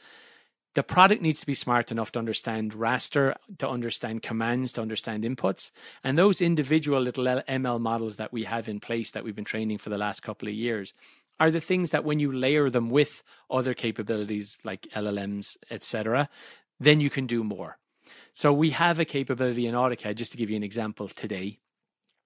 the 0.75 0.83
product 0.83 1.21
needs 1.21 1.41
to 1.41 1.47
be 1.47 1.55
smart 1.55 1.93
enough 1.93 2.13
to 2.13 2.19
understand 2.19 2.73
raster, 2.73 3.35
to 3.59 3.69
understand 3.69 4.23
commands, 4.23 4.73
to 4.73 4.81
understand 4.81 5.25
inputs. 5.25 5.71
And 6.03 6.17
those 6.17 6.41
individual 6.41 7.01
little 7.01 7.25
ML 7.25 7.81
models 7.81 8.17
that 8.17 8.33
we 8.33 8.45
have 8.45 8.69
in 8.69 8.81
place 8.81 9.11
that 9.11 9.23
we've 9.23 9.37
been 9.37 9.45
training 9.45 9.79
for 9.79 9.91
the 9.91 9.99
last 9.99 10.23
couple 10.23 10.49
of 10.49 10.55
years 10.55 10.95
are 11.39 11.51
the 11.51 11.61
things 11.61 11.91
that 11.91 12.05
when 12.05 12.21
you 12.21 12.33
layer 12.33 12.71
them 12.71 12.89
with 12.89 13.23
other 13.51 13.75
capabilities 13.75 14.57
like 14.65 14.87
LLMs, 14.95 15.57
etc., 15.71 16.29
then 16.81 17.01
you 17.01 17.11
can 17.11 17.27
do 17.27 17.45
more. 17.45 17.79
So 18.35 18.53
we 18.53 18.71
have 18.71 18.99
a 18.99 19.05
capability 19.05 19.67
in 19.67 19.75
AutoCAD, 19.75 20.15
just 20.15 20.33
to 20.33 20.39
give 20.39 20.51
you 20.51 20.57
an 20.57 20.63
example 20.63 21.09
today, 21.09 21.59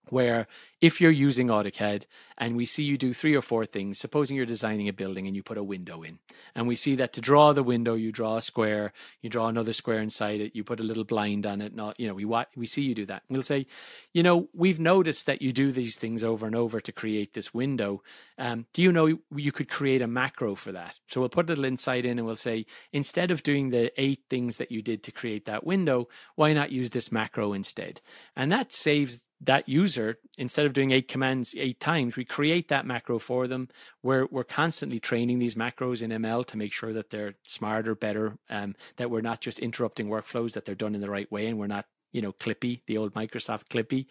where 0.08 0.46
if 0.80 1.00
you're 1.00 1.10
using 1.10 1.48
AutoCAD 1.48 2.04
and 2.36 2.54
we 2.54 2.66
see 2.66 2.82
you 2.82 2.98
do 2.98 3.14
three 3.14 3.34
or 3.34 3.40
four 3.40 3.64
things, 3.64 3.98
supposing 3.98 4.36
you're 4.36 4.44
designing 4.44 4.88
a 4.88 4.92
building 4.92 5.26
and 5.26 5.34
you 5.34 5.42
put 5.42 5.56
a 5.56 5.64
window 5.64 6.02
in, 6.02 6.18
and 6.54 6.68
we 6.68 6.76
see 6.76 6.94
that 6.96 7.14
to 7.14 7.20
draw 7.20 7.52
the 7.52 7.62
window, 7.62 7.94
you 7.94 8.12
draw 8.12 8.36
a 8.36 8.42
square, 8.42 8.92
you 9.22 9.30
draw 9.30 9.48
another 9.48 9.72
square 9.72 10.00
inside 10.00 10.40
it, 10.40 10.54
you 10.54 10.62
put 10.62 10.80
a 10.80 10.84
little 10.84 11.04
blind 11.04 11.46
on 11.46 11.62
it, 11.62 11.74
not, 11.74 11.98
you 11.98 12.06
know, 12.06 12.14
we, 12.14 12.26
we 12.56 12.66
see 12.66 12.82
you 12.82 12.94
do 12.94 13.06
that. 13.06 13.22
We'll 13.30 13.42
say, 13.42 13.66
you 14.12 14.22
know, 14.22 14.48
we've 14.52 14.78
noticed 14.78 15.24
that 15.26 15.40
you 15.40 15.52
do 15.52 15.72
these 15.72 15.96
things 15.96 16.22
over 16.22 16.46
and 16.46 16.54
over 16.54 16.80
to 16.80 16.92
create 16.92 17.32
this 17.32 17.54
window. 17.54 18.02
Um, 18.36 18.66
do 18.74 18.82
you 18.82 18.92
know 18.92 19.18
you 19.34 19.52
could 19.52 19.70
create 19.70 20.02
a 20.02 20.06
macro 20.06 20.54
for 20.54 20.72
that? 20.72 21.00
So 21.08 21.20
we'll 21.20 21.30
put 21.30 21.46
a 21.46 21.48
little 21.48 21.64
insight 21.64 22.04
in 22.04 22.18
and 22.18 22.26
we'll 22.26 22.36
say, 22.36 22.66
instead 22.92 23.30
of 23.30 23.42
doing 23.42 23.70
the 23.70 23.92
eight 24.00 24.24
things 24.28 24.58
that 24.58 24.70
you 24.70 24.82
did 24.82 25.02
to 25.04 25.12
create 25.12 25.46
that 25.46 25.64
window, 25.64 26.08
why 26.34 26.52
not 26.52 26.70
use 26.70 26.90
this 26.90 27.10
macro 27.10 27.54
instead? 27.54 28.02
And 28.36 28.52
that 28.52 28.72
saves 28.72 29.22
that 29.40 29.68
user, 29.68 30.18
instead 30.38 30.65
of 30.66 30.72
doing 30.72 30.90
eight 30.90 31.08
commands 31.08 31.54
eight 31.56 31.80
times, 31.80 32.16
we 32.16 32.24
create 32.24 32.68
that 32.68 32.86
macro 32.86 33.18
for 33.18 33.46
them. 33.46 33.68
We're, 34.02 34.26
we're 34.26 34.44
constantly 34.44 35.00
training 35.00 35.38
these 35.38 35.54
macros 35.54 36.02
in 36.02 36.10
ML 36.10 36.46
to 36.46 36.56
make 36.56 36.72
sure 36.72 36.92
that 36.92 37.10
they're 37.10 37.34
smarter, 37.46 37.94
better, 37.94 38.36
um, 38.50 38.74
that 38.96 39.10
we're 39.10 39.20
not 39.20 39.40
just 39.40 39.58
interrupting 39.58 40.08
workflows, 40.08 40.52
that 40.52 40.64
they're 40.64 40.74
done 40.74 40.94
in 40.94 41.00
the 41.00 41.10
right 41.10 41.30
way, 41.30 41.46
and 41.46 41.58
we're 41.58 41.66
not, 41.66 41.86
you 42.12 42.22
know, 42.22 42.32
Clippy, 42.32 42.82
the 42.86 42.98
old 42.98 43.14
Microsoft 43.14 43.68
Clippy. 43.68 44.06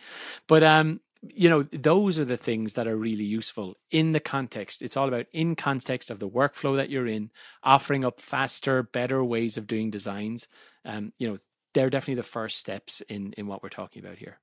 But, 0.48 0.63
um, 0.63 1.02
you 1.22 1.50
know, 1.50 1.63
those 1.63 2.20
are 2.20 2.26
the 2.26 2.38
things 2.38 2.74
that 2.74 2.88
are 2.88 2.98
really 2.98 3.24
useful 3.24 3.78
in 3.91 4.12
the 4.12 4.20
context. 4.20 4.82
It's 4.82 4.98
all 4.98 5.08
about 5.08 5.26
in 5.34 5.56
context 5.56 6.12
of 6.12 6.20
the 6.20 6.30
workflow 6.30 6.76
that 6.76 6.89
you're 6.89 7.08
in, 7.08 7.32
offering 7.63 8.06
up 8.06 8.20
faster, 8.20 8.84
better 8.84 9.24
ways 9.24 9.58
of 9.58 9.68
doing 9.68 9.89
designs. 9.89 10.48
Um, 10.84 11.13
you 11.18 11.28
know, 11.30 11.39
they're 11.74 11.89
definitely 11.89 12.15
the 12.15 12.24
first 12.24 12.58
steps 12.58 13.02
in 13.02 13.34
in 13.34 13.48
what 13.48 13.62
we're 13.62 13.70
talking 13.70 14.04
about 14.04 14.18
here. 14.18 14.39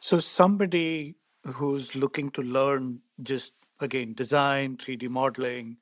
So 0.00 0.18
somebody 0.18 1.16
who's 1.44 1.94
looking 1.94 2.30
to 2.32 2.42
learn 2.42 3.00
just 3.22 3.52
again 3.80 4.14
design, 4.14 4.76
3D 4.76 5.08
modeling, 5.08 5.76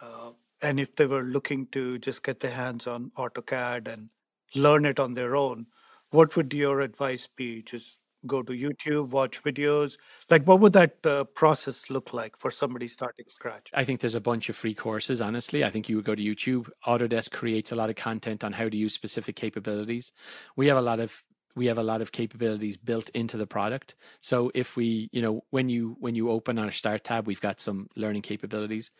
uh, 0.00 0.30
and 0.62 0.80
if 0.80 0.96
they 0.96 1.06
were 1.06 1.22
looking 1.22 1.66
to 1.68 1.98
just 1.98 2.22
get 2.22 2.40
their 2.40 2.50
hands 2.50 2.86
on 2.86 3.10
AutoCAD 3.18 3.88
and 3.88 4.08
learn 4.54 4.86
it 4.86 4.98
on 4.98 5.14
their 5.14 5.36
own, 5.36 5.66
what 6.10 6.34
would 6.36 6.52
your 6.52 6.80
advice 6.80 7.26
be? 7.26 7.62
Just 7.62 7.98
go 8.26 8.42
to 8.42 8.52
YouTube, 8.52 9.10
watch 9.10 9.42
videos. 9.42 9.98
Like, 10.30 10.44
what 10.46 10.60
would 10.60 10.72
that 10.72 10.96
uh, 11.04 11.24
process 11.24 11.90
look 11.90 12.12
like 12.12 12.38
for 12.38 12.50
somebody 12.50 12.88
starting 12.88 13.26
scratch? 13.28 13.70
I 13.74 13.84
think 13.84 14.00
there's 14.00 14.14
a 14.14 14.20
bunch 14.20 14.48
of 14.48 14.56
free 14.56 14.74
courses, 14.74 15.20
honestly. 15.20 15.64
I 15.64 15.70
think 15.70 15.88
you 15.88 15.96
would 15.96 16.04
go 16.04 16.14
to 16.14 16.22
YouTube. 16.22 16.68
Autodesk 16.86 17.32
creates 17.32 17.72
a 17.72 17.76
lot 17.76 17.90
of 17.90 17.96
content 17.96 18.42
on 18.42 18.52
how 18.52 18.68
to 18.68 18.76
use 18.76 18.94
specific 18.94 19.36
capabilities. 19.36 20.12
We 20.56 20.66
have 20.68 20.78
a 20.78 20.82
lot 20.82 21.00
of 21.00 21.22
we 21.56 21.66
have 21.66 21.78
a 21.78 21.82
lot 21.82 22.02
of 22.02 22.12
capabilities 22.12 22.76
built 22.76 23.08
into 23.10 23.36
the 23.36 23.46
product. 23.46 23.94
So 24.20 24.52
if 24.54 24.76
we, 24.76 25.08
you 25.10 25.22
know, 25.22 25.42
when 25.50 25.68
you 25.68 25.96
when 25.98 26.14
you 26.14 26.30
open 26.30 26.58
our 26.58 26.70
start 26.70 27.02
tab, 27.02 27.26
we've 27.26 27.40
got 27.40 27.58
some 27.58 27.88
learning 27.96 28.22
capabilities. 28.22 28.90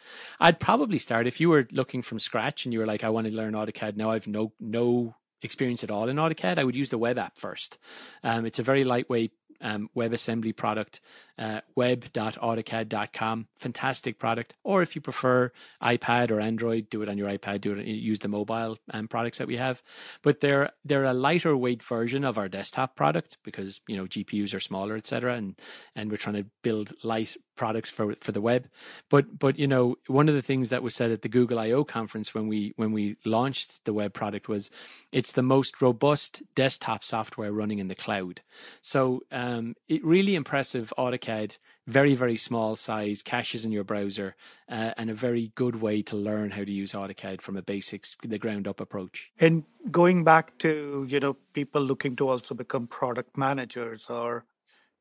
I'd 0.40 0.58
probably 0.58 0.98
start 0.98 1.26
if 1.26 1.40
you 1.40 1.50
were 1.50 1.68
looking 1.70 2.02
from 2.02 2.18
scratch 2.18 2.64
and 2.64 2.72
you 2.72 2.80
were 2.80 2.86
like, 2.86 3.04
I 3.04 3.10
want 3.10 3.26
to 3.28 3.36
learn 3.36 3.52
AutoCAD. 3.52 3.96
Now 3.96 4.10
I've 4.10 4.26
no 4.26 4.52
no 4.58 5.14
experience 5.42 5.84
at 5.84 5.90
all 5.90 6.08
in 6.08 6.16
AutoCAD. 6.16 6.58
I 6.58 6.64
would 6.64 6.74
use 6.74 6.88
the 6.88 6.98
web 6.98 7.18
app 7.18 7.36
first. 7.36 7.78
Um, 8.24 8.46
it's 8.46 8.58
a 8.58 8.62
very 8.62 8.84
lightweight 8.84 9.32
um, 9.60 9.88
WebAssembly 9.96 10.56
product, 10.56 11.00
uh, 11.38 11.60
web.autocad.com. 11.74 13.48
Fantastic 13.56 14.18
product. 14.18 14.54
Or 14.64 14.82
if 14.82 14.94
you 14.94 15.00
prefer 15.00 15.52
iPad 15.82 16.30
or 16.30 16.40
Android, 16.40 16.88
do 16.90 17.02
it 17.02 17.08
on 17.08 17.18
your 17.18 17.28
iPad, 17.28 17.60
do 17.60 17.74
it, 17.74 17.86
use 17.86 18.20
the 18.20 18.28
mobile 18.28 18.78
um, 18.92 19.08
products 19.08 19.38
that 19.38 19.46
we 19.46 19.56
have. 19.56 19.82
But 20.22 20.40
they're, 20.40 20.70
they're 20.84 21.04
a 21.04 21.14
lighter 21.14 21.56
weight 21.56 21.82
version 21.82 22.24
of 22.24 22.38
our 22.38 22.48
desktop 22.48 22.96
product 22.96 23.38
because, 23.44 23.80
you 23.86 23.96
know, 23.96 24.04
GPUs 24.04 24.54
are 24.54 24.60
smaller, 24.60 24.96
etc. 24.96 25.34
And, 25.34 25.60
and 25.94 26.10
we're 26.10 26.16
trying 26.16 26.36
to 26.36 26.46
build 26.62 26.92
light 27.02 27.36
products 27.56 27.90
for, 27.90 28.14
for 28.20 28.32
the 28.32 28.40
web. 28.40 28.68
But, 29.08 29.38
but, 29.38 29.58
you 29.58 29.66
know, 29.66 29.96
one 30.06 30.28
of 30.28 30.34
the 30.34 30.42
things 30.42 30.68
that 30.68 30.82
was 30.82 30.94
said 30.94 31.10
at 31.10 31.22
the 31.22 31.28
Google 31.28 31.58
I/O 31.58 31.84
conference 31.84 32.34
when 32.34 32.48
we, 32.48 32.74
when 32.76 32.92
we 32.92 33.16
launched 33.24 33.84
the 33.84 33.92
web 33.92 34.12
product 34.12 34.48
was 34.48 34.70
it's 35.12 35.32
the 35.32 35.42
most 35.42 35.80
robust 35.82 36.42
desktop 36.54 37.02
software 37.04 37.52
running 37.52 37.78
in 37.78 37.88
the 37.88 37.94
cloud. 37.94 38.42
So, 38.82 39.22
um, 39.32 39.74
it 39.88 40.04
really 40.04 40.34
impressive 40.34 40.92
AutoCAD, 40.98 41.58
very 41.86 42.14
very 42.14 42.36
small 42.36 42.76
size, 42.76 43.22
caches 43.22 43.64
in 43.64 43.72
your 43.72 43.84
browser, 43.84 44.34
uh, 44.68 44.92
and 44.96 45.10
a 45.10 45.14
very 45.14 45.52
good 45.54 45.76
way 45.80 46.02
to 46.02 46.16
learn 46.16 46.50
how 46.50 46.64
to 46.64 46.70
use 46.70 46.92
AutoCAD 46.92 47.40
from 47.40 47.56
a 47.56 47.62
basics, 47.62 48.16
the 48.22 48.38
ground 48.38 48.66
up 48.66 48.80
approach. 48.80 49.30
And 49.38 49.64
going 49.90 50.24
back 50.24 50.58
to 50.58 51.06
you 51.08 51.20
know 51.20 51.36
people 51.52 51.80
looking 51.80 52.16
to 52.16 52.28
also 52.28 52.54
become 52.54 52.86
product 52.86 53.36
managers 53.36 54.06
or 54.08 54.44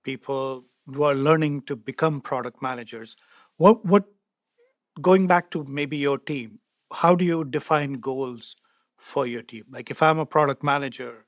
people 0.03 0.65
who 0.87 1.03
are 1.03 1.15
learning 1.15 1.63
to 1.63 1.75
become 1.75 2.21
product 2.21 2.61
managers. 2.61 3.15
What 3.57 3.85
what 3.85 4.05
going 5.01 5.27
back 5.27 5.51
to 5.51 5.63
maybe 5.67 5.97
your 5.97 6.17
team, 6.17 6.59
how 6.93 7.15
do 7.15 7.25
you 7.25 7.43
define 7.43 7.93
goals 7.93 8.55
for 8.97 9.27
your 9.27 9.41
team? 9.41 9.65
Like 9.69 9.91
if 9.91 10.01
I'm 10.01 10.19
a 10.19 10.25
product 10.25 10.63
manager 10.63 11.25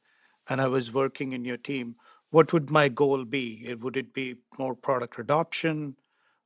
and 0.50 0.62
I 0.62 0.68
was 0.68 0.94
working 0.94 1.34
in 1.34 1.44
your 1.44 1.58
team, 1.58 1.96
what 2.30 2.54
would 2.54 2.70
my 2.70 2.90
goal 2.90 3.26
be? 3.26 3.74
Would 3.82 3.98
it 3.98 4.14
be 4.14 4.36
more 4.58 4.76
product 4.76 5.20
adoption? 5.20 5.96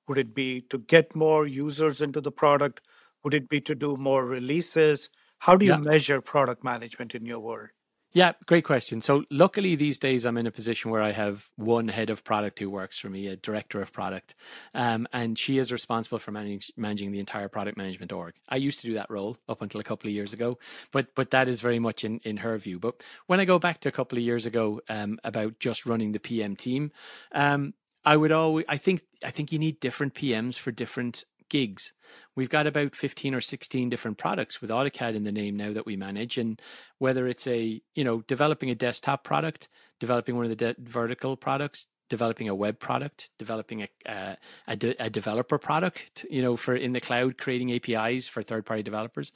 Would 0.07 0.17
it 0.17 0.33
be 0.33 0.61
to 0.69 0.79
get 0.79 1.15
more 1.15 1.47
users 1.47 2.01
into 2.01 2.21
the 2.21 2.31
product? 2.31 2.81
Would 3.23 3.33
it 3.33 3.49
be 3.49 3.61
to 3.61 3.75
do 3.75 3.95
more 3.97 4.25
releases? 4.25 5.09
How 5.39 5.55
do 5.55 5.65
you 5.65 5.71
yeah. 5.71 5.77
measure 5.77 6.21
product 6.21 6.63
management 6.63 7.15
in 7.15 7.25
your 7.25 7.39
world? 7.39 7.69
Yeah, 8.13 8.33
great 8.45 8.65
question. 8.65 9.01
So, 9.01 9.23
luckily, 9.31 9.75
these 9.75 9.97
days 9.97 10.25
I'm 10.25 10.35
in 10.37 10.45
a 10.45 10.51
position 10.51 10.91
where 10.91 11.01
I 11.01 11.11
have 11.11 11.47
one 11.55 11.87
head 11.87 12.09
of 12.09 12.25
product 12.25 12.59
who 12.59 12.69
works 12.69 12.99
for 12.99 13.09
me, 13.09 13.27
a 13.27 13.37
director 13.37 13.81
of 13.81 13.93
product, 13.93 14.35
um, 14.73 15.07
and 15.13 15.39
she 15.39 15.57
is 15.57 15.71
responsible 15.71 16.19
for 16.19 16.31
manage, 16.31 16.73
managing 16.75 17.13
the 17.13 17.19
entire 17.19 17.47
product 17.47 17.77
management 17.77 18.11
org. 18.11 18.33
I 18.49 18.57
used 18.57 18.81
to 18.81 18.87
do 18.87 18.95
that 18.95 19.09
role 19.09 19.37
up 19.47 19.61
until 19.61 19.79
a 19.79 19.85
couple 19.85 20.09
of 20.09 20.13
years 20.13 20.33
ago, 20.33 20.59
but 20.91 21.15
but 21.15 21.31
that 21.31 21.47
is 21.47 21.61
very 21.61 21.79
much 21.79 22.03
in 22.03 22.19
in 22.23 22.37
her 22.37 22.57
view. 22.57 22.79
But 22.79 23.01
when 23.27 23.39
I 23.39 23.45
go 23.45 23.59
back 23.59 23.79
to 23.81 23.89
a 23.89 23.93
couple 23.93 24.17
of 24.17 24.25
years 24.25 24.45
ago 24.45 24.81
um, 24.89 25.17
about 25.23 25.59
just 25.59 25.85
running 25.85 26.11
the 26.11 26.19
PM 26.19 26.57
team, 26.57 26.91
um, 27.31 27.73
I 28.03 28.17
would 28.17 28.33
always 28.33 28.65
I 28.67 28.75
think 28.77 29.03
I 29.23 29.31
think 29.31 29.51
you 29.53 29.59
need 29.59 29.79
different 29.79 30.15
PMs 30.15 30.55
for 30.55 30.71
different 30.71 31.23
gigs. 31.51 31.91
We've 32.35 32.49
got 32.49 32.65
about 32.65 32.95
15 32.95 33.35
or 33.35 33.41
16 33.41 33.89
different 33.89 34.17
products 34.17 34.61
with 34.61 34.69
AutoCAD 34.69 35.15
in 35.15 35.25
the 35.25 35.33
name 35.33 35.57
now 35.57 35.73
that 35.73 35.85
we 35.85 35.97
manage. 35.97 36.37
And 36.37 36.59
whether 36.97 37.27
it's 37.27 37.45
a, 37.45 37.81
you 37.93 38.03
know, 38.03 38.21
developing 38.21 38.69
a 38.69 38.75
desktop 38.75 39.25
product, 39.25 39.67
developing 39.99 40.37
one 40.37 40.45
of 40.45 40.49
the 40.49 40.55
de- 40.55 40.75
vertical 40.79 41.35
products, 41.35 41.87
developing 42.09 42.47
a 42.47 42.55
web 42.55 42.79
product, 42.79 43.29
developing 43.37 43.83
a, 43.83 44.09
uh, 44.09 44.35
a, 44.67 44.75
de- 44.77 45.03
a, 45.03 45.09
developer 45.09 45.57
product, 45.57 46.25
you 46.29 46.41
know, 46.41 46.55
for 46.55 46.73
in 46.73 46.93
the 46.93 47.01
cloud, 47.01 47.37
creating 47.37 47.73
APIs 47.73 48.29
for 48.29 48.41
third 48.41 48.65
party 48.65 48.81
developers, 48.81 49.33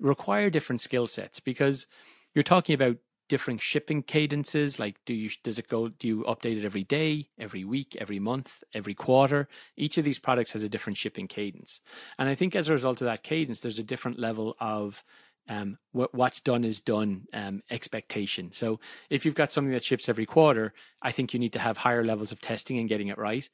require 0.00 0.48
different 0.48 0.80
skill 0.80 1.06
sets 1.06 1.38
because 1.38 1.86
you're 2.34 2.42
talking 2.42 2.74
about 2.74 2.96
different 3.28 3.60
shipping 3.60 4.02
cadences 4.02 4.78
like 4.78 4.96
do 5.04 5.14
you 5.14 5.30
does 5.42 5.58
it 5.58 5.68
go 5.68 5.88
do 5.88 6.08
you 6.08 6.24
update 6.24 6.58
it 6.58 6.64
every 6.64 6.84
day 6.84 7.28
every 7.38 7.64
week 7.64 7.96
every 8.00 8.18
month 8.18 8.62
every 8.74 8.94
quarter? 8.94 9.48
Each 9.76 9.98
of 9.98 10.04
these 10.04 10.18
products 10.18 10.52
has 10.52 10.62
a 10.62 10.68
different 10.68 10.96
shipping 10.96 11.28
cadence. 11.28 11.80
And 12.18 12.28
i 12.28 12.34
think 12.34 12.56
as 12.56 12.68
a 12.68 12.72
result 12.72 13.00
of 13.00 13.06
that 13.06 13.22
cadence 13.22 13.60
there's 13.60 13.78
a 13.78 13.84
different 13.84 14.18
level 14.18 14.56
of 14.60 15.04
um, 15.50 15.78
what, 15.92 16.14
what's 16.14 16.40
done 16.40 16.62
is 16.62 16.80
done 16.80 17.24
um, 17.32 17.62
expectation. 17.70 18.52
So 18.52 18.80
if 19.08 19.24
you've 19.24 19.34
got 19.34 19.50
something 19.50 19.72
that 19.72 19.82
ships 19.82 20.08
every 20.08 20.26
quarter, 20.26 20.74
I 21.00 21.10
think 21.10 21.32
you 21.32 21.40
need 21.40 21.54
to 21.54 21.58
have 21.58 21.78
higher 21.78 22.04
levels 22.04 22.32
of 22.32 22.40
testing 22.40 22.76
and 22.76 22.86
getting 22.86 23.08
it 23.08 23.16
right 23.16 23.48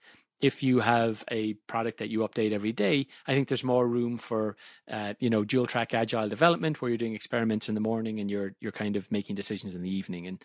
if 0.45 0.63
you 0.63 0.79
have 0.81 1.25
a 1.31 1.55
product 1.73 1.97
that 1.99 2.11
you 2.11 2.19
update 2.19 2.53
every 2.53 2.73
day, 2.73 3.07
I 3.27 3.33
think 3.33 3.49
there's 3.49 3.65
more 3.65 3.89
room 3.89 4.19
for, 4.19 4.57
uh, 4.91 5.15
you 5.19 5.31
know, 5.31 5.43
dual 5.43 5.67
track 5.67 5.95
agile 5.95 6.29
development 6.29 6.83
where 6.83 6.91
you're 6.91 6.99
doing 6.99 7.15
experiments 7.15 7.71
in 7.71 7.75
the 7.75 7.81
morning 7.81 8.21
and 8.21 8.31
you're 8.31 8.55
you're 8.61 8.71
kind 8.71 8.95
of 8.97 9.11
making 9.11 9.37
decisions 9.37 9.75
in 9.75 9.81
the 9.81 9.89
evening. 9.89 10.27
And 10.27 10.45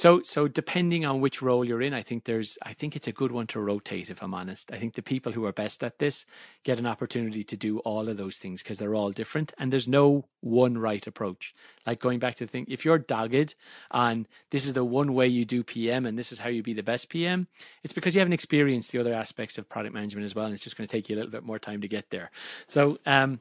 so, 0.00 0.22
so 0.22 0.48
depending 0.48 1.04
on 1.04 1.20
which 1.20 1.42
role 1.42 1.62
you're 1.62 1.82
in, 1.82 1.92
I 1.92 2.00
think 2.00 2.24
there's, 2.24 2.56
I 2.62 2.72
think 2.72 2.96
it's 2.96 3.06
a 3.06 3.12
good 3.12 3.32
one 3.32 3.46
to 3.48 3.60
rotate. 3.60 4.08
If 4.08 4.22
I'm 4.22 4.32
honest, 4.32 4.72
I 4.72 4.78
think 4.78 4.94
the 4.94 5.02
people 5.02 5.32
who 5.32 5.44
are 5.44 5.52
best 5.52 5.84
at 5.84 5.98
this 5.98 6.24
get 6.64 6.78
an 6.78 6.86
opportunity 6.86 7.44
to 7.44 7.54
do 7.54 7.80
all 7.80 8.08
of 8.08 8.16
those 8.16 8.38
things 8.38 8.62
because 8.62 8.78
they're 8.78 8.94
all 8.94 9.10
different, 9.10 9.52
and 9.58 9.70
there's 9.70 9.86
no 9.86 10.24
one 10.40 10.78
right 10.78 11.06
approach. 11.06 11.54
Like 11.86 12.00
going 12.00 12.18
back 12.18 12.36
to 12.36 12.46
the 12.46 12.50
thing, 12.50 12.64
if 12.66 12.82
you're 12.82 12.98
dogged 12.98 13.54
on 13.90 14.26
this 14.50 14.64
is 14.64 14.72
the 14.72 14.84
one 14.84 15.12
way 15.12 15.26
you 15.26 15.44
do 15.44 15.62
PM 15.62 16.06
and 16.06 16.18
this 16.18 16.32
is 16.32 16.38
how 16.38 16.48
you 16.48 16.62
be 16.62 16.72
the 16.72 16.82
best 16.82 17.10
PM, 17.10 17.46
it's 17.84 17.92
because 17.92 18.14
you 18.14 18.20
haven't 18.20 18.32
experienced 18.32 18.92
the 18.92 19.00
other 19.00 19.12
aspects 19.12 19.58
of 19.58 19.68
product 19.68 19.94
management 19.94 20.24
as 20.24 20.34
well, 20.34 20.46
and 20.46 20.54
it's 20.54 20.64
just 20.64 20.78
going 20.78 20.88
to 20.88 20.92
take 20.92 21.10
you 21.10 21.16
a 21.16 21.18
little 21.18 21.30
bit 21.30 21.44
more 21.44 21.58
time 21.58 21.82
to 21.82 21.88
get 21.88 22.08
there. 22.08 22.30
So, 22.68 22.98
um, 23.04 23.40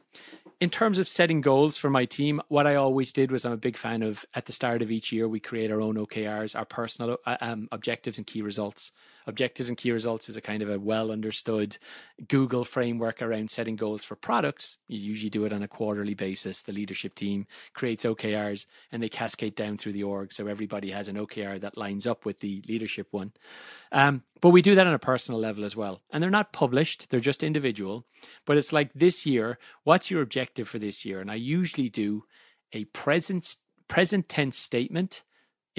in 0.59 0.69
terms 0.69 0.99
of 0.99 1.07
setting 1.07 1.39
goals 1.39 1.77
for 1.77 1.89
my 1.89 2.03
team, 2.03 2.41
what 2.49 2.67
I 2.67 2.75
always 2.75 3.13
did 3.13 3.31
was 3.31 3.45
I'm 3.45 3.53
a 3.53 3.57
big 3.57 3.77
fan 3.77 4.03
of 4.03 4.25
at 4.33 4.45
the 4.45 4.51
start 4.51 4.81
of 4.81 4.91
each 4.91 5.11
year 5.11 5.27
we 5.27 5.39
create 5.39 5.71
our 5.71 5.79
own 5.79 5.95
OKRs, 5.95 6.48
our 6.55 6.65
personal 6.65 7.17
uh, 7.25 7.37
um, 7.41 7.67
objectives 7.71 8.17
and 8.17 8.27
key 8.27 8.41
results. 8.41 8.91
Objectives 9.27 9.69
and 9.69 9.77
key 9.77 9.91
results 9.91 10.29
is 10.29 10.37
a 10.37 10.41
kind 10.41 10.61
of 10.61 10.69
a 10.69 10.79
well 10.79 11.11
understood 11.11 11.77
Google 12.27 12.63
framework 12.63 13.21
around 13.21 13.51
setting 13.51 13.75
goals 13.75 14.03
for 14.03 14.15
products. 14.15 14.77
You 14.87 14.99
usually 14.99 15.29
do 15.29 15.45
it 15.45 15.53
on 15.53 15.63
a 15.63 15.67
quarterly 15.67 16.13
basis. 16.13 16.61
The 16.61 16.73
leadership 16.73 17.15
team 17.15 17.47
creates 17.73 18.05
OKRs 18.05 18.65
and 18.91 19.01
they 19.01 19.09
cascade 19.09 19.55
down 19.55 19.77
through 19.77 19.93
the 19.93 20.03
org. 20.03 20.33
So 20.33 20.47
everybody 20.47 20.91
has 20.91 21.07
an 21.07 21.15
OKR 21.15 21.61
that 21.61 21.77
lines 21.77 22.07
up 22.07 22.25
with 22.25 22.39
the 22.39 22.63
leadership 22.67 23.07
one. 23.11 23.33
Um, 23.91 24.23
but 24.41 24.49
we 24.49 24.61
do 24.61 24.75
that 24.75 24.87
on 24.87 24.93
a 24.93 24.99
personal 24.99 25.39
level 25.39 25.65
as 25.65 25.75
well. 25.75 26.01
And 26.11 26.23
they're 26.23 26.29
not 26.29 26.53
published, 26.53 27.09
they're 27.09 27.19
just 27.19 27.43
individual. 27.43 28.05
But 28.45 28.57
it's 28.57 28.73
like 28.73 28.91
this 28.93 29.25
year, 29.25 29.59
what's 29.83 30.09
your 30.09 30.21
objective 30.21 30.67
for 30.67 30.79
this 30.79 31.05
year? 31.05 31.19
And 31.19 31.31
I 31.31 31.35
usually 31.35 31.89
do 31.89 32.23
a 32.73 32.85
present 32.85 33.55
present 33.87 34.29
tense 34.29 34.57
statement 34.57 35.23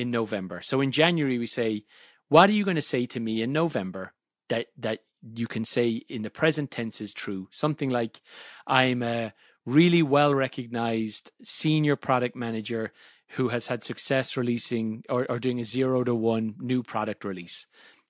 in 0.00 0.10
November. 0.10 0.60
So 0.62 0.80
in 0.80 0.90
January 0.90 1.38
we 1.38 1.46
say, 1.46 1.84
what 2.28 2.48
are 2.48 2.54
you 2.54 2.64
going 2.64 2.76
to 2.76 2.82
say 2.82 3.06
to 3.06 3.20
me 3.20 3.42
in 3.42 3.52
November 3.52 4.14
that 4.48 4.66
that 4.78 5.00
you 5.34 5.46
can 5.46 5.64
say 5.64 6.02
in 6.08 6.22
the 6.22 6.30
present 6.30 6.70
tense 6.70 7.00
is 7.00 7.12
true? 7.12 7.48
Something 7.50 7.90
like, 7.90 8.20
I'm 8.66 9.02
a 9.02 9.32
really 9.66 10.02
well 10.02 10.34
recognized 10.34 11.30
senior 11.44 11.96
product 11.96 12.34
manager 12.34 12.92
who 13.34 13.48
has 13.48 13.66
had 13.66 13.84
success 13.84 14.36
releasing 14.36 15.04
or, 15.08 15.30
or 15.30 15.38
doing 15.38 15.60
a 15.60 15.64
zero 15.64 16.02
to 16.04 16.14
one 16.14 16.54
new 16.58 16.82
product 16.82 17.24
release. 17.24 17.66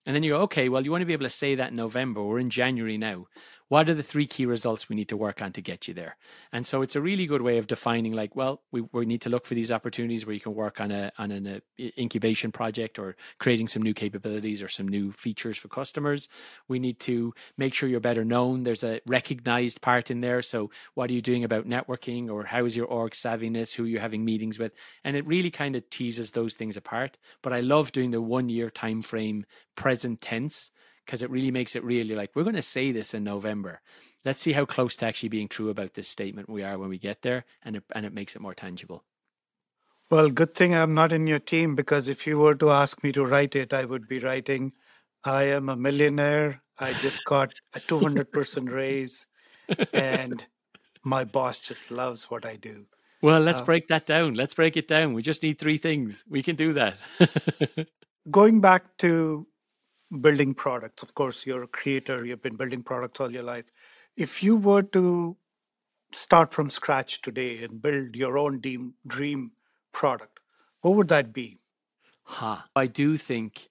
And 0.06 0.14
then 0.14 0.22
you 0.22 0.32
go, 0.32 0.40
okay, 0.42 0.68
well, 0.68 0.82
you 0.82 0.90
want 0.90 1.02
to 1.02 1.06
be 1.06 1.12
able 1.12 1.26
to 1.26 1.30
say 1.42 1.56
that 1.56 1.70
in 1.70 1.76
November. 1.76 2.22
We're 2.22 2.38
in 2.38 2.50
January 2.50 2.96
now 2.96 3.26
what 3.70 3.88
are 3.88 3.94
the 3.94 4.02
three 4.02 4.26
key 4.26 4.46
results 4.46 4.88
we 4.88 4.96
need 4.96 5.08
to 5.08 5.16
work 5.16 5.40
on 5.40 5.52
to 5.52 5.62
get 5.62 5.86
you 5.86 5.94
there? 5.94 6.16
And 6.52 6.66
so 6.66 6.82
it's 6.82 6.96
a 6.96 7.00
really 7.00 7.26
good 7.26 7.40
way 7.40 7.56
of 7.58 7.68
defining 7.68 8.12
like 8.12 8.34
well 8.34 8.62
we, 8.72 8.80
we 8.92 9.06
need 9.06 9.20
to 9.22 9.30
look 9.30 9.46
for 9.46 9.54
these 9.54 9.70
opportunities 9.70 10.26
where 10.26 10.34
you 10.34 10.40
can 10.40 10.56
work 10.56 10.80
on 10.80 10.90
a 10.90 11.12
on 11.18 11.30
an 11.30 11.46
a 11.46 11.56
uh, 11.56 11.90
incubation 11.96 12.50
project 12.50 12.98
or 12.98 13.14
creating 13.38 13.68
some 13.68 13.80
new 13.80 13.94
capabilities 13.94 14.60
or 14.60 14.66
some 14.66 14.88
new 14.88 15.12
features 15.12 15.56
for 15.56 15.68
customers. 15.68 16.28
We 16.66 16.80
need 16.80 16.98
to 17.00 17.32
make 17.56 17.72
sure 17.72 17.88
you're 17.88 18.00
better 18.00 18.24
known. 18.24 18.64
There's 18.64 18.82
a 18.82 19.00
recognized 19.06 19.80
part 19.80 20.10
in 20.10 20.20
there. 20.20 20.42
So 20.42 20.70
what 20.94 21.08
are 21.08 21.12
you 21.12 21.22
doing 21.22 21.44
about 21.44 21.68
networking 21.68 22.28
or 22.28 22.42
how 22.42 22.64
is 22.64 22.76
your 22.76 22.86
org 22.86 23.12
savviness 23.12 23.72
who 23.72 23.84
you're 23.84 24.00
having 24.00 24.24
meetings 24.24 24.58
with? 24.58 24.72
And 25.04 25.16
it 25.16 25.28
really 25.28 25.52
kind 25.52 25.76
of 25.76 25.88
teases 25.90 26.32
those 26.32 26.54
things 26.54 26.76
apart. 26.76 27.18
But 27.40 27.52
i 27.52 27.60
love 27.60 27.92
doing 27.92 28.10
the 28.10 28.20
one 28.20 28.48
year 28.48 28.68
time 28.68 29.00
frame 29.00 29.46
present 29.76 30.20
tense 30.20 30.72
because 31.10 31.22
it 31.24 31.30
really 31.30 31.50
makes 31.50 31.74
it 31.74 31.82
really 31.82 32.14
like 32.14 32.30
we're 32.36 32.44
going 32.44 32.54
to 32.54 32.62
say 32.62 32.92
this 32.92 33.14
in 33.14 33.24
November. 33.24 33.80
Let's 34.24 34.40
see 34.40 34.52
how 34.52 34.64
close 34.64 34.94
to 34.96 35.06
actually 35.06 35.30
being 35.30 35.48
true 35.48 35.68
about 35.68 35.94
this 35.94 36.08
statement 36.08 36.48
we 36.48 36.62
are 36.62 36.78
when 36.78 36.88
we 36.88 36.98
get 36.98 37.22
there, 37.22 37.46
and 37.64 37.74
it, 37.74 37.82
and 37.96 38.06
it 38.06 38.14
makes 38.14 38.36
it 38.36 38.42
more 38.42 38.54
tangible. 38.54 39.02
Well, 40.08 40.30
good 40.30 40.54
thing 40.54 40.72
I'm 40.72 40.94
not 40.94 41.12
in 41.12 41.26
your 41.26 41.40
team 41.40 41.74
because 41.74 42.08
if 42.08 42.28
you 42.28 42.38
were 42.38 42.54
to 42.54 42.70
ask 42.70 43.02
me 43.02 43.10
to 43.12 43.26
write 43.26 43.56
it, 43.56 43.72
I 43.72 43.86
would 43.86 44.06
be 44.06 44.20
writing, 44.20 44.72
I 45.24 45.44
am 45.44 45.68
a 45.68 45.74
millionaire. 45.74 46.62
I 46.78 46.92
just 46.92 47.24
got 47.24 47.54
a 47.74 47.80
200% 47.80 48.70
raise, 48.70 49.26
and 49.92 50.46
my 51.02 51.24
boss 51.24 51.58
just 51.58 51.90
loves 51.90 52.30
what 52.30 52.46
I 52.46 52.54
do. 52.54 52.86
Well, 53.20 53.40
let's 53.40 53.62
uh, 53.62 53.64
break 53.64 53.88
that 53.88 54.06
down. 54.06 54.34
Let's 54.34 54.54
break 54.54 54.76
it 54.76 54.86
down. 54.86 55.14
We 55.14 55.22
just 55.22 55.42
need 55.42 55.58
three 55.58 55.78
things. 55.78 56.24
We 56.28 56.44
can 56.44 56.54
do 56.54 56.72
that. 56.74 56.98
going 58.30 58.60
back 58.60 58.96
to 58.98 59.46
building 60.20 60.54
products. 60.54 61.02
Of 61.02 61.14
course, 61.14 61.46
you're 61.46 61.62
a 61.62 61.68
creator, 61.68 62.24
you've 62.24 62.42
been 62.42 62.56
building 62.56 62.82
products 62.82 63.20
all 63.20 63.32
your 63.32 63.42
life. 63.42 63.64
If 64.16 64.42
you 64.42 64.56
were 64.56 64.82
to 64.82 65.36
start 66.12 66.52
from 66.52 66.70
scratch 66.70 67.22
today 67.22 67.62
and 67.62 67.80
build 67.80 68.16
your 68.16 68.36
own 68.36 68.60
dream, 68.60 68.94
dream 69.06 69.52
product, 69.92 70.40
what 70.80 70.96
would 70.96 71.08
that 71.08 71.32
be? 71.32 71.58
Huh. 72.24 72.58
I 72.74 72.86
do 72.86 73.16
think 73.16 73.68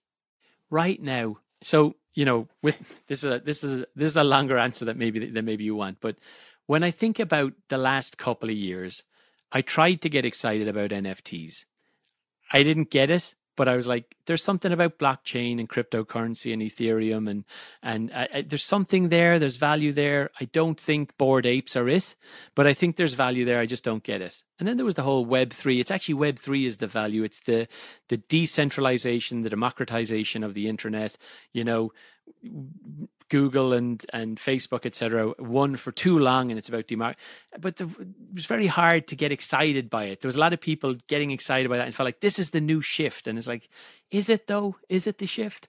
right 0.70 1.02
now, 1.02 1.38
so 1.62 1.96
you 2.14 2.26
know, 2.26 2.48
with 2.62 2.82
this 3.08 3.24
is 3.24 3.32
a 3.32 3.40
this 3.40 3.64
is 3.64 3.86
this 3.96 4.10
is 4.10 4.16
a 4.16 4.24
longer 4.24 4.58
answer 4.58 4.86
that 4.86 4.98
maybe 4.98 5.26
than 5.26 5.46
maybe 5.46 5.64
you 5.64 5.76
want, 5.76 6.00
but 6.02 6.18
when 6.66 6.84
I 6.84 6.92
think 6.92 7.20
about 7.20 7.54
the 7.70 7.78
last 7.78 8.18
couple 8.18 8.50
of 8.50 8.56
years, 8.56 9.04
I 9.52 9.62
tried 9.62 10.02
to 10.02 10.10
get 10.10 10.26
excited 10.26 10.68
about 10.68 10.92
NFTs. 10.92 11.66
I 12.52 12.64
didn't 12.64 12.92
get 12.92 13.10
it 13.10 13.36
but 13.60 13.68
I 13.68 13.76
was 13.76 13.88
like, 13.88 14.16
there's 14.26 14.42
something 14.42 14.72
about 14.72 15.00
blockchain 15.00 15.60
and 15.60 15.68
cryptocurrency 15.68 16.54
and 16.54 16.62
Ethereum, 16.62 17.30
and 17.30 17.44
and 17.84 18.10
I, 18.16 18.30
I, 18.36 18.42
there's 18.44 18.64
something 18.64 19.10
there. 19.10 19.38
There's 19.38 19.58
value 19.58 19.92
there. 19.92 20.30
I 20.40 20.46
don't 20.46 20.80
think 20.80 21.18
bored 21.18 21.46
apes 21.46 21.76
are 21.76 21.90
it, 21.90 22.16
but 22.56 22.66
I 22.66 22.74
think 22.74 22.96
there's 22.96 23.16
value 23.16 23.44
there. 23.44 23.60
I 23.60 23.66
just 23.66 23.84
don't 23.84 24.02
get 24.02 24.22
it. 24.22 24.44
And 24.60 24.66
then 24.66 24.78
there 24.78 24.86
was 24.86 24.96
the 24.96 25.04
whole 25.04 25.26
Web 25.26 25.52
three. 25.52 25.82
It's 25.82 25.92
actually 25.92 26.14
Web 26.14 26.40
three 26.40 26.66
is 26.66 26.78
the 26.78 26.88
value. 26.88 27.24
It's 27.24 27.42
the 27.42 27.68
the 28.08 28.16
decentralization, 28.16 29.42
the 29.42 29.50
democratization 29.50 30.46
of 30.46 30.54
the 30.54 30.70
internet. 30.70 31.18
You 31.52 31.66
know, 31.66 31.92
Google 33.30 33.74
and 33.74 34.06
and 34.12 34.38
Facebook, 34.38 34.86
etc., 34.86 35.34
won 35.40 35.76
for 35.76 35.92
too 35.92 36.20
long, 36.20 36.52
and 36.52 36.58
it's 36.58 36.70
about 36.70 36.88
demark. 36.88 37.16
But 37.60 37.78
the, 37.78 37.86
it 37.86 38.34
was 38.34 38.46
very 38.46 38.68
hard 38.68 39.08
to 39.08 39.16
get 39.16 39.32
excited 39.32 39.90
by 39.90 40.06
it. 40.06 40.22
There 40.22 40.28
was 40.28 40.36
a 40.36 40.40
lot 40.40 40.54
of 40.54 40.62
people 40.62 40.96
getting 41.08 41.32
excited 41.32 41.70
by 41.70 41.78
that 41.78 41.86
and 41.86 41.96
felt 41.96 42.06
like 42.06 42.20
this 42.20 42.40
is 42.40 42.50
the 42.50 42.62
new 42.62 42.82
shift. 42.82 43.28
And 43.28 43.38
it's 43.38 43.48
like, 43.48 43.70
is 44.12 44.30
it 44.30 44.48
though? 44.48 44.76
Is 44.90 45.08
it 45.08 45.20
the 45.20 45.28
shift? 45.28 45.68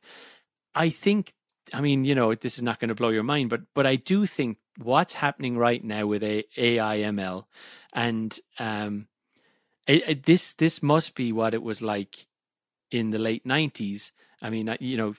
I 0.74 0.88
think, 0.90 1.32
I 1.72 1.80
mean, 1.80 2.04
you 2.04 2.14
know, 2.14 2.34
this 2.34 2.56
is 2.56 2.62
not 2.62 2.80
going 2.80 2.88
to 2.88 2.94
blow 2.94 3.10
your 3.10 3.22
mind, 3.22 3.50
but 3.50 3.62
but 3.74 3.86
I 3.86 3.96
do 3.96 4.26
think 4.26 4.58
what's 4.78 5.14
happening 5.14 5.56
right 5.56 5.82
now 5.82 6.06
with 6.06 6.22
a 6.22 6.44
AIML, 6.56 7.44
and 7.92 8.38
um, 8.58 9.08
it, 9.86 10.08
it, 10.08 10.22
this 10.24 10.52
this 10.54 10.82
must 10.82 11.14
be 11.14 11.32
what 11.32 11.54
it 11.54 11.62
was 11.62 11.82
like 11.82 12.26
in 12.90 13.10
the 13.10 13.18
late 13.18 13.44
'90s. 13.44 14.12
I 14.42 14.50
mean, 14.50 14.74
you 14.80 14.96
know, 14.96 15.14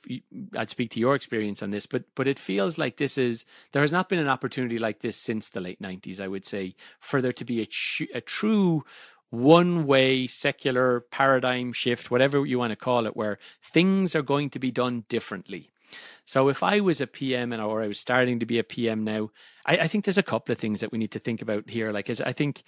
I'd 0.57 0.69
speak 0.69 0.91
to 0.91 0.99
your 0.99 1.15
experience 1.15 1.61
on 1.61 1.71
this, 1.71 1.85
but 1.85 2.03
but 2.15 2.27
it 2.27 2.39
feels 2.39 2.77
like 2.77 2.97
this 2.97 3.17
is 3.17 3.45
there 3.71 3.81
has 3.81 3.91
not 3.91 4.09
been 4.09 4.19
an 4.19 4.27
opportunity 4.27 4.79
like 4.79 4.99
this 4.99 5.17
since 5.17 5.49
the 5.49 5.61
late 5.61 5.81
'90s. 5.81 6.19
I 6.19 6.27
would 6.27 6.45
say 6.45 6.75
for 6.99 7.21
there 7.21 7.33
to 7.33 7.45
be 7.45 7.61
a, 7.61 7.67
a 8.17 8.21
true 8.21 8.83
one 9.29 9.85
way 9.85 10.27
secular 10.27 11.01
paradigm 11.01 11.71
shift, 11.71 12.11
whatever 12.11 12.45
you 12.45 12.59
want 12.59 12.71
to 12.71 12.75
call 12.75 13.05
it, 13.05 13.15
where 13.15 13.39
things 13.63 14.15
are 14.15 14.21
going 14.21 14.49
to 14.51 14.59
be 14.59 14.71
done 14.71 15.05
differently. 15.07 15.71
So 16.25 16.49
if 16.49 16.63
I 16.63 16.79
was 16.79 17.01
a 17.01 17.07
PM 17.07 17.51
and 17.51 17.61
or 17.61 17.81
I 17.81 17.87
was 17.87 17.99
starting 17.99 18.39
to 18.39 18.45
be 18.45 18.59
a 18.59 18.63
PM 18.63 19.03
now, 19.03 19.31
I, 19.65 19.79
I 19.79 19.87
think 19.87 20.05
there's 20.05 20.17
a 20.17 20.23
couple 20.23 20.51
of 20.51 20.57
things 20.57 20.79
that 20.79 20.91
we 20.91 20.97
need 20.97 21.11
to 21.11 21.19
think 21.19 21.41
about 21.41 21.69
here. 21.69 21.91
Like, 21.91 22.09
as 22.09 22.21
I 22.21 22.31
think 22.33 22.63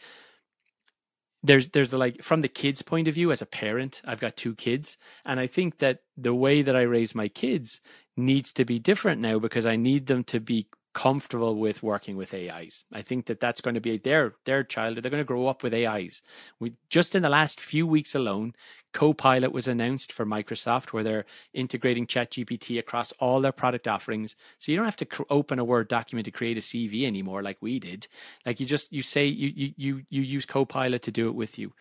there's 1.43 1.69
there's 1.69 1.89
the 1.89 1.97
like 1.97 2.21
from 2.21 2.41
the 2.41 2.47
kids' 2.47 2.81
point 2.81 3.07
of 3.07 3.15
view 3.15 3.31
as 3.31 3.41
a 3.41 3.45
parent, 3.45 4.01
I've 4.05 4.21
got 4.21 4.37
two 4.37 4.55
kids, 4.55 4.97
and 5.25 5.39
I 5.39 5.47
think 5.47 5.79
that 5.79 5.99
the 6.17 6.33
way 6.33 6.61
that 6.61 6.75
I 6.75 6.83
raise 6.83 7.13
my 7.13 7.27
kids 7.27 7.81
needs 8.15 8.53
to 8.53 8.65
be 8.65 8.79
different 8.79 9.21
now 9.21 9.39
because 9.39 9.65
I 9.65 9.75
need 9.75 10.07
them 10.07 10.23
to 10.25 10.39
be 10.39 10.67
comfortable 10.93 11.55
with 11.55 11.81
working 11.83 12.15
with 12.15 12.33
AIs. 12.33 12.85
I 12.93 13.01
think 13.01 13.25
that 13.25 13.39
that's 13.39 13.61
going 13.61 13.75
to 13.75 13.81
be 13.81 13.97
their 13.97 14.35
their 14.45 14.63
child. 14.63 14.97
They're 14.97 15.11
going 15.11 15.21
to 15.21 15.25
grow 15.25 15.47
up 15.47 15.63
with 15.63 15.73
AIs. 15.73 16.21
We 16.59 16.73
just 16.89 17.15
in 17.15 17.23
the 17.23 17.29
last 17.29 17.59
few 17.59 17.85
weeks 17.85 18.15
alone, 18.15 18.53
Copilot 18.93 19.51
was 19.51 19.67
announced 19.67 20.11
for 20.13 20.25
Microsoft, 20.25 20.93
where 20.93 21.03
they're 21.03 21.25
integrating 21.53 22.07
ChatGPT 22.07 22.79
across 22.79 23.11
all 23.13 23.41
their 23.41 23.51
product 23.51 23.87
offerings. 23.87 24.35
So 24.59 24.71
you 24.71 24.77
don't 24.77 24.85
have 24.85 24.95
to 24.97 25.05
cr- 25.05 25.23
open 25.29 25.59
a 25.59 25.63
Word 25.63 25.87
document 25.87 26.25
to 26.25 26.31
create 26.31 26.57
a 26.57 26.61
CV 26.61 27.03
anymore, 27.03 27.41
like 27.41 27.57
we 27.59 27.79
did. 27.79 28.07
Like 28.45 28.59
you 28.59 28.65
just 28.65 28.93
you 28.93 29.01
say 29.01 29.25
you 29.25 29.51
you 29.55 29.73
you 29.77 30.01
you 30.09 30.21
use 30.21 30.45
Copilot 30.45 31.01
to 31.03 31.11
do 31.11 31.27
it 31.27 31.35
with 31.35 31.57
you. 31.57 31.73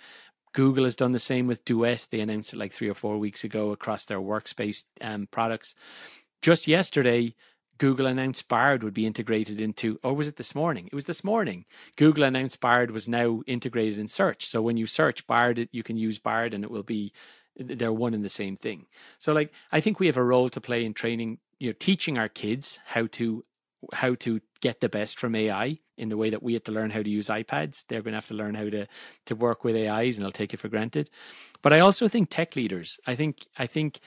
Google 0.55 0.85
has 0.85 0.97
done 0.97 1.13
the 1.13 1.19
same 1.19 1.47
with 1.47 1.65
Duet. 1.65 2.09
They 2.11 2.21
announced 2.21 2.53
it 2.53 2.59
like 2.59 2.73
three 2.73 2.89
or 2.89 2.95
four 2.95 3.19
weeks 3.19 3.45
ago 3.45 3.71
across 3.73 4.05
their 4.05 4.21
workspace 4.21 4.85
um, 5.01 5.27
products. 5.31 5.75
Just 6.43 6.67
yesterday, 6.67 7.35
Google 7.83 8.07
announced 8.07 8.47
Bard 8.47 8.85
would 8.85 8.95
be 8.95 9.07
integrated 9.07 9.61
into, 9.61 9.99
or 10.05 10.15
was 10.15 10.29
it 10.29 10.37
this 10.37 10.55
morning? 10.55 10.87
It 10.87 10.95
was 10.95 11.07
this 11.07 11.25
morning. 11.25 11.65
Google 11.97 12.23
announced 12.23 12.61
Bard 12.61 12.93
was 12.93 13.09
now 13.09 13.43
integrated 13.45 13.99
in 13.99 14.07
search. 14.07 14.47
So 14.47 14.63
when 14.63 14.77
you 14.77 14.87
search 14.87 15.27
Bard, 15.27 15.69
you 15.73 15.83
can 15.83 15.97
use 15.97 16.21
Bard 16.21 16.55
and 16.55 16.63
it 16.63 16.71
will 16.71 16.85
be, 16.85 17.13
they're 17.57 17.93
one 17.93 18.15
and 18.15 18.25
the 18.25 18.29
same 18.29 18.55
thing. 18.55 18.87
So 19.19 19.33
like, 19.33 19.53
I 19.73 19.81
think 19.81 19.99
we 19.99 20.07
have 20.07 20.17
a 20.17 20.23
role 20.23 20.49
to 20.51 20.61
play 20.61 20.85
in 20.85 20.95
training, 20.95 21.39
you 21.59 21.71
know, 21.71 21.77
teaching 21.77 22.19
our 22.19 22.29
kids 22.29 22.79
how 22.87 23.09
to, 23.15 23.45
how 23.93 24.15
to 24.15 24.41
get 24.61 24.79
the 24.79 24.89
best 24.89 25.19
from 25.19 25.35
AI 25.35 25.81
in 25.99 26.09
the 26.09 26.17
way 26.17 26.31
that 26.31 26.43
we 26.45 26.53
had 26.53 26.65
to 26.67 26.73
learn 26.73 26.91
how 26.91 27.03
to 27.03 27.11
use 27.11 27.27
iPads. 27.27 27.83
They're 27.89 28.03
going 28.03 28.13
to 28.13 28.19
have 28.19 28.29
to 28.29 28.35
learn 28.35 28.55
how 28.55 28.71
to, 28.71 28.87
to 29.27 29.35
work 29.35 29.65
with 29.65 29.75
AIs 29.75 30.17
and 30.17 30.25
they'll 30.25 30.31
take 30.31 30.55
it 30.55 30.61
for 30.61 30.69
granted. 30.69 31.11
But 31.63 31.73
I 31.73 31.81
also 31.81 32.07
think 32.07 32.31
tech 32.31 32.55
leaders, 32.55 33.01
I 33.09 33.17
think, 33.17 33.45
I 33.59 33.67
think 33.67 33.99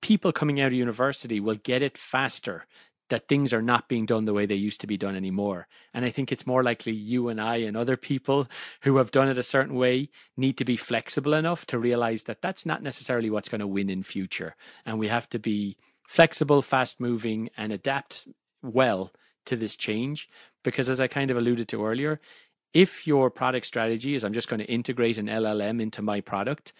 people 0.00 0.32
coming 0.32 0.60
out 0.60 0.68
of 0.68 0.72
university 0.72 1.40
will 1.40 1.56
get 1.56 1.82
it 1.82 1.98
faster 1.98 2.66
that 3.08 3.28
things 3.28 3.52
are 3.52 3.62
not 3.62 3.88
being 3.88 4.06
done 4.06 4.24
the 4.24 4.32
way 4.32 4.46
they 4.46 4.54
used 4.54 4.80
to 4.80 4.86
be 4.86 4.96
done 4.96 5.14
anymore. 5.14 5.68
And 5.94 6.04
I 6.04 6.10
think 6.10 6.32
it's 6.32 6.46
more 6.46 6.62
likely 6.62 6.92
you 6.92 7.28
and 7.28 7.40
I 7.40 7.56
and 7.56 7.76
other 7.76 7.96
people 7.96 8.48
who 8.82 8.96
have 8.96 9.10
done 9.10 9.28
it 9.28 9.38
a 9.38 9.42
certain 9.42 9.76
way 9.76 10.10
need 10.36 10.58
to 10.58 10.64
be 10.64 10.76
flexible 10.76 11.34
enough 11.34 11.66
to 11.66 11.78
realize 11.78 12.24
that 12.24 12.42
that's 12.42 12.66
not 12.66 12.82
necessarily 12.82 13.30
what's 13.30 13.48
going 13.48 13.60
to 13.60 13.66
win 13.66 13.90
in 13.90 14.02
future. 14.02 14.56
And 14.84 14.98
we 14.98 15.08
have 15.08 15.28
to 15.30 15.38
be 15.38 15.76
flexible, 16.06 16.62
fast 16.62 17.00
moving, 17.00 17.50
and 17.56 17.72
adapt 17.72 18.26
well 18.62 19.12
to 19.46 19.56
this 19.56 19.76
change. 19.76 20.28
Because 20.64 20.90
as 20.90 21.00
I 21.00 21.06
kind 21.06 21.30
of 21.30 21.36
alluded 21.36 21.68
to 21.68 21.84
earlier, 21.84 22.20
if 22.72 23.06
your 23.06 23.30
product 23.30 23.66
strategy 23.66 24.14
is 24.14 24.24
I'm 24.24 24.32
just 24.32 24.48
going 24.48 24.60
to 24.60 24.66
integrate 24.66 25.18
an 25.18 25.26
LLM 25.26 25.80
into 25.80 26.02
my 26.02 26.20
product, 26.20 26.72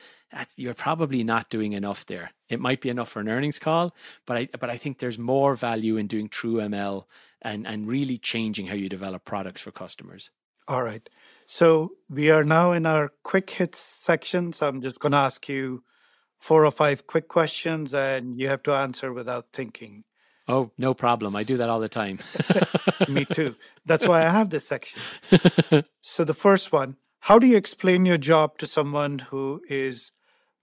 you're 0.57 0.75
probably 0.75 1.25
not 1.25 1.51
doing 1.51 1.73
enough 1.73 2.05
there. 2.07 2.33
It 2.49 2.61
might 2.61 2.81
be 2.81 2.91
enough 2.91 3.09
for 3.09 3.21
an 3.21 3.29
earnings 3.29 3.59
call, 3.59 3.95
but 4.27 4.37
I 4.37 4.49
but 4.59 4.71
I 4.71 4.77
think 4.77 4.99
there's 4.99 5.19
more 5.19 5.55
value 5.55 5.97
in 5.97 6.07
doing 6.07 6.29
true 6.29 6.57
ML 6.57 7.05
and 7.43 7.67
and 7.67 7.89
really 7.89 8.19
changing 8.19 8.67
how 8.67 8.75
you 8.75 8.89
develop 8.89 9.25
products 9.25 9.61
for 9.61 9.71
customers. 9.71 10.31
All 10.69 10.83
right. 10.83 11.09
So 11.47 11.93
we 12.11 12.31
are 12.31 12.43
now 12.43 12.73
in 12.73 12.87
our 12.87 13.13
quick 13.23 13.51
hits 13.51 13.79
section. 13.79 14.53
So 14.53 14.67
I'm 14.67 14.83
just 14.83 14.99
going 14.99 15.13
to 15.13 15.19
ask 15.19 15.49
you 15.49 15.85
four 16.39 16.67
or 16.67 16.73
five 16.73 17.07
quick 17.07 17.29
questions, 17.29 17.95
and 17.95 18.39
you 18.39 18.49
have 18.49 18.63
to 18.65 18.73
answer 18.73 19.13
without 19.13 19.47
thinking. 19.53 20.05
Oh, 20.49 20.71
no 20.79 20.95
problem. 20.95 21.35
I 21.35 21.43
do 21.43 21.57
that 21.57 21.69
all 21.69 21.81
the 21.81 21.89
time. 21.89 22.21
Me 23.09 23.25
too. 23.25 23.57
That's 23.85 24.07
why 24.07 24.25
I 24.25 24.29
have 24.29 24.51
this 24.51 24.67
section. 24.67 25.01
so, 26.03 26.25
the 26.25 26.35
first 26.35 26.73
one 26.73 26.97
How 27.21 27.39
do 27.39 27.47
you 27.47 27.57
explain 27.57 28.07
your 28.07 28.19
job 28.19 28.59
to 28.59 28.67
someone 28.67 29.19
who 29.19 29.61
is 29.69 30.13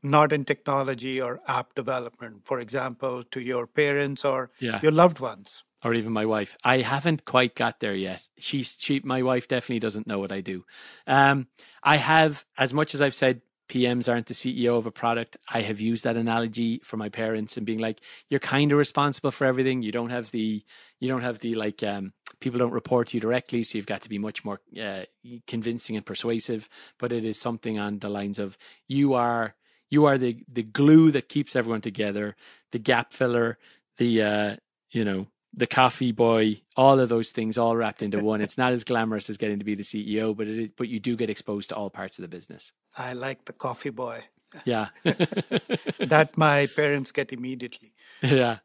not 0.02 0.34
in 0.34 0.46
technology 0.46 1.20
or 1.22 1.42
app 1.48 1.76
development, 1.76 2.46
for 2.46 2.60
example, 2.60 3.24
to 3.32 3.40
your 3.40 3.68
parents 3.68 4.24
or 4.24 4.52
yeah. 4.60 4.80
your 4.82 4.92
loved 4.92 5.20
ones? 5.20 5.64
Or 5.84 5.94
even 5.94 6.14
my 6.14 6.26
wife. 6.26 6.56
I 6.64 6.78
haven't 6.78 7.26
quite 7.26 7.56
got 7.56 7.82
there 7.82 7.96
yet. 7.96 8.26
She's 8.40 8.78
she 8.80 9.02
my 9.04 9.22
wife 9.22 9.50
definitely 9.50 9.80
doesn't 9.80 10.08
know 10.08 10.20
what 10.20 10.32
I 10.32 10.40
do. 10.40 10.64
Um, 11.08 11.48
I 11.84 11.98
have, 11.98 12.46
as 12.58 12.74
much 12.74 12.94
as 12.94 13.02
I've 13.02 13.16
said 13.16 13.42
PMs 13.74 14.08
aren't 14.08 14.28
the 14.28 14.36
CEO 14.36 14.78
of 14.78 14.86
a 14.86 14.92
product. 14.92 15.36
I 15.52 15.62
have 15.62 15.80
used 15.80 16.04
that 16.04 16.16
analogy 16.16 16.80
for 16.84 16.98
my 16.98 17.10
parents 17.10 17.58
and 17.58 17.66
being 17.66 17.80
like, 17.80 18.02
you're 18.30 18.40
kind 18.40 18.72
of 18.72 18.78
responsible 18.78 19.32
for 19.32 19.46
everything. 19.46 19.82
You 19.82 19.92
don't 19.92 20.12
have 20.12 20.30
the, 20.30 20.64
you 21.00 21.08
don't 21.08 21.24
have 21.24 21.40
the 21.40 21.56
like, 21.56 21.82
um, 21.82 22.14
people 22.40 22.60
don't 22.60 22.72
report 22.72 23.08
to 23.08 23.18
you 23.18 23.22
directly, 23.22 23.64
so 23.64 23.80
you've 23.80 23.88
got 23.88 24.04
to 24.04 24.10
be 24.10 24.20
much 24.20 24.46
more 24.46 24.62
uh, 24.80 25.06
convincing 25.48 25.96
and 25.96 26.06
persuasive. 26.06 26.70
But 27.00 27.12
it 27.12 27.26
is 27.26 27.40
something 27.40 27.80
on 27.80 27.98
the 27.98 28.10
lines 28.10 28.38
of 28.38 28.60
you 28.88 29.16
are, 29.16 29.56
you 29.90 30.06
are 30.06 30.20
the 30.20 30.44
the 30.52 30.64
glue 30.64 31.10
that 31.12 31.30
keeps 31.30 31.56
everyone 31.56 31.82
together, 31.82 32.36
the 32.72 32.80
gap 32.80 33.12
filler, 33.12 33.58
the 33.98 34.22
uh, 34.22 34.56
you 34.92 35.04
know 35.04 35.28
the 35.56 35.68
coffee 35.68 36.12
boy, 36.12 36.62
all 36.76 37.00
of 37.00 37.10
those 37.10 37.32
things 37.32 37.58
all 37.58 37.76
wrapped 37.76 38.02
into 38.02 38.24
one. 38.24 38.42
It's 38.42 38.58
not 38.58 38.74
as 38.74 38.84
glamorous 38.84 39.30
as 39.30 39.38
getting 39.38 39.60
to 39.60 39.66
be 39.66 39.76
the 39.76 39.84
CEO, 39.84 40.36
but 40.36 40.48
it 40.48 40.76
but 40.76 40.88
you 40.90 41.00
do 41.00 41.16
get 41.16 41.30
exposed 41.30 41.70
to 41.70 41.76
all 41.76 41.90
parts 41.90 42.18
of 42.18 42.24
the 42.24 42.28
business. 42.28 42.72
I 42.98 43.14
like 43.14 43.46
the 43.46 43.54
coffee 43.54 43.92
boy. 43.92 44.24
Yeah. 44.66 44.90
that 45.04 46.32
my 46.36 46.68
parents 46.68 47.12
get 47.12 47.34
immediately. 47.34 47.94
Yeah. 48.22 48.58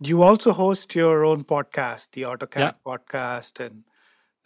You 0.00 0.22
also 0.22 0.52
host 0.52 0.94
your 0.94 1.24
own 1.24 1.44
podcast, 1.44 2.08
the 2.12 2.22
AutoCAD 2.22 2.56
yeah. 2.56 2.72
podcast, 2.84 3.64
and 3.64 3.84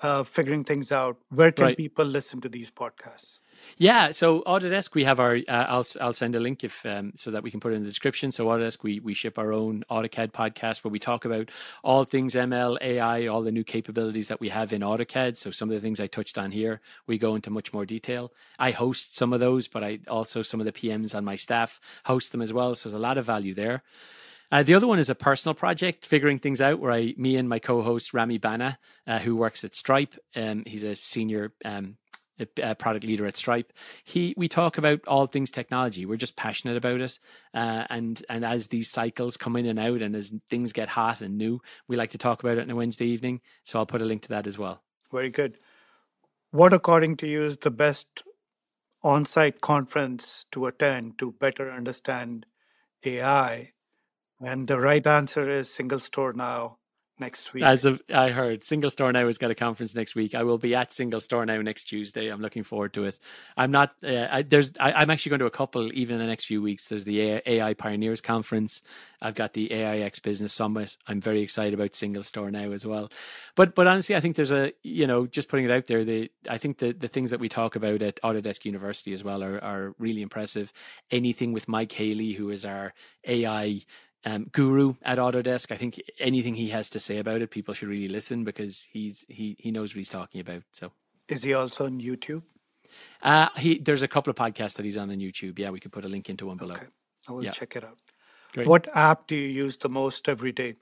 uh, 0.00 0.22
figuring 0.22 0.64
things 0.64 0.92
out. 0.92 1.16
Where 1.30 1.52
can 1.52 1.64
right. 1.66 1.76
people 1.76 2.04
listen 2.04 2.40
to 2.42 2.48
these 2.48 2.70
podcasts? 2.70 3.39
Yeah, 3.76 4.10
so 4.10 4.42
Autodesk, 4.42 4.94
we 4.94 5.04
have 5.04 5.20
our. 5.20 5.36
Uh, 5.36 5.66
I'll 5.68 5.86
I'll 6.00 6.12
send 6.12 6.34
a 6.34 6.40
link 6.40 6.64
if 6.64 6.84
um, 6.84 7.12
so 7.16 7.30
that 7.30 7.42
we 7.42 7.50
can 7.50 7.60
put 7.60 7.72
it 7.72 7.76
in 7.76 7.82
the 7.82 7.88
description. 7.88 8.30
So 8.30 8.46
Autodesk, 8.46 8.82
we 8.82 9.00
we 9.00 9.14
ship 9.14 9.38
our 9.38 9.52
own 9.52 9.84
AutoCAD 9.90 10.32
podcast 10.32 10.84
where 10.84 10.90
we 10.90 10.98
talk 10.98 11.24
about 11.24 11.50
all 11.82 12.04
things 12.04 12.34
ML, 12.34 12.78
AI, 12.80 13.26
all 13.26 13.42
the 13.42 13.52
new 13.52 13.64
capabilities 13.64 14.28
that 14.28 14.40
we 14.40 14.50
have 14.50 14.72
in 14.72 14.82
AutoCAD. 14.82 15.36
So 15.36 15.50
some 15.50 15.70
of 15.70 15.74
the 15.74 15.80
things 15.80 16.00
I 16.00 16.06
touched 16.06 16.36
on 16.36 16.50
here, 16.50 16.80
we 17.06 17.18
go 17.18 17.34
into 17.34 17.50
much 17.50 17.72
more 17.72 17.86
detail. 17.86 18.32
I 18.58 18.70
host 18.70 19.16
some 19.16 19.32
of 19.32 19.40
those, 19.40 19.68
but 19.68 19.82
I 19.82 20.00
also 20.08 20.42
some 20.42 20.60
of 20.60 20.66
the 20.66 20.72
PMs 20.72 21.14
on 21.14 21.24
my 21.24 21.36
staff 21.36 21.80
host 22.04 22.32
them 22.32 22.42
as 22.42 22.52
well. 22.52 22.74
So 22.74 22.88
there's 22.88 22.98
a 22.98 23.02
lot 23.02 23.18
of 23.18 23.24
value 23.24 23.54
there. 23.54 23.82
Uh, 24.52 24.64
the 24.64 24.74
other 24.74 24.86
one 24.86 24.98
is 24.98 25.08
a 25.08 25.14
personal 25.14 25.54
project, 25.54 26.04
figuring 26.04 26.38
things 26.38 26.60
out, 26.60 26.80
where 26.80 26.90
I, 26.90 27.14
me 27.16 27.36
and 27.36 27.48
my 27.48 27.60
co-host 27.60 28.12
Rami 28.12 28.38
Bana, 28.38 28.78
uh, 29.06 29.20
who 29.20 29.36
works 29.36 29.62
at 29.62 29.76
Stripe, 29.76 30.16
um, 30.34 30.64
he's 30.66 30.82
a 30.82 30.96
senior 30.96 31.52
um, 31.64 31.96
a 32.62 32.74
product 32.74 33.04
leader 33.04 33.26
at 33.26 33.36
Stripe. 33.36 33.72
He 34.04 34.34
we 34.36 34.48
talk 34.48 34.78
about 34.78 35.00
all 35.06 35.26
things 35.26 35.50
technology. 35.50 36.06
We're 36.06 36.16
just 36.16 36.36
passionate 36.36 36.76
about 36.76 37.00
it, 37.00 37.18
uh, 37.54 37.84
and 37.90 38.24
and 38.28 38.44
as 38.44 38.68
these 38.68 38.90
cycles 38.90 39.36
come 39.36 39.56
in 39.56 39.66
and 39.66 39.78
out, 39.78 40.02
and 40.02 40.14
as 40.14 40.32
things 40.48 40.72
get 40.72 40.88
hot 40.88 41.20
and 41.20 41.38
new, 41.38 41.60
we 41.88 41.96
like 41.96 42.10
to 42.10 42.18
talk 42.18 42.42
about 42.42 42.58
it 42.58 42.62
on 42.62 42.70
a 42.70 42.76
Wednesday 42.76 43.06
evening. 43.06 43.40
So 43.64 43.78
I'll 43.78 43.86
put 43.86 44.02
a 44.02 44.06
link 44.06 44.22
to 44.22 44.28
that 44.30 44.46
as 44.46 44.58
well. 44.58 44.82
Very 45.12 45.30
good. 45.30 45.58
What, 46.50 46.72
according 46.72 47.16
to 47.18 47.28
you, 47.28 47.44
is 47.44 47.58
the 47.58 47.70
best 47.70 48.24
on-site 49.02 49.60
conference 49.60 50.46
to 50.52 50.66
attend 50.66 51.18
to 51.18 51.32
better 51.32 51.70
understand 51.70 52.44
AI? 53.04 53.72
And 54.42 54.66
the 54.66 54.80
right 54.80 55.06
answer 55.06 55.48
is 55.48 55.68
SingleStore 55.68 56.34
Now 56.34 56.79
next 57.20 57.52
week. 57.52 57.62
As 57.62 57.84
of, 57.84 58.00
I 58.12 58.30
heard, 58.30 58.62
SingleStore 58.62 59.12
Now 59.12 59.26
has 59.26 59.38
got 59.38 59.50
a 59.50 59.54
conference 59.54 59.94
next 59.94 60.14
week. 60.14 60.34
I 60.34 60.42
will 60.42 60.58
be 60.58 60.74
at 60.74 60.90
SingleStore 60.90 61.46
Now 61.46 61.60
next 61.60 61.84
Tuesday. 61.84 62.28
I'm 62.28 62.40
looking 62.40 62.62
forward 62.64 62.94
to 62.94 63.04
it. 63.04 63.18
I'm 63.56 63.70
not. 63.70 63.94
Uh, 64.02 64.26
I, 64.30 64.42
there's. 64.42 64.72
I, 64.80 65.02
am 65.02 65.10
actually 65.10 65.30
going 65.30 65.40
to 65.40 65.46
a 65.46 65.50
couple 65.50 65.92
even 65.92 66.14
in 66.14 66.20
the 66.20 66.26
next 66.26 66.46
few 66.46 66.62
weeks. 66.62 66.86
There's 66.86 67.04
the 67.04 67.20
AI, 67.20 67.42
AI 67.46 67.74
Pioneers 67.74 68.20
Conference. 68.20 68.82
I've 69.22 69.34
got 69.34 69.52
the 69.52 69.70
AIX 69.70 70.18
Business 70.20 70.52
Summit. 70.52 70.96
I'm 71.06 71.20
very 71.20 71.42
excited 71.42 71.74
about 71.74 71.90
SingleStore 71.90 72.50
Now 72.50 72.72
as 72.72 72.86
well. 72.86 73.10
But 73.54 73.74
but 73.74 73.86
honestly, 73.86 74.16
I 74.16 74.20
think 74.20 74.36
there's 74.36 74.52
a 74.52 74.72
you 74.82 75.06
know 75.06 75.26
just 75.26 75.48
putting 75.48 75.66
it 75.66 75.70
out 75.70 75.86
there. 75.86 76.04
The 76.04 76.30
I 76.48 76.58
think 76.58 76.78
the 76.78 76.92
the 76.92 77.08
things 77.08 77.30
that 77.30 77.40
we 77.40 77.48
talk 77.48 77.76
about 77.76 78.02
at 78.02 78.20
Autodesk 78.22 78.64
University 78.64 79.12
as 79.12 79.22
well 79.22 79.42
are 79.42 79.62
are 79.62 79.94
really 79.98 80.22
impressive. 80.22 80.72
Anything 81.10 81.52
with 81.52 81.68
Mike 81.68 81.92
Haley, 81.92 82.32
who 82.32 82.50
is 82.50 82.64
our 82.64 82.94
AI 83.26 83.82
um, 84.24 84.46
guru 84.52 84.94
at 85.02 85.18
Autodesk. 85.18 85.72
I 85.72 85.76
think 85.76 86.00
anything 86.18 86.54
he 86.54 86.68
has 86.70 86.90
to 86.90 87.00
say 87.00 87.18
about 87.18 87.42
it, 87.42 87.50
people 87.50 87.74
should 87.74 87.88
really 87.88 88.08
listen 88.08 88.44
because 88.44 88.86
he's 88.92 89.24
he 89.28 89.56
he 89.58 89.70
knows 89.70 89.92
what 89.92 89.98
he's 89.98 90.08
talking 90.08 90.40
about. 90.40 90.62
So, 90.72 90.92
is 91.28 91.42
he 91.42 91.54
also 91.54 91.86
on 91.86 92.00
YouTube? 92.00 92.42
Uh, 93.22 93.48
he 93.56 93.78
there's 93.78 94.02
a 94.02 94.08
couple 94.08 94.30
of 94.30 94.36
podcasts 94.36 94.74
that 94.76 94.84
he's 94.84 94.96
on 94.96 95.10
on 95.10 95.18
YouTube. 95.18 95.58
Yeah, 95.58 95.70
we 95.70 95.80
could 95.80 95.92
put 95.92 96.04
a 96.04 96.08
link 96.08 96.28
into 96.28 96.46
one 96.46 96.56
below. 96.56 96.74
Okay. 96.74 96.86
I 97.28 97.32
will 97.32 97.44
Yeah. 97.44 97.50
check 97.52 97.76
it 97.76 97.84
out. 97.84 97.98
Great. 98.52 98.66
What 98.66 98.88
app 98.94 99.26
do 99.26 99.36
you 99.36 99.48
use 99.48 99.76
the 99.78 99.88
most 99.88 100.28
every 100.28 100.52
day? 100.52 100.76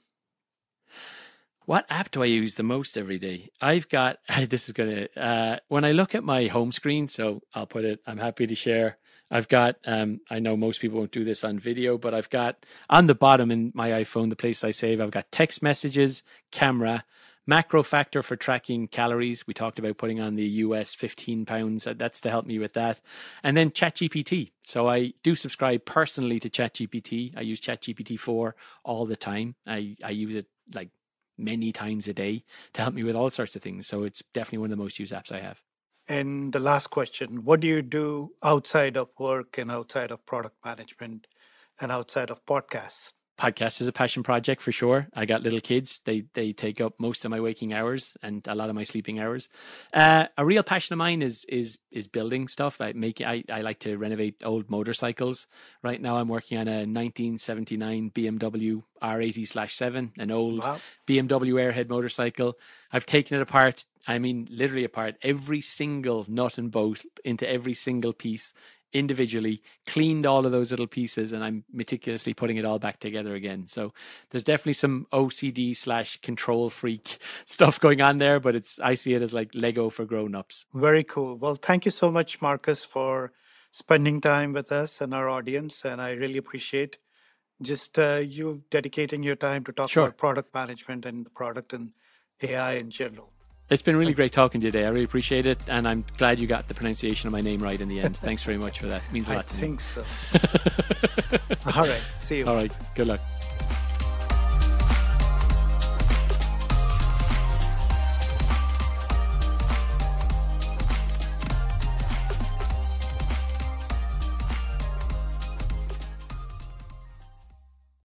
What 1.65 1.85
app 1.89 2.09
do 2.11 2.23
I 2.23 2.25
use 2.25 2.55
the 2.55 2.63
most 2.63 2.97
every 2.97 3.19
day? 3.19 3.49
I've 3.61 3.87
got 3.89 4.17
this 4.49 4.67
is 4.67 4.73
gonna 4.73 5.07
uh, 5.15 5.57
when 5.67 5.85
I 5.85 5.91
look 5.91 6.15
at 6.15 6.23
my 6.23 6.47
home 6.47 6.71
screen, 6.71 7.07
so 7.07 7.41
I'll 7.53 7.67
put 7.67 7.85
it. 7.85 7.99
I'm 8.07 8.17
happy 8.17 8.47
to 8.47 8.55
share. 8.55 8.97
I've 9.31 9.47
got 9.47 9.77
um, 9.85 10.21
I 10.29 10.39
know 10.39 10.57
most 10.57 10.81
people 10.81 10.99
won't 10.99 11.11
do 11.11 11.23
this 11.23 11.43
on 11.43 11.59
video, 11.59 11.97
but 11.97 12.13
I've 12.13 12.29
got 12.29 12.65
on 12.89 13.07
the 13.07 13.15
bottom 13.15 13.51
in 13.51 13.71
my 13.75 13.89
iPhone, 13.89 14.29
the 14.29 14.35
place 14.35 14.63
I 14.63 14.71
save, 14.71 14.99
I've 14.99 15.11
got 15.11 15.31
text 15.31 15.61
messages, 15.61 16.23
camera, 16.51 17.03
MacroFactor 17.49 18.23
for 18.23 18.35
tracking 18.35 18.87
calories. 18.87 19.47
We 19.47 19.53
talked 19.55 19.79
about 19.79 19.97
putting 19.97 20.19
on 20.21 20.35
the 20.35 20.45
US 20.45 20.93
15 20.93 21.45
pounds. 21.45 21.87
That's 21.95 22.21
to 22.21 22.29
help 22.29 22.45
me 22.45 22.59
with 22.59 22.73
that. 22.73 23.01
And 23.43 23.57
then 23.57 23.71
ChatGPT. 23.71 24.51
So 24.65 24.87
I 24.87 25.13
do 25.23 25.33
subscribe 25.33 25.83
personally 25.85 26.39
to 26.41 26.49
ChatGPT. 26.49 27.33
I 27.35 27.41
use 27.41 27.59
ChatGPT 27.59 28.19
4 28.19 28.55
all 28.83 29.05
the 29.05 29.15
time. 29.15 29.55
I, 29.65 29.95
I 30.03 30.11
use 30.11 30.35
it 30.35 30.45
like 30.73 30.89
many 31.39 31.71
times 31.71 32.07
a 32.07 32.13
day 32.13 32.43
to 32.73 32.81
help 32.81 32.93
me 32.93 33.03
with 33.03 33.15
all 33.15 33.31
sorts 33.31 33.55
of 33.55 33.63
things. 33.63 33.87
So 33.87 34.03
it's 34.03 34.21
definitely 34.33 34.59
one 34.59 34.71
of 34.71 34.77
the 34.77 34.83
most 34.83 34.99
used 34.99 35.13
apps 35.13 35.31
I 35.31 35.39
have. 35.39 35.59
And 36.09 36.51
the 36.51 36.59
last 36.59 36.87
question 36.87 37.45
What 37.45 37.59
do 37.59 37.67
you 37.67 37.83
do 37.83 38.31
outside 38.41 38.97
of 38.97 39.09
work 39.19 39.59
and 39.59 39.71
outside 39.71 40.09
of 40.11 40.25
product 40.25 40.55
management 40.65 41.27
and 41.79 41.91
outside 41.91 42.31
of 42.31 42.43
podcasts? 42.45 43.13
Podcast 43.37 43.79
is 43.79 43.87
a 43.87 43.93
passion 43.93 44.21
project 44.21 44.61
for 44.61 44.73
sure. 44.73 45.07
I 45.13 45.25
got 45.25 45.43
little 45.43 45.61
kids; 45.61 46.01
they 46.03 46.25
they 46.33 46.51
take 46.51 46.81
up 46.81 46.95
most 46.99 47.23
of 47.23 47.31
my 47.31 47.39
waking 47.39 47.73
hours 47.73 48.17
and 48.21 48.45
a 48.49 48.55
lot 48.55 48.69
of 48.69 48.75
my 48.75 48.83
sleeping 48.83 49.19
hours. 49.19 49.47
Uh, 49.93 50.25
a 50.37 50.45
real 50.45 50.63
passion 50.63 50.93
of 50.93 50.97
mine 50.97 51.21
is 51.21 51.45
is 51.47 51.77
is 51.89 52.07
building 52.07 52.49
stuff. 52.49 52.81
I 52.81 52.91
make 52.91 53.21
I, 53.21 53.43
I 53.49 53.61
like 53.61 53.79
to 53.81 53.95
renovate 53.97 54.43
old 54.43 54.69
motorcycles. 54.69 55.47
Right 55.83 56.01
now, 56.01 56.17
I'm 56.17 56.27
working 56.27 56.57
on 56.57 56.67
a 56.67 56.79
1979 56.79 58.11
BMW 58.13 58.83
R80/7, 59.01 60.11
an 60.17 60.31
old 60.31 60.59
Wow. 60.59 60.79
BMW 61.07 61.53
Airhead 61.53 61.87
motorcycle. 61.87 62.57
I've 62.91 63.05
taken 63.05 63.37
it 63.37 63.41
apart. 63.41 63.85
I 64.09 64.17
mean, 64.17 64.47
literally 64.49 64.85
apart 64.85 65.17
every 65.21 65.61
single 65.61 66.25
nut 66.27 66.57
and 66.57 66.71
bolt 66.71 67.05
into 67.23 67.47
every 67.47 67.75
single 67.75 68.11
piece 68.11 68.55
individually, 68.91 69.61
cleaned 69.85 70.25
all 70.25 70.47
of 70.47 70.51
those 70.51 70.71
little 70.71 70.87
pieces, 70.87 71.31
and 71.31 71.43
I'm 71.43 71.63
meticulously 71.71 72.33
putting 72.33 72.57
it 72.57 72.65
all 72.65 72.79
back 72.79 72.99
together 72.99 73.35
again. 73.35 73.67
So 73.67 73.93
there's 74.31 74.43
definitely 74.43 74.73
some 74.73 75.05
OCD 75.13 75.77
slash 75.77 76.17
control 76.17 76.71
freak 76.71 77.19
stuff 77.45 77.79
going 77.79 78.01
on 78.01 78.17
there, 78.17 78.39
but 78.39 78.55
it's 78.55 78.79
I 78.79 78.95
see 78.95 79.13
it 79.13 79.21
as 79.21 79.31
like 79.31 79.51
Lego 79.53 79.91
for 79.91 80.05
grown 80.05 80.33
ups. 80.33 80.65
Very 80.73 81.03
cool. 81.03 81.37
Well, 81.37 81.53
thank 81.53 81.85
you 81.85 81.91
so 81.91 82.09
much, 82.09 82.41
Marcus, 82.41 82.83
for 82.83 83.31
spending 83.69 84.21
time 84.21 84.53
with 84.53 84.71
us 84.71 85.01
and 85.01 85.13
our 85.13 85.29
audience. 85.29 85.85
And 85.85 86.01
I 86.01 86.13
really 86.13 86.37
appreciate 86.37 86.97
just 87.61 87.99
uh, 87.99 88.23
you 88.25 88.63
dedicating 88.71 89.21
your 89.21 89.35
time 89.35 89.63
to 89.65 89.71
talk 89.71 89.89
Sure. 89.89 90.05
about 90.05 90.17
product 90.17 90.51
management 90.55 91.05
and 91.05 91.27
the 91.27 91.29
product 91.29 91.73
and 91.73 91.91
AI 92.41 92.73
in 92.73 92.89
general. 92.89 93.33
It's 93.69 93.83
been 93.83 93.95
really 93.95 94.13
great 94.13 94.31
talking 94.31 94.61
to 94.61 94.65
you 94.65 94.71
today. 94.71 94.85
I 94.85 94.89
really 94.89 95.05
appreciate 95.05 95.45
it, 95.45 95.59
and 95.67 95.87
I'm 95.87 96.03
glad 96.17 96.39
you 96.39 96.47
got 96.47 96.67
the 96.67 96.73
pronunciation 96.73 97.27
of 97.27 97.33
my 97.33 97.41
name 97.41 97.61
right 97.61 97.79
in 97.79 97.87
the 97.87 97.99
end. 97.99 98.17
Thanks 98.17 98.41
very 98.41 98.57
much 98.57 98.79
for 98.79 98.87
that. 98.87 99.03
It 99.07 99.13
means 99.13 99.29
a 99.29 99.33
lot 99.33 99.47
to 99.47 99.55
me. 99.55 99.61
think 99.61 99.81
so. 99.81 100.03
All 101.77 101.85
right. 101.85 102.01
See 102.13 102.39
you. 102.39 102.47
All 102.47 102.55
right. 102.55 102.71
Good 102.95 103.07
luck. 103.07 103.21